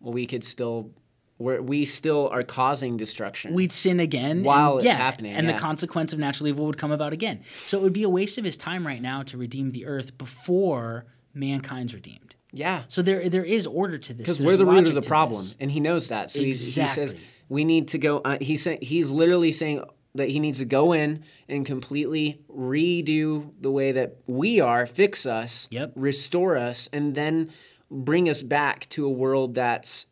Well, 0.00 0.12
we 0.14 0.26
could 0.26 0.42
still, 0.44 0.90
we're, 1.38 1.60
we 1.60 1.84
still 1.84 2.28
are 2.28 2.42
causing 2.42 2.96
destruction. 2.96 3.54
We'd 3.54 3.72
sin 3.72 3.98
again 4.00 4.44
While 4.44 4.72
and, 4.72 4.78
it's 4.78 4.86
yeah, 4.86 4.94
happening, 4.94 5.32
and 5.32 5.46
yeah. 5.46 5.52
the 5.54 5.58
consequence 5.58 6.12
of 6.12 6.18
natural 6.18 6.48
evil 6.48 6.66
would 6.66 6.78
come 6.78 6.92
about 6.92 7.12
again. 7.12 7.40
So 7.64 7.78
it 7.78 7.82
would 7.82 7.92
be 7.92 8.04
a 8.04 8.08
waste 8.08 8.38
of 8.38 8.44
his 8.44 8.56
time 8.56 8.86
right 8.86 9.02
now 9.02 9.22
to 9.24 9.36
redeem 9.38 9.72
the 9.72 9.86
earth 9.86 10.16
before 10.18 11.06
mankind's 11.34 11.94
redeemed. 11.94 12.34
yeah. 12.52 12.82
So 12.88 13.02
there 13.02 13.28
there 13.28 13.44
is 13.44 13.66
order 13.66 13.98
to 13.98 14.12
this. 14.14 14.24
because 14.24 14.40
we're 14.40 14.56
the 14.56 14.66
root 14.66 14.88
of 14.88 14.94
the 14.94 15.02
problem, 15.02 15.40
this. 15.42 15.56
and 15.58 15.70
he 15.70 15.80
knows 15.80 16.08
that. 16.08 16.30
So 16.30 16.40
he's, 16.40 16.74
he 16.76 16.86
says 16.86 17.14
we 17.48 17.64
need 17.64 17.88
to 17.88 17.98
go. 17.98 18.18
Uh, 18.18 18.38
he's 18.40 18.62
saying 18.62 18.78
he's 18.82 19.10
literally 19.10 19.50
saying 19.52 19.82
that 20.14 20.28
he 20.28 20.38
needs 20.38 20.58
to 20.58 20.66
go 20.66 20.92
in 20.92 21.24
and 21.48 21.64
completely 21.64 22.42
redo 22.54 23.50
the 23.60 23.70
way 23.70 23.92
that 23.92 24.18
we 24.26 24.60
are, 24.60 24.84
fix 24.86 25.24
us, 25.24 25.68
Yep. 25.70 25.92
restore 25.96 26.58
us, 26.58 26.86
and 26.92 27.14
then 27.14 27.50
bring 27.90 28.28
us 28.28 28.42
back 28.42 28.86
to 28.90 29.06
a 29.06 29.10
world 29.10 29.54
that's 29.54 30.04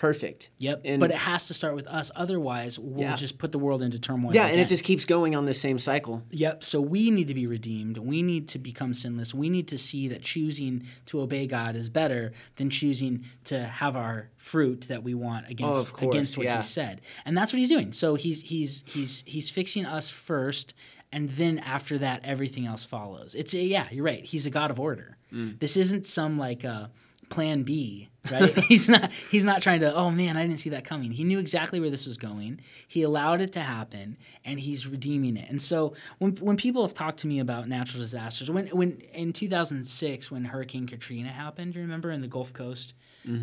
perfect. 0.00 0.48
Yep. 0.56 0.80
And, 0.86 0.98
but 0.98 1.10
it 1.10 1.18
has 1.18 1.44
to 1.48 1.54
start 1.54 1.74
with 1.74 1.86
us. 1.86 2.10
Otherwise, 2.16 2.78
we'll 2.78 3.02
Yeah. 3.02 3.16
just 3.16 3.36
put 3.36 3.52
the 3.52 3.58
world 3.58 3.82
into 3.82 4.00
turmoil. 4.00 4.34
yeah, 4.34 4.46
and 4.46 4.58
it 4.58 4.66
just 4.66 4.82
keeps 4.82 5.04
going 5.04 5.36
on 5.36 5.44
this 5.44 5.60
same 5.60 5.78
cycle. 5.78 6.22
Yep. 6.30 6.64
So 6.64 6.80
we 6.80 7.10
need 7.10 7.28
to 7.28 7.34
be 7.34 7.46
redeemed. 7.46 7.98
We 7.98 8.22
need 8.22 8.48
to 8.48 8.58
become 8.58 8.94
sinless. 8.94 9.34
We 9.34 9.50
need 9.50 9.68
to 9.68 9.76
see 9.76 10.08
that 10.08 10.22
choosing 10.22 10.84
to 11.06 11.20
obey 11.20 11.46
God 11.46 11.76
is 11.76 11.90
better 11.90 12.32
than 12.56 12.70
choosing 12.70 13.26
to 13.44 13.58
have 13.62 13.94
our 13.94 14.30
fruit 14.38 14.86
that 14.88 15.02
we 15.02 15.12
want 15.12 15.50
against 15.50 15.92
Oh, 16.02 16.08
against 16.08 16.38
what 16.38 16.44
yeah. 16.46 16.56
He 16.56 16.62
said. 16.62 17.02
And 17.26 17.36
that's 17.36 17.52
what 17.52 17.58
He's 17.58 17.68
doing. 17.68 17.92
So 17.92 18.14
He's 18.14 18.40
He's 18.40 18.82
He's 18.86 19.22
He's 19.26 19.50
fixing 19.50 19.84
us 19.84 20.08
first, 20.08 20.72
and 21.12 21.28
then 21.30 21.58
after 21.58 21.98
that, 21.98 22.24
everything 22.24 22.64
else 22.64 22.84
follows. 22.86 23.34
It's 23.34 23.52
a, 23.52 23.58
yeah, 23.60 23.86
you're 23.90 24.04
right. 24.04 24.24
He's 24.24 24.46
a 24.46 24.50
God 24.50 24.70
of 24.70 24.80
order. 24.80 25.18
Mm. 25.30 25.58
This 25.60 25.76
isn't 25.76 26.06
some 26.06 26.38
like. 26.38 26.64
Uh, 26.64 26.86
plan 27.30 27.62
B, 27.62 28.10
right? 28.30 28.56
he's 28.64 28.88
not 28.88 29.10
he's 29.12 29.44
not 29.44 29.62
trying 29.62 29.80
to, 29.80 29.94
oh 29.94 30.10
man, 30.10 30.36
I 30.36 30.46
didn't 30.46 30.60
see 30.60 30.70
that 30.70 30.84
coming. 30.84 31.12
He 31.12 31.24
knew 31.24 31.38
exactly 31.38 31.80
where 31.80 31.90
this 31.90 32.06
was 32.06 32.18
going. 32.18 32.60
He 32.86 33.02
allowed 33.02 33.40
it 33.40 33.52
to 33.52 33.60
happen 33.60 34.18
and 34.44 34.60
he's 34.60 34.86
redeeming 34.86 35.36
it. 35.36 35.48
And 35.48 35.62
so 35.62 35.94
when 36.18 36.32
when 36.36 36.56
people 36.56 36.82
have 36.82 36.94
talked 36.94 37.20
to 37.20 37.26
me 37.26 37.38
about 37.38 37.68
natural 37.68 38.02
disasters, 38.02 38.50
when 38.50 38.66
when 38.68 39.00
in 39.14 39.32
2006 39.32 40.30
when 40.30 40.44
Hurricane 40.44 40.86
Katrina 40.86 41.30
happened, 41.30 41.74
you 41.74 41.80
remember 41.80 42.10
in 42.10 42.20
the 42.20 42.28
Gulf 42.28 42.52
Coast? 42.52 42.94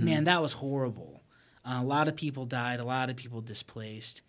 Man, 0.05 0.23
that 0.25 0.41
was 0.41 0.53
horrible. 0.53 1.21
Uh, 1.63 1.79
a 1.81 1.85
lot 1.85 2.07
of 2.07 2.15
people 2.15 2.45
died, 2.45 2.79
a 2.79 2.85
lot 2.85 3.09
of 3.09 3.15
people 3.15 3.41
displaced. 3.41 4.21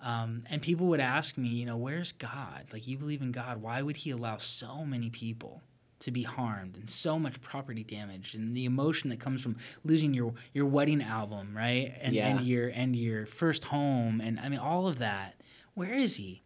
Um, 0.00 0.42
and 0.50 0.60
people 0.60 0.88
would 0.88 1.00
ask 1.00 1.38
me, 1.38 1.48
you 1.48 1.64
know, 1.64 1.76
where's 1.76 2.12
God? 2.12 2.64
Like, 2.72 2.86
you 2.88 2.98
believe 2.98 3.22
in 3.22 3.30
God. 3.32 3.62
Why 3.62 3.82
would 3.82 3.98
He 3.98 4.10
allow 4.10 4.36
so 4.38 4.84
many 4.84 5.10
people 5.10 5.62
to 6.02 6.10
be 6.10 6.24
harmed 6.24 6.76
and 6.76 6.90
so 6.90 7.18
much 7.18 7.40
property 7.40 7.84
damaged 7.84 8.34
and 8.34 8.56
the 8.56 8.64
emotion 8.64 9.08
that 9.10 9.20
comes 9.20 9.40
from 9.42 9.56
losing 9.84 10.12
your 10.12 10.34
your 10.52 10.66
wedding 10.66 11.00
album, 11.02 11.56
right? 11.56 11.92
And, 12.00 12.14
Yeah. 12.14 12.28
and 12.28 12.44
your 12.44 12.68
and 12.68 12.94
your 12.96 13.24
first 13.26 13.64
home, 13.66 14.20
and 14.20 14.38
I 14.40 14.48
mean 14.48 14.58
all 14.58 14.86
of 14.88 14.98
that. 14.98 15.40
Where 15.74 15.94
is 15.94 16.16
He? 16.16 16.42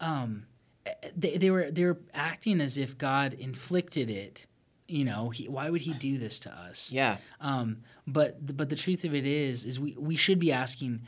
Um, 0.00 0.46
they, 1.16 1.36
they 1.36 1.50
were 1.50 1.70
they 1.70 1.84
were 1.84 1.98
acting 2.12 2.60
as 2.60 2.76
if 2.76 2.98
God 2.98 3.34
inflicted 3.34 4.10
it. 4.10 4.46
You 4.88 5.04
know, 5.04 5.28
he, 5.30 5.48
why 5.48 5.68
would 5.70 5.82
He 5.82 5.92
do 5.92 6.18
this 6.18 6.38
to 6.40 6.50
us? 6.50 6.90
Yeah. 6.92 7.18
Um, 7.40 7.82
but 8.06 8.56
but 8.56 8.68
the 8.68 8.76
truth 8.76 9.04
of 9.04 9.14
it 9.14 9.26
is, 9.26 9.64
is 9.64 9.78
we 9.78 9.94
we 9.98 10.16
should 10.16 10.38
be 10.38 10.50
asking, 10.50 11.02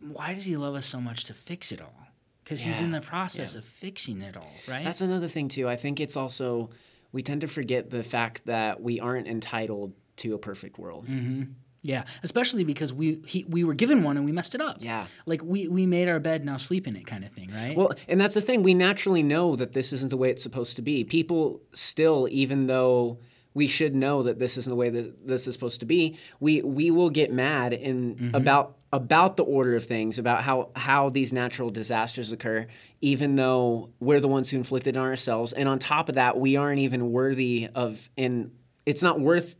why 0.00 0.32
does 0.32 0.44
he 0.44 0.56
love 0.56 0.74
us 0.74 0.86
so 0.86 1.00
much 1.00 1.24
to 1.24 1.34
fix 1.34 1.72
it 1.72 1.80
all? 1.80 2.08
Because 2.44 2.62
he's 2.62 2.80
in 2.80 2.92
the 2.92 3.00
process 3.00 3.54
yeah. 3.54 3.58
of 3.58 3.64
fixing 3.64 4.22
it 4.22 4.36
all, 4.36 4.54
right? 4.68 4.84
That's 4.84 5.00
another 5.00 5.26
thing 5.26 5.48
too. 5.48 5.68
I 5.68 5.74
think 5.74 5.98
it's 5.98 6.16
also 6.16 6.70
we 7.16 7.22
tend 7.22 7.40
to 7.40 7.48
forget 7.48 7.88
the 7.88 8.04
fact 8.04 8.44
that 8.44 8.82
we 8.82 9.00
aren't 9.00 9.26
entitled 9.26 9.94
to 10.16 10.34
a 10.34 10.38
perfect 10.38 10.78
world. 10.78 11.06
Mm-hmm. 11.06 11.44
yeah, 11.80 12.04
especially 12.22 12.62
because 12.62 12.92
we 12.92 13.22
he, 13.26 13.46
we 13.48 13.64
were 13.64 13.72
given 13.72 14.02
one 14.02 14.18
and 14.18 14.26
we 14.26 14.32
messed 14.32 14.54
it 14.54 14.60
up. 14.60 14.76
Yeah. 14.80 15.06
like 15.24 15.42
we 15.42 15.66
we 15.66 15.86
made 15.86 16.10
our 16.10 16.20
bed, 16.20 16.44
now 16.44 16.58
sleep 16.58 16.86
in 16.86 16.94
it, 16.94 17.06
kind 17.06 17.24
of 17.24 17.32
thing, 17.32 17.50
right? 17.54 17.74
Well, 17.74 17.92
and 18.06 18.20
that's 18.20 18.34
the 18.34 18.42
thing. 18.42 18.62
We 18.62 18.74
naturally 18.74 19.22
know 19.22 19.56
that 19.56 19.72
this 19.72 19.94
isn't 19.94 20.10
the 20.10 20.18
way 20.18 20.28
it's 20.28 20.42
supposed 20.42 20.76
to 20.76 20.82
be. 20.82 21.04
People 21.04 21.62
still, 21.72 22.28
even 22.30 22.66
though 22.66 23.18
we 23.54 23.66
should 23.66 23.94
know 23.94 24.22
that 24.22 24.38
this 24.38 24.58
isn't 24.58 24.70
the 24.70 24.76
way 24.76 24.90
that 24.90 25.26
this 25.26 25.46
is 25.46 25.54
supposed 25.54 25.80
to 25.80 25.86
be, 25.86 26.18
we 26.38 26.60
we 26.60 26.90
will 26.90 27.08
get 27.08 27.32
mad 27.32 27.72
in 27.72 28.16
mm-hmm. 28.16 28.34
about 28.34 28.76
about 28.96 29.36
the 29.36 29.44
order 29.44 29.76
of 29.76 29.84
things, 29.84 30.18
about 30.18 30.42
how 30.42 30.70
how 30.74 31.10
these 31.10 31.32
natural 31.32 31.70
disasters 31.70 32.32
occur, 32.32 32.66
even 33.00 33.36
though 33.36 33.90
we're 34.00 34.20
the 34.20 34.28
ones 34.28 34.50
who 34.50 34.56
inflicted 34.56 34.96
it 34.96 34.98
on 34.98 35.06
ourselves. 35.06 35.52
And 35.52 35.68
on 35.68 35.78
top 35.78 36.08
of 36.08 36.14
that, 36.14 36.38
we 36.38 36.56
aren't 36.56 36.80
even 36.80 37.12
worthy 37.12 37.68
of, 37.74 38.10
and 38.16 38.52
it's 38.86 39.02
not 39.02 39.20
worth 39.20 39.56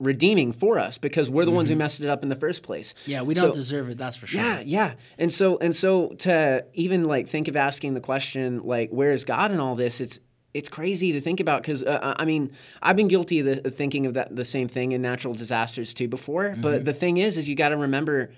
redeeming 0.00 0.52
for 0.52 0.78
us 0.78 0.96
because 0.96 1.30
we're 1.30 1.44
the 1.44 1.50
ones 1.50 1.68
who 1.68 1.74
mm-hmm. 1.74 1.80
messed 1.80 2.00
it 2.00 2.08
up 2.08 2.22
in 2.22 2.28
the 2.28 2.36
first 2.36 2.62
place. 2.62 2.94
yeah, 3.04 3.22
we 3.22 3.34
don't 3.34 3.52
So- 3.52 3.52
deserve 3.52 3.90
it. 3.90 3.98
That's 3.98 4.16
for 4.16 4.26
sure. 4.26 4.40
yeah, 4.40 4.62
yeah. 4.64 4.94
And 5.18 5.32
so 5.32 5.58
and 5.58 5.74
so 5.74 6.08
to 6.20 6.64
even 6.72 7.04
like 7.04 7.28
think 7.28 7.48
of 7.48 7.56
asking 7.56 7.94
the 7.94 8.00
question 8.00 8.62
like 8.62 8.90
where 8.90 9.12
is 9.12 9.24
God 9.24 9.52
in 9.52 9.60
all 9.60 9.74
this? 9.74 10.00
It's 10.00 10.20
it's 10.54 10.68
crazy 10.68 11.12
to 11.12 11.20
think 11.20 11.40
about 11.40 11.62
because 11.62 11.82
uh, 11.82 12.14
I 12.16 12.24
mean 12.24 12.52
I've 12.82 12.96
been 12.96 13.08
guilty 13.08 13.40
of, 13.40 13.46
the, 13.46 13.66
of 13.66 13.74
thinking 13.74 14.06
of 14.06 14.14
that 14.14 14.34
the 14.34 14.44
same 14.44 14.68
thing 14.68 14.92
in 14.92 15.02
natural 15.02 15.34
disasters 15.34 15.94
too 15.94 16.08
before. 16.08 16.44
Mm-hmm. 16.44 16.60
But 16.60 16.84
the 16.84 16.94
thing 16.94 17.18
is, 17.18 17.36
is 17.36 17.48
you 17.48 17.54
got 17.54 17.70
to 17.70 17.76
remember, 17.76 18.32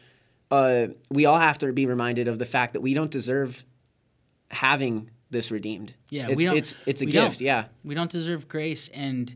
uh, 0.50 0.88
we 1.08 1.26
all 1.26 1.38
have 1.38 1.58
to 1.58 1.72
be 1.72 1.86
reminded 1.86 2.28
of 2.28 2.38
the 2.38 2.46
fact 2.46 2.72
that 2.72 2.80
we 2.80 2.94
don't 2.94 3.10
deserve 3.10 3.64
having 4.50 5.10
this 5.30 5.50
redeemed. 5.50 5.94
Yeah, 6.10 6.28
it's, 6.28 6.36
we 6.36 6.44
don't. 6.44 6.56
It's 6.56 6.74
it's 6.86 7.02
a 7.02 7.06
gift. 7.06 7.38
don't. 7.38 7.46
Yeah. 7.46 7.64
we 7.84 7.94
don't 7.94 8.10
deserve 8.10 8.48
grace, 8.48 8.88
and 8.88 9.34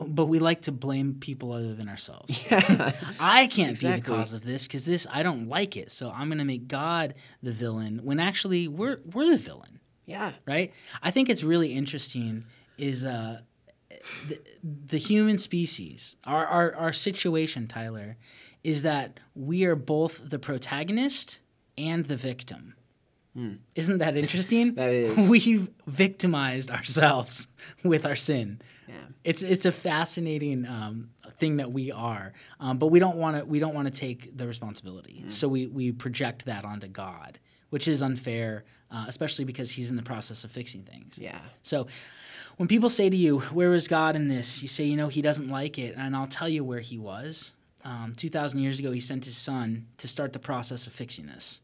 but 0.00 0.26
we 0.26 0.38
like 0.38 0.62
to 0.62 0.72
blame 0.72 1.14
people 1.14 1.52
other 1.52 1.74
than 1.74 1.88
ourselves. 1.88 2.44
Yeah. 2.50 2.92
I 3.20 3.46
can't 3.46 3.78
be 3.78 3.88
the 3.88 4.00
cause 4.00 4.32
of 4.32 4.42
this 4.42 4.66
because 4.66 4.84
this 4.84 5.06
I 5.12 5.22
don't 5.22 5.48
like 5.48 5.76
it, 5.76 5.90
so 5.90 6.10
I'm 6.10 6.28
going 6.28 6.38
to 6.38 6.44
make 6.44 6.66
God 6.68 7.14
the 7.42 7.52
villain 7.52 8.00
when 8.02 8.20
actually 8.20 8.68
we're 8.68 9.00
we're 9.12 9.26
the 9.26 9.38
villain, 9.38 9.77
Yeah. 10.08 10.32
right? 10.46 10.72
I 11.02 11.10
think 11.10 11.28
it's 11.28 11.44
really 11.44 11.72
interesting 11.74 12.44
is 12.78 13.04
uh, 13.04 13.42
the, 14.26 14.40
the 14.86 14.98
human 14.98 15.38
species, 15.38 16.16
our, 16.24 16.46
our 16.46 16.74
our 16.74 16.92
situation, 16.92 17.66
Tyler, 17.68 18.16
is 18.64 18.82
that 18.82 19.20
we 19.34 19.64
are 19.64 19.76
both 19.76 20.30
the 20.30 20.38
protagonist 20.38 21.40
and 21.76 22.06
the 22.06 22.16
victim. 22.16 22.74
Isn't 23.76 23.98
that 23.98 24.16
interesting? 24.16 24.70
Hmm. 24.70 24.74
That 24.80 24.92
is. 24.92 25.28
We've 25.28 25.68
victimized 25.86 26.72
ourselves 26.72 27.46
with 27.84 28.04
our 28.04 28.16
sin. 28.16 28.60
Yeah. 28.88 28.94
It's 29.22 29.42
it's 29.42 29.64
a 29.64 29.70
fascinating 29.70 30.66
um, 30.66 31.10
thing 31.38 31.58
that 31.58 31.70
we 31.70 31.92
are, 31.92 32.32
um, 32.58 32.78
but 32.78 32.88
we 32.88 32.98
don't 32.98 33.16
want 33.16 33.36
to 33.36 33.44
we 33.44 33.60
don't 33.60 33.74
want 33.74 33.86
to 33.92 34.00
take 34.00 34.36
the 34.36 34.46
responsibility. 34.46 35.20
Hmm. 35.20 35.28
So 35.28 35.46
we 35.46 35.66
we 35.66 35.92
project 35.92 36.46
that 36.46 36.64
onto 36.64 36.88
God, 36.88 37.38
which 37.70 37.86
is 37.86 38.02
unfair, 38.02 38.64
uh, 38.90 39.04
especially 39.08 39.44
because 39.44 39.72
He's 39.72 39.90
in 39.90 39.96
the 39.96 40.02
process 40.02 40.44
of 40.44 40.50
fixing 40.50 40.82
things. 40.82 41.18
Yeah. 41.18 41.38
So 41.62 41.86
when 42.56 42.68
people 42.68 42.88
say 42.88 43.10
to 43.10 43.16
you, 43.16 43.40
"Where 43.40 43.74
is 43.74 43.88
God 43.88 44.16
in 44.16 44.28
this?" 44.28 44.62
you 44.62 44.68
say, 44.68 44.84
"You 44.84 44.96
know, 44.96 45.08
He 45.08 45.22
doesn't 45.22 45.48
like 45.48 45.78
it," 45.78 45.94
and 45.96 46.16
I'll 46.16 46.26
tell 46.26 46.48
you 46.48 46.64
where 46.64 46.80
He 46.80 46.98
was. 46.98 47.52
Um, 47.84 48.14
Two 48.16 48.28
thousand 48.28 48.60
years 48.60 48.78
ago, 48.78 48.90
He 48.92 49.00
sent 49.00 49.24
His 49.24 49.36
Son 49.36 49.86
to 49.98 50.08
start 50.08 50.32
the 50.32 50.38
process 50.38 50.86
of 50.86 50.92
fixing 50.92 51.26
this. 51.26 51.60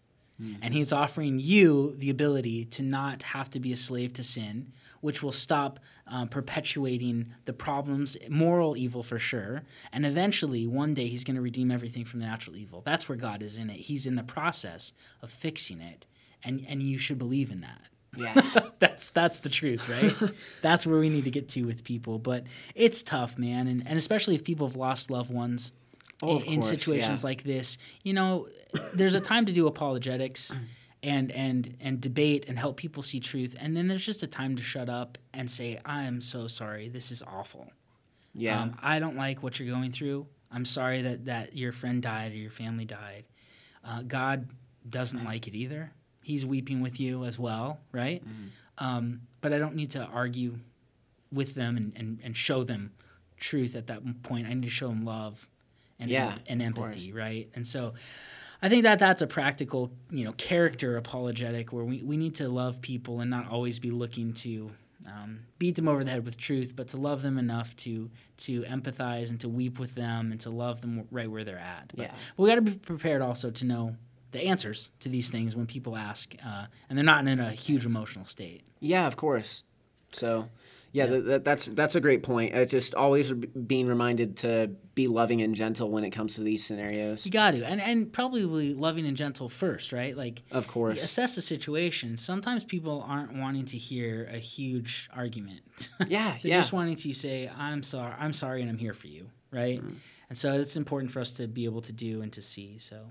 And 0.63 0.75
he's 0.75 0.93
offering 0.93 1.39
you 1.39 1.95
the 1.97 2.11
ability 2.11 2.65
to 2.65 2.83
not 2.83 3.23
have 3.23 3.49
to 3.51 3.61
be 3.61 3.73
a 3.73 3.77
slave 3.77 4.13
to 4.15 4.25
sin, 4.25 4.73
which 5.01 5.23
will 5.23 5.31
stop 5.31 5.79
um, 6.09 6.29
perpetuating 6.29 7.33
the 7.45 7.53
problems, 7.53 8.17
moral 8.29 8.77
evil 8.77 9.05
for 9.05 9.21
sure. 9.21 9.63
And 9.93 10.05
eventually, 10.05 10.67
one 10.67 10.93
day, 10.93 11.07
he's 11.07 11.23
going 11.23 11.37
to 11.37 11.41
redeem 11.41 11.71
everything 11.71 12.05
from 12.05 12.19
the 12.19 12.27
natural 12.27 12.57
evil. 12.57 12.83
That's 12.85 13.09
where 13.09 13.17
God 13.17 13.43
is 13.43 13.57
in 13.57 13.71
it. 13.71 13.77
He's 13.77 14.07
in 14.07 14.17
the 14.17 14.25
process 14.25 14.93
of 15.23 15.31
fixing 15.31 15.81
it. 15.81 16.05
And, 16.45 16.65
and 16.69 16.83
you 16.83 16.99
should 16.99 17.19
believe 17.19 17.51
in 17.51 17.61
that 17.63 17.81
Yeah. 18.17 18.35
that's 18.79 19.11
that's 19.11 19.41
the 19.41 19.49
truth, 19.49 19.89
right? 19.89 20.33
that's 20.63 20.87
where 20.87 20.99
we 21.01 21.09
need 21.09 21.25
to 21.25 21.31
get 21.31 21.49
to 21.51 21.65
with 21.65 21.85
people. 21.85 22.19
But 22.19 22.47
it's 22.75 23.03
tough, 23.03 23.39
man, 23.39 23.67
and, 23.67 23.87
and 23.87 23.99
especially 23.99 24.35
if 24.35 24.45
people 24.45 24.67
have 24.67 24.77
lost 24.77 25.11
loved 25.11 25.33
ones 25.33 25.73
Oh, 26.23 26.37
in, 26.37 26.37
of 26.37 26.49
in 26.49 26.63
situations 26.63 27.23
yeah. 27.23 27.29
like 27.29 27.43
this. 27.43 27.77
You 28.05 28.13
know, 28.15 28.49
there's 28.93 29.15
a 29.17 29.21
time 29.21 29.47
to 29.47 29.53
do 29.53 29.67
apologetics 29.67 30.55
and 31.03 31.33
and 31.33 31.77
and 31.81 32.01
debate 32.01 32.47
and 32.49 32.59
help 32.59 32.77
people 32.77 33.03
see 33.03 33.21
truth, 33.21 33.57
and 33.61 33.77
then 33.77 33.89
there's 33.89 34.07
just 34.07 34.23
a 34.23 34.27
time 34.27 34.55
to 34.57 34.63
shut 34.63 34.89
up 34.89 35.19
and 35.35 35.51
say, 35.51 35.79
"I 35.85 36.05
am 36.05 36.21
so 36.21 36.47
sorry. 36.47 36.89
This 36.89 37.11
is 37.11 37.23
awful. 37.23 37.73
Yeah. 38.33 38.61
Um, 38.63 38.77
I 38.83 39.01
don't 39.01 39.17
like 39.17 39.43
what 39.43 39.59
you're 39.59 39.69
going 39.69 39.93
through. 39.93 40.27
I'm 40.51 40.65
sorry 40.65 41.03
that 41.03 41.27
that 41.27 41.57
your 41.57 41.73
friend 41.73 42.01
died 42.03 42.33
or 42.33 42.37
your 42.37 42.51
family 42.51 42.85
died. 42.85 43.25
Uh, 43.85 44.03
God 44.03 44.49
doesn't 44.89 45.25
like 45.25 45.47
it 45.49 45.55
either. 45.55 45.93
He's 46.25 46.45
weeping 46.47 46.81
with 46.81 46.99
you 46.99 47.25
as 47.25 47.39
well, 47.39 47.79
right? 47.93 48.23
Mm-hmm. 48.25 48.85
Um, 48.85 49.21
but 49.41 49.53
I 49.53 49.59
don't 49.59 49.75
need 49.77 49.91
to 49.93 50.05
argue 50.05 50.59
with 51.33 51.55
them 51.55 51.77
and, 51.77 51.93
and, 51.97 52.19
and 52.25 52.37
show 52.37 52.65
them 52.65 52.93
truth 53.39 53.77
at 53.77 53.87
that 53.89 54.23
point. 54.23 54.47
I 54.47 54.55
need 54.55 54.65
to 54.65 54.71
show 54.71 54.89
them 54.89 55.05
love 55.05 55.49
and, 56.01 56.11
Yeah, 56.11 56.35
and 56.47 56.61
of 56.61 56.67
empathy, 56.67 57.13
right? 57.13 57.49
And 57.55 57.67
so 57.67 57.95
I 58.63 58.69
think 58.69 58.83
that 58.85 58.99
that's 58.99 59.21
a 59.23 59.27
practical, 59.27 59.93
you 60.11 60.25
know, 60.25 60.33
character 60.33 60.97
apologetic 60.97 61.73
where 61.73 61.85
we, 61.85 62.03
we 62.03 62.17
need 62.17 62.35
to 62.37 62.49
love 62.49 62.81
people 62.81 63.21
and 63.21 63.31
not 63.31 63.49
always 63.51 63.79
be 63.79 63.91
looking 63.91 64.33
to 64.35 64.71
um, 65.07 65.41
beat 65.59 65.75
them 65.77 65.87
over 65.87 66.03
the 66.03 66.11
head 66.11 66.25
with 66.25 66.39
truth, 66.39 66.75
but 66.75 66.89
to 66.89 66.97
love 66.97 67.21
them 67.23 67.37
enough 67.37 67.77
to 67.77 68.11
to 68.39 68.63
empathize 68.63 69.29
and 69.31 69.39
to 69.41 69.49
weep 69.49 69.79
with 69.79 69.95
them 69.95 70.33
and 70.33 70.41
to 70.41 70.51
love 70.51 70.81
them 70.81 71.07
right 71.11 71.31
where 71.31 71.45
they're 71.45 71.59
at. 71.59 71.93
But, 71.95 72.05
Yeah. 72.07 72.13
but 72.37 72.43
we 72.43 72.49
got 72.49 72.55
to 72.57 72.63
be 72.63 72.73
prepared 72.73 73.21
also 73.21 73.51
to 73.51 73.65
know 73.67 73.97
the 74.35 74.45
answers 74.45 74.91
to 75.01 75.09
these 75.09 75.31
things 75.31 75.57
when 75.57 75.67
people 75.67 75.97
ask, 75.97 76.35
uh, 76.45 76.67
and 76.89 76.99
they're 76.99 77.05
not 77.05 77.27
in 77.27 77.41
a 77.41 77.51
huge 77.51 77.87
emotional 77.87 78.25
state. 78.27 78.63
Yeah, 78.81 79.07
of 79.07 79.17
course. 79.17 79.63
So, 80.11 80.49
yeah, 80.93 81.07
th- 81.07 81.25
th- 81.25 81.43
that's 81.43 81.67
that's 81.67 81.95
a 81.97 82.01
great 82.01 82.23
point. 82.23 82.55
It's 82.55 82.71
just 82.71 82.95
always 82.95 83.33
re- 83.33 83.49
being 83.67 83.87
reminded 83.89 84.37
to 84.39 84.71
be 84.95 85.09
loving 85.09 85.43
and 85.43 85.55
gentle 85.57 85.91
when 85.91 86.05
it 86.05 86.11
comes 86.11 86.35
to 86.37 86.43
these 86.43 86.65
scenarios. 86.65 87.25
You 87.27 87.33
got 87.33 87.53
to, 87.55 87.65
and 87.65 87.81
and 87.81 88.13
probably 88.13 88.75
loving 88.75 89.07
and 89.07 89.17
gentle 89.17 89.49
first, 89.49 89.93
right? 89.93 90.17
Like 90.17 90.43
Of 90.53 90.69
course. 90.69 91.03
assess 91.03 91.35
the 91.35 91.43
situation. 91.43 92.17
Sometimes 92.17 92.63
people 92.63 93.05
aren't 93.09 93.33
wanting 93.35 93.65
to 93.67 93.79
hear 93.79 94.29
a 94.33 94.39
huge 94.39 95.09
argument. 95.13 95.63
Yeah, 96.07 96.37
They're 96.43 96.53
yeah. 96.53 96.59
just 96.59 96.73
wanting 96.73 96.97
to 96.97 97.13
say, 97.15 97.51
"I'm 97.59 97.83
sorry, 97.83 98.15
I'm 98.19 98.33
sorry, 98.33 98.61
and 98.63 98.71
I'm 98.71 98.79
here 98.79 98.95
for 98.95 99.09
you," 99.09 99.31
right? 99.51 99.81
Mm. 99.83 99.95
And 100.29 100.39
so 100.39 100.53
it's 100.55 100.77
important 100.77 101.11
for 101.13 101.21
us 101.21 101.33
to 101.35 101.47
be 101.49 101.65
able 101.65 101.83
to 101.83 101.93
do 101.93 102.23
and 102.23 102.33
to 102.33 102.43
see. 102.43 102.79
So, 102.79 103.11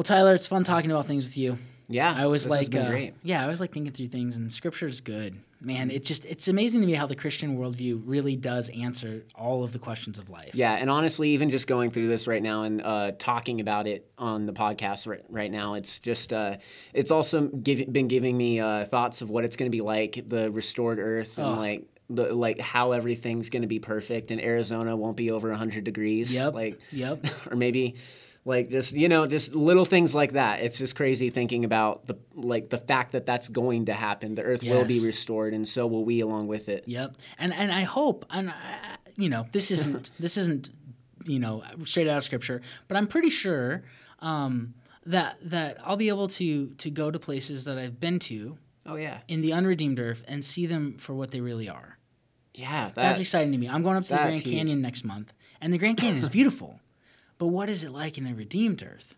well, 0.00 0.04
Tyler, 0.04 0.34
it's 0.34 0.46
fun 0.46 0.64
talking 0.64 0.90
about 0.90 1.04
things 1.04 1.24
with 1.26 1.36
you. 1.36 1.58
Yeah, 1.86 2.14
I 2.16 2.24
was 2.24 2.48
like, 2.48 2.70
been 2.70 2.86
uh, 2.86 2.88
great. 2.88 3.12
yeah, 3.22 3.44
I 3.44 3.48
was 3.48 3.60
like 3.60 3.70
thinking 3.70 3.92
through 3.92 4.06
things, 4.06 4.38
and 4.38 4.50
Scripture 4.50 4.86
is 4.86 5.02
good, 5.02 5.36
man. 5.60 5.90
It 5.90 6.06
just 6.06 6.24
it's 6.24 6.48
amazing 6.48 6.80
to 6.80 6.86
me 6.86 6.94
how 6.94 7.04
the 7.06 7.14
Christian 7.14 7.58
worldview 7.58 8.00
really 8.06 8.34
does 8.34 8.70
answer 8.70 9.26
all 9.34 9.62
of 9.62 9.74
the 9.74 9.78
questions 9.78 10.18
of 10.18 10.30
life. 10.30 10.54
Yeah, 10.54 10.72
and 10.72 10.88
honestly, 10.88 11.28
even 11.32 11.50
just 11.50 11.66
going 11.66 11.90
through 11.90 12.08
this 12.08 12.26
right 12.26 12.42
now 12.42 12.62
and 12.62 12.80
uh, 12.80 13.12
talking 13.18 13.60
about 13.60 13.86
it 13.86 14.10
on 14.16 14.46
the 14.46 14.54
podcast 14.54 15.06
right, 15.06 15.22
right 15.28 15.50
now, 15.52 15.74
it's 15.74 16.00
just 16.00 16.32
uh, 16.32 16.56
it's 16.94 17.10
also 17.10 17.48
give, 17.48 17.92
been 17.92 18.08
giving 18.08 18.38
me 18.38 18.58
uh, 18.58 18.86
thoughts 18.86 19.20
of 19.20 19.28
what 19.28 19.44
it's 19.44 19.56
going 19.56 19.70
to 19.70 19.76
be 19.76 19.82
like 19.82 20.24
the 20.26 20.50
restored 20.50 20.98
Earth 20.98 21.36
and 21.36 21.46
Oh. 21.46 21.56
like 21.60 21.84
the 22.08 22.32
like 22.34 22.58
how 22.58 22.92
everything's 22.92 23.50
going 23.50 23.62
to 23.62 23.68
be 23.68 23.80
perfect 23.80 24.30
and 24.30 24.40
Arizona 24.40 24.96
won't 24.96 25.18
be 25.18 25.30
over 25.30 25.50
100 25.50 25.84
degrees. 25.84 26.34
Yep. 26.34 26.54
Like 26.54 26.80
Yep. 26.90 27.26
or 27.50 27.56
maybe 27.56 27.96
like 28.44 28.70
just 28.70 28.96
you 28.96 29.08
know 29.08 29.26
just 29.26 29.54
little 29.54 29.84
things 29.84 30.14
like 30.14 30.32
that. 30.32 30.60
It's 30.60 30.78
just 30.78 30.96
crazy 30.96 31.30
thinking 31.30 31.64
about 31.64 32.06
the 32.06 32.16
like 32.34 32.70
the 32.70 32.78
fact 32.78 33.12
that 33.12 33.26
that's 33.26 33.48
going 33.48 33.86
to 33.86 33.92
happen. 33.92 34.34
The 34.34 34.42
earth 34.42 34.62
will 34.62 34.84
be 34.84 35.04
restored 35.04 35.52
and 35.54 35.66
so 35.66 35.86
will 35.86 36.04
we 36.04 36.20
along 36.20 36.46
with 36.46 36.68
it. 36.68 36.84
Yep. 36.86 37.16
And 37.38 37.52
and 37.52 37.70
I 37.70 37.82
hope 37.82 38.24
and 38.30 38.50
I, 38.50 38.54
you 39.16 39.28
know 39.28 39.46
this 39.52 39.70
isn't 39.70 40.10
this 40.18 40.36
isn't 40.36 40.70
you 41.24 41.38
know 41.38 41.62
straight 41.84 42.08
out 42.08 42.18
of 42.18 42.24
scripture, 42.24 42.62
but 42.88 42.96
I'm 42.96 43.06
pretty 43.06 43.30
sure 43.30 43.82
um, 44.20 44.74
that 45.04 45.36
that 45.42 45.78
I'll 45.84 45.96
be 45.96 46.08
able 46.08 46.28
to 46.28 46.68
to 46.70 46.90
go 46.90 47.10
to 47.10 47.18
places 47.18 47.64
that 47.64 47.78
I've 47.78 48.00
been 48.00 48.18
to 48.20 48.58
Oh 48.86 48.96
yeah. 48.96 49.18
in 49.28 49.42
the 49.42 49.52
unredeemed 49.52 49.98
earth 49.98 50.24
and 50.26 50.44
see 50.44 50.66
them 50.66 50.96
for 50.96 51.14
what 51.14 51.30
they 51.30 51.40
really 51.40 51.68
are. 51.68 51.98
Yeah, 52.54 52.86
that, 52.86 52.94
That's 52.94 53.20
exciting 53.20 53.52
to 53.52 53.58
me. 53.58 53.68
I'm 53.68 53.82
going 53.82 53.96
up 53.96 54.04
to 54.04 54.10
the 54.10 54.16
Grand 54.16 54.36
huge. 54.38 54.54
Canyon 54.54 54.80
next 54.82 55.04
month, 55.04 55.32
and 55.60 55.72
the 55.72 55.78
Grand 55.78 55.98
Canyon 55.98 56.18
is 56.18 56.28
beautiful. 56.28 56.80
But 57.40 57.48
what 57.48 57.68
is 57.68 57.82
it 57.82 57.90
like 57.90 58.18
in 58.18 58.26
a 58.28 58.34
redeemed 58.34 58.82
earth? 58.84 59.16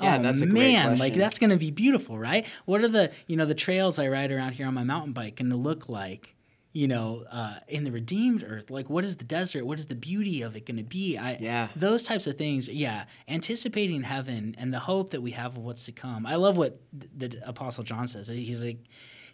Yeah, 0.00 0.16
oh 0.18 0.22
that's 0.22 0.40
a 0.40 0.46
great 0.46 0.72
man, 0.72 0.98
like 0.98 1.12
that's 1.14 1.38
going 1.38 1.50
to 1.50 1.58
be 1.58 1.70
beautiful, 1.70 2.18
right? 2.18 2.46
What 2.64 2.80
are 2.80 2.88
the 2.88 3.12
you 3.26 3.36
know 3.36 3.44
the 3.44 3.54
trails 3.54 3.98
I 3.98 4.08
ride 4.08 4.32
around 4.32 4.52
here 4.52 4.66
on 4.66 4.72
my 4.74 4.82
mountain 4.82 5.12
bike 5.12 5.36
going 5.36 5.50
to 5.50 5.56
look 5.56 5.88
like? 5.90 6.34
You 6.72 6.86
know, 6.86 7.24
uh, 7.30 7.56
in 7.68 7.82
the 7.84 7.90
redeemed 7.92 8.42
earth, 8.46 8.70
like 8.70 8.88
what 8.88 9.04
is 9.04 9.16
the 9.18 9.24
desert? 9.24 9.66
What 9.66 9.78
is 9.78 9.88
the 9.88 9.94
beauty 9.96 10.40
of 10.40 10.56
it 10.56 10.64
going 10.66 10.78
to 10.78 10.84
be? 10.84 11.18
I, 11.18 11.36
Yeah. 11.40 11.68
those 11.76 12.04
types 12.04 12.26
of 12.28 12.38
things. 12.38 12.68
Yeah, 12.68 13.04
anticipating 13.28 14.02
heaven 14.04 14.54
and 14.56 14.72
the 14.72 14.78
hope 14.78 15.10
that 15.10 15.20
we 15.20 15.32
have 15.32 15.56
of 15.56 15.64
what's 15.64 15.84
to 15.86 15.92
come. 15.92 16.24
I 16.24 16.36
love 16.36 16.56
what 16.56 16.80
the, 16.92 17.28
the 17.28 17.48
Apostle 17.48 17.84
John 17.84 18.06
says. 18.08 18.28
He's 18.28 18.62
like, 18.64 18.78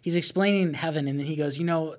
he's 0.01 0.15
explaining 0.15 0.73
heaven, 0.73 1.07
and 1.07 1.17
then 1.19 1.27
he 1.27 1.35
goes, 1.35 1.57
you 1.59 1.65
know, 1.65 1.95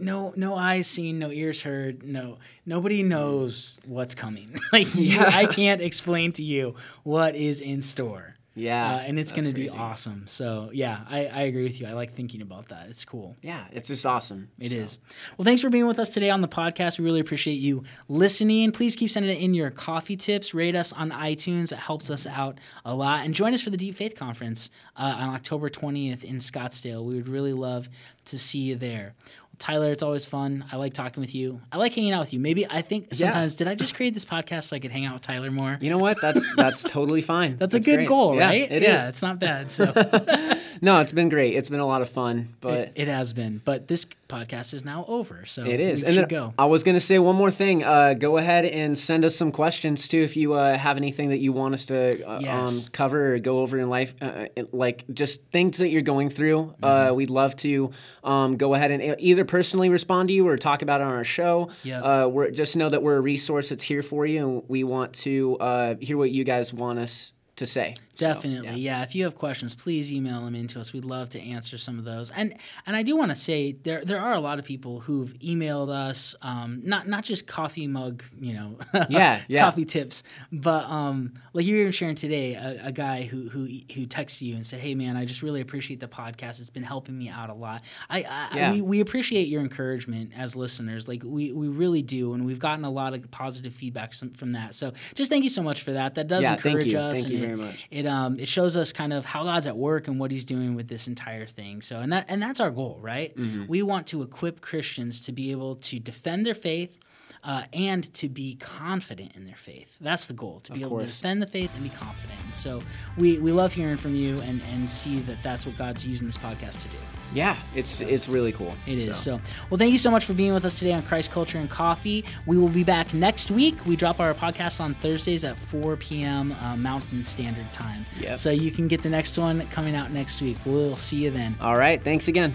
no, 0.00 0.32
no 0.36 0.54
eyes 0.54 0.86
seen, 0.86 1.18
no 1.18 1.30
ears 1.30 1.62
heard, 1.62 2.02
no, 2.02 2.38
nobody 2.64 3.02
knows 3.02 3.80
what's 3.86 4.14
coming. 4.14 4.48
like, 4.72 4.88
you- 4.94 5.20
I 5.20 5.46
can't 5.46 5.80
explain 5.82 6.32
to 6.32 6.42
you 6.42 6.74
what 7.02 7.34
is 7.36 7.60
in 7.60 7.82
store. 7.82 8.32
Yeah, 8.58 8.94
uh, 8.94 8.98
and 9.00 9.18
it's 9.18 9.32
going 9.32 9.44
that's 9.44 9.54
to 9.54 9.60
be 9.64 9.68
awesome. 9.68 10.26
So 10.28 10.70
yeah, 10.72 11.00
I, 11.10 11.26
I 11.26 11.42
agree 11.42 11.64
with 11.64 11.78
you. 11.78 11.86
I 11.86 11.92
like 11.92 12.14
thinking 12.14 12.40
about 12.40 12.68
that. 12.68 12.86
It's 12.88 13.04
cool. 13.04 13.36
Yeah, 13.42 13.62
it's 13.70 13.88
just 13.88 14.06
awesome. 14.06 14.48
It 14.58 14.70
So, 14.70 14.76
is. 14.78 14.98
Well, 15.36 15.44
thanks 15.44 15.60
for 15.60 15.68
being 15.68 15.86
with 15.86 15.98
us 15.98 16.08
today 16.08 16.30
on 16.30 16.40
the 16.40 16.48
podcast. 16.48 16.98
We 16.98 17.04
really 17.04 17.20
appreciate 17.20 17.56
you 17.56 17.82
listening. 18.08 18.72
Please 18.72 18.96
keep 18.96 19.10
sending 19.10 19.36
in 19.38 19.52
your 19.52 19.70
coffee 19.70 20.16
tips. 20.16 20.54
Rate 20.54 20.74
us 20.74 20.90
on 20.94 21.10
iTunes. 21.10 21.70
It 21.70 21.76
helps 21.80 22.08
us 22.08 22.26
out 22.26 22.58
a 22.86 22.94
lot. 22.94 23.26
And 23.26 23.34
join 23.34 23.52
us 23.52 23.60
for 23.60 23.68
the 23.68 23.76
Deep 23.76 23.94
Faith 23.94 24.16
Conference 24.16 24.70
uh, 24.96 25.16
on 25.18 25.34
October 25.34 25.68
20th 25.68 26.24
in 26.24 26.36
Scottsdale. 26.36 27.04
We 27.04 27.16
would 27.16 27.28
really 27.28 27.52
love 27.52 27.90
to 28.24 28.38
see 28.38 28.60
you 28.60 28.76
there. 28.76 29.12
Tyler, 29.58 29.90
it's 29.92 30.02
always 30.02 30.24
fun. 30.24 30.64
I 30.70 30.76
like 30.76 30.92
talking 30.92 31.20
with 31.20 31.34
you. 31.34 31.60
I 31.72 31.78
like 31.78 31.94
hanging 31.94 32.12
out 32.12 32.20
with 32.20 32.32
you. 32.32 32.40
Maybe 32.40 32.66
I 32.68 32.82
think 32.82 33.14
sometimes 33.14 33.54
did 33.56 33.68
I 33.68 33.74
just 33.74 33.94
create 33.94 34.14
this 34.14 34.24
podcast 34.24 34.64
so 34.64 34.76
I 34.76 34.78
could 34.78 34.90
hang 34.90 35.06
out 35.06 35.14
with 35.14 35.22
Tyler 35.22 35.50
more? 35.50 35.78
You 35.80 35.90
know 35.90 35.98
what? 35.98 36.20
That's 36.20 36.48
that's 36.56 36.82
totally 36.82 37.22
fine. 37.22 37.56
That's 37.56 37.74
a 37.74 37.80
good 37.80 37.96
great. 37.96 38.08
goal, 38.08 38.36
Yeah, 38.36 38.46
right? 38.48 38.70
It 38.70 38.82
yeah, 38.82 39.02
is. 39.04 39.08
it's 39.08 39.22
not 39.22 39.38
bad. 39.38 39.70
So 39.70 39.86
No, 40.82 41.00
it's 41.00 41.12
been 41.12 41.30
great. 41.30 41.54
It's 41.54 41.70
been 41.70 41.80
a 41.80 41.86
lot 41.86 42.02
of 42.02 42.10
fun, 42.10 42.54
but 42.60 42.74
it, 42.74 42.92
it 42.96 43.08
has 43.08 43.32
been. 43.32 43.62
But 43.64 43.88
this 43.88 44.04
podcast 44.28 44.74
is 44.74 44.84
now 44.84 45.06
over. 45.08 45.46
So 45.46 45.64
It 45.64 45.80
is. 45.80 46.02
And 46.02 46.14
should 46.14 46.28
go. 46.28 46.52
I 46.58 46.66
was 46.66 46.82
going 46.84 46.96
to 46.96 47.00
say 47.00 47.18
one 47.18 47.34
more 47.36 47.50
thing. 47.50 47.82
Uh, 47.82 48.12
go 48.12 48.36
ahead 48.36 48.66
and 48.66 48.98
send 48.98 49.24
us 49.24 49.34
some 49.34 49.52
questions 49.52 50.06
too 50.06 50.18
if 50.18 50.36
you 50.36 50.52
uh, 50.52 50.76
have 50.76 50.98
anything 50.98 51.30
that 51.30 51.38
you 51.38 51.52
want 51.52 51.72
us 51.74 51.86
to 51.86 52.22
uh, 52.28 52.42
um, 52.46 52.78
cover 52.92 53.34
or 53.34 53.38
go 53.38 53.60
over 53.60 53.78
in 53.78 53.88
life, 53.88 54.14
uh, 54.20 54.48
uh, 54.56 54.64
like 54.72 55.04
just 55.14 55.42
things 55.46 55.78
that 55.78 55.88
you're 55.88 56.02
going 56.02 56.28
through. 56.28 56.74
Uh, 56.82 57.06
Mm-hmm. 57.06 57.14
we'd 57.16 57.30
love 57.30 57.54
to 57.56 57.90
um, 58.24 58.56
go 58.56 58.74
ahead 58.74 58.90
and 58.90 59.16
either 59.18 59.44
personally 59.46 59.88
respond 59.88 60.28
to 60.28 60.34
you 60.34 60.48
or 60.48 60.56
talk 60.56 60.82
about 60.82 61.00
it 61.00 61.04
on 61.04 61.14
our 61.14 61.24
show. 61.24 61.70
Yep. 61.84 62.02
Uh, 62.02 62.28
we're 62.30 62.50
just 62.50 62.76
know 62.76 62.88
that 62.88 63.02
we're 63.02 63.16
a 63.16 63.20
resource 63.20 63.70
that's 63.70 63.84
here 63.84 64.02
for 64.02 64.26
you, 64.26 64.46
and 64.46 64.62
we 64.68 64.84
want 64.84 65.14
to 65.14 65.56
uh, 65.58 65.94
hear 66.00 66.16
what 66.16 66.30
you 66.30 66.44
guys 66.44 66.72
want 66.72 66.98
us 66.98 67.32
to 67.56 67.66
say. 67.66 67.94
So, 68.16 68.26
Definitely, 68.32 68.80
yeah. 68.80 69.02
If 69.02 69.14
you 69.14 69.24
have 69.24 69.34
questions, 69.34 69.74
please 69.74 70.10
email 70.10 70.40
them 70.42 70.54
into 70.54 70.80
us. 70.80 70.94
We'd 70.94 71.04
love 71.04 71.28
to 71.30 71.40
answer 71.40 71.76
some 71.76 71.98
of 71.98 72.06
those. 72.06 72.30
And 72.30 72.54
and 72.86 72.96
I 72.96 73.02
do 73.02 73.14
want 73.14 73.30
to 73.30 73.36
say 73.36 73.72
there 73.72 74.02
there 74.02 74.18
are 74.18 74.32
a 74.32 74.40
lot 74.40 74.58
of 74.58 74.64
people 74.64 75.00
who've 75.00 75.34
emailed 75.34 75.90
us, 75.90 76.34
um, 76.40 76.80
not 76.82 77.06
not 77.08 77.24
just 77.24 77.46
coffee 77.46 77.86
mug, 77.86 78.22
you 78.40 78.54
know, 78.54 78.78
Yeah, 79.10 79.42
yeah. 79.48 79.64
coffee 79.64 79.84
tips, 79.84 80.22
but 80.50 80.84
um, 80.84 81.34
like 81.52 81.66
you 81.66 81.84
were 81.84 81.92
sharing 81.92 82.14
today, 82.14 82.54
a, 82.54 82.86
a 82.86 82.92
guy 82.92 83.24
who 83.24 83.50
who 83.50 83.64
who 83.66 84.06
texted 84.06 84.42
you 84.42 84.54
and 84.54 84.64
said, 84.66 84.80
"Hey 84.80 84.94
man, 84.94 85.16
I 85.18 85.26
just 85.26 85.42
really 85.42 85.60
appreciate 85.60 86.00
the 86.00 86.08
podcast. 86.08 86.60
It's 86.60 86.70
been 86.70 86.82
helping 86.84 87.18
me 87.18 87.28
out 87.28 87.50
a 87.50 87.54
lot." 87.54 87.82
I, 88.08 88.22
I 88.22 88.56
Yeah. 88.56 88.72
we, 88.72 88.80
we 88.80 89.00
appreciate 89.00 89.48
your 89.48 89.60
encouragement 89.60 90.32
as 90.36 90.56
listeners. 90.56 91.06
Like 91.06 91.22
we 91.22 91.52
we 91.52 91.68
really 91.68 92.00
do, 92.02 92.32
and 92.32 92.46
we've 92.46 92.58
gotten 92.60 92.84
a 92.86 92.90
lot 92.90 93.12
of 93.12 93.30
positive 93.30 93.74
feedback 93.74 94.14
from 94.14 94.52
that. 94.52 94.74
So 94.74 94.92
just 95.14 95.30
thank 95.30 95.44
you 95.44 95.50
so 95.50 95.62
much 95.62 95.82
for 95.82 95.92
that. 95.92 96.14
That 96.14 96.28
does 96.28 96.42
Yeah, 96.44 96.54
encourage 96.54 96.94
us. 96.94 97.22
Thank 97.22 97.30
and 97.34 97.45
very 97.46 97.56
much. 97.56 97.88
it 97.90 98.06
um 98.06 98.38
it 98.38 98.48
shows 98.48 98.76
us 98.76 98.92
kind 98.92 99.12
of 99.12 99.24
how 99.24 99.44
God's 99.44 99.66
at 99.66 99.76
work 99.76 100.08
and 100.08 100.18
what 100.20 100.30
He's 100.30 100.44
doing 100.44 100.74
with 100.74 100.88
this 100.88 101.06
entire 101.08 101.46
thing. 101.46 101.82
So 101.82 102.00
and 102.00 102.12
that 102.12 102.26
and 102.28 102.42
that's 102.42 102.60
our 102.60 102.70
goal, 102.70 102.98
right? 103.00 103.36
Mm-hmm. 103.36 103.66
We 103.66 103.82
want 103.82 104.06
to 104.08 104.22
equip 104.22 104.60
Christians 104.60 105.20
to 105.22 105.32
be 105.32 105.50
able 105.50 105.76
to 105.76 105.98
defend 105.98 106.44
their 106.46 106.54
faith. 106.54 107.00
Uh, 107.44 107.62
and 107.72 108.12
to 108.12 108.28
be 108.28 108.56
confident 108.56 109.36
in 109.36 109.44
their 109.44 109.54
faith. 109.54 109.98
That's 110.00 110.26
the 110.26 110.32
goal, 110.32 110.58
to 110.60 110.72
be 110.72 110.80
able 110.82 110.98
to 110.98 111.06
defend 111.06 111.40
the 111.40 111.46
faith 111.46 111.70
and 111.76 111.84
be 111.84 111.90
confident. 111.90 112.40
And 112.42 112.52
so 112.52 112.82
we, 113.16 113.38
we 113.38 113.52
love 113.52 113.72
hearing 113.72 113.98
from 113.98 114.16
you 114.16 114.40
and, 114.40 114.60
and 114.72 114.90
see 114.90 115.20
that 115.20 115.44
that's 115.44 115.64
what 115.64 115.76
God's 115.76 116.04
using 116.04 116.26
this 116.26 116.38
podcast 116.38 116.82
to 116.82 116.88
do. 116.88 116.96
Yeah, 117.34 117.56
it's 117.74 118.00
it's 118.00 118.28
really 118.28 118.52
cool. 118.52 118.74
It 118.86 118.98
is. 118.98 119.16
So. 119.16 119.40
well, 119.68 119.78
thank 119.78 119.92
you 119.92 119.98
so 119.98 120.10
much 120.10 120.24
for 120.24 120.32
being 120.32 120.54
with 120.54 120.64
us 120.64 120.78
today 120.78 120.92
on 120.92 121.02
Christ 121.02 121.30
Culture 121.30 121.58
and 121.58 121.68
Coffee. 121.68 122.24
We 122.46 122.56
will 122.56 122.68
be 122.68 122.84
back 122.84 123.12
next 123.12 123.50
week. 123.50 123.84
We 123.86 123.96
drop 123.96 124.20
our 124.20 124.32
podcast 124.34 124.80
on 124.80 124.94
Thursdays 124.94 125.44
at 125.44 125.58
4 125.58 125.96
p.m. 125.96 126.52
Uh, 126.60 126.76
Mountain 126.76 127.26
Standard 127.26 127.70
Time. 127.72 128.06
Yep. 128.20 128.38
So 128.38 128.50
you 128.50 128.70
can 128.70 128.88
get 128.88 129.02
the 129.02 129.10
next 129.10 129.36
one 129.36 129.66
coming 129.68 129.94
out 129.94 130.10
next 130.12 130.40
week. 130.40 130.56
We'll 130.64 130.96
see 130.96 131.16
you 131.16 131.30
then. 131.30 131.56
All 131.60 131.76
right. 131.76 132.00
Thanks 132.00 132.28
again. 132.28 132.54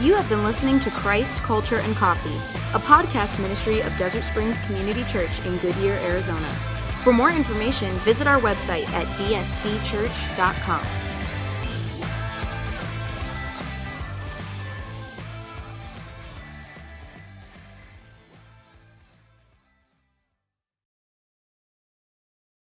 You 0.00 0.14
have 0.14 0.28
been 0.28 0.44
listening 0.44 0.78
to 0.80 0.90
Christ, 0.90 1.42
Culture, 1.42 1.78
and 1.78 1.96
Coffee, 1.96 2.36
a 2.72 2.78
podcast 2.78 3.40
ministry 3.40 3.80
of 3.80 3.96
Desert 3.96 4.22
Springs 4.22 4.60
Community 4.60 5.02
Church 5.04 5.44
in 5.44 5.56
Goodyear, 5.58 5.94
Arizona. 5.94 6.77
For 7.08 7.14
more 7.14 7.32
information, 7.32 7.90
visit 8.00 8.26
our 8.26 8.38
website 8.38 8.86
at 8.90 9.06
dscchurch.com. 9.16 11.07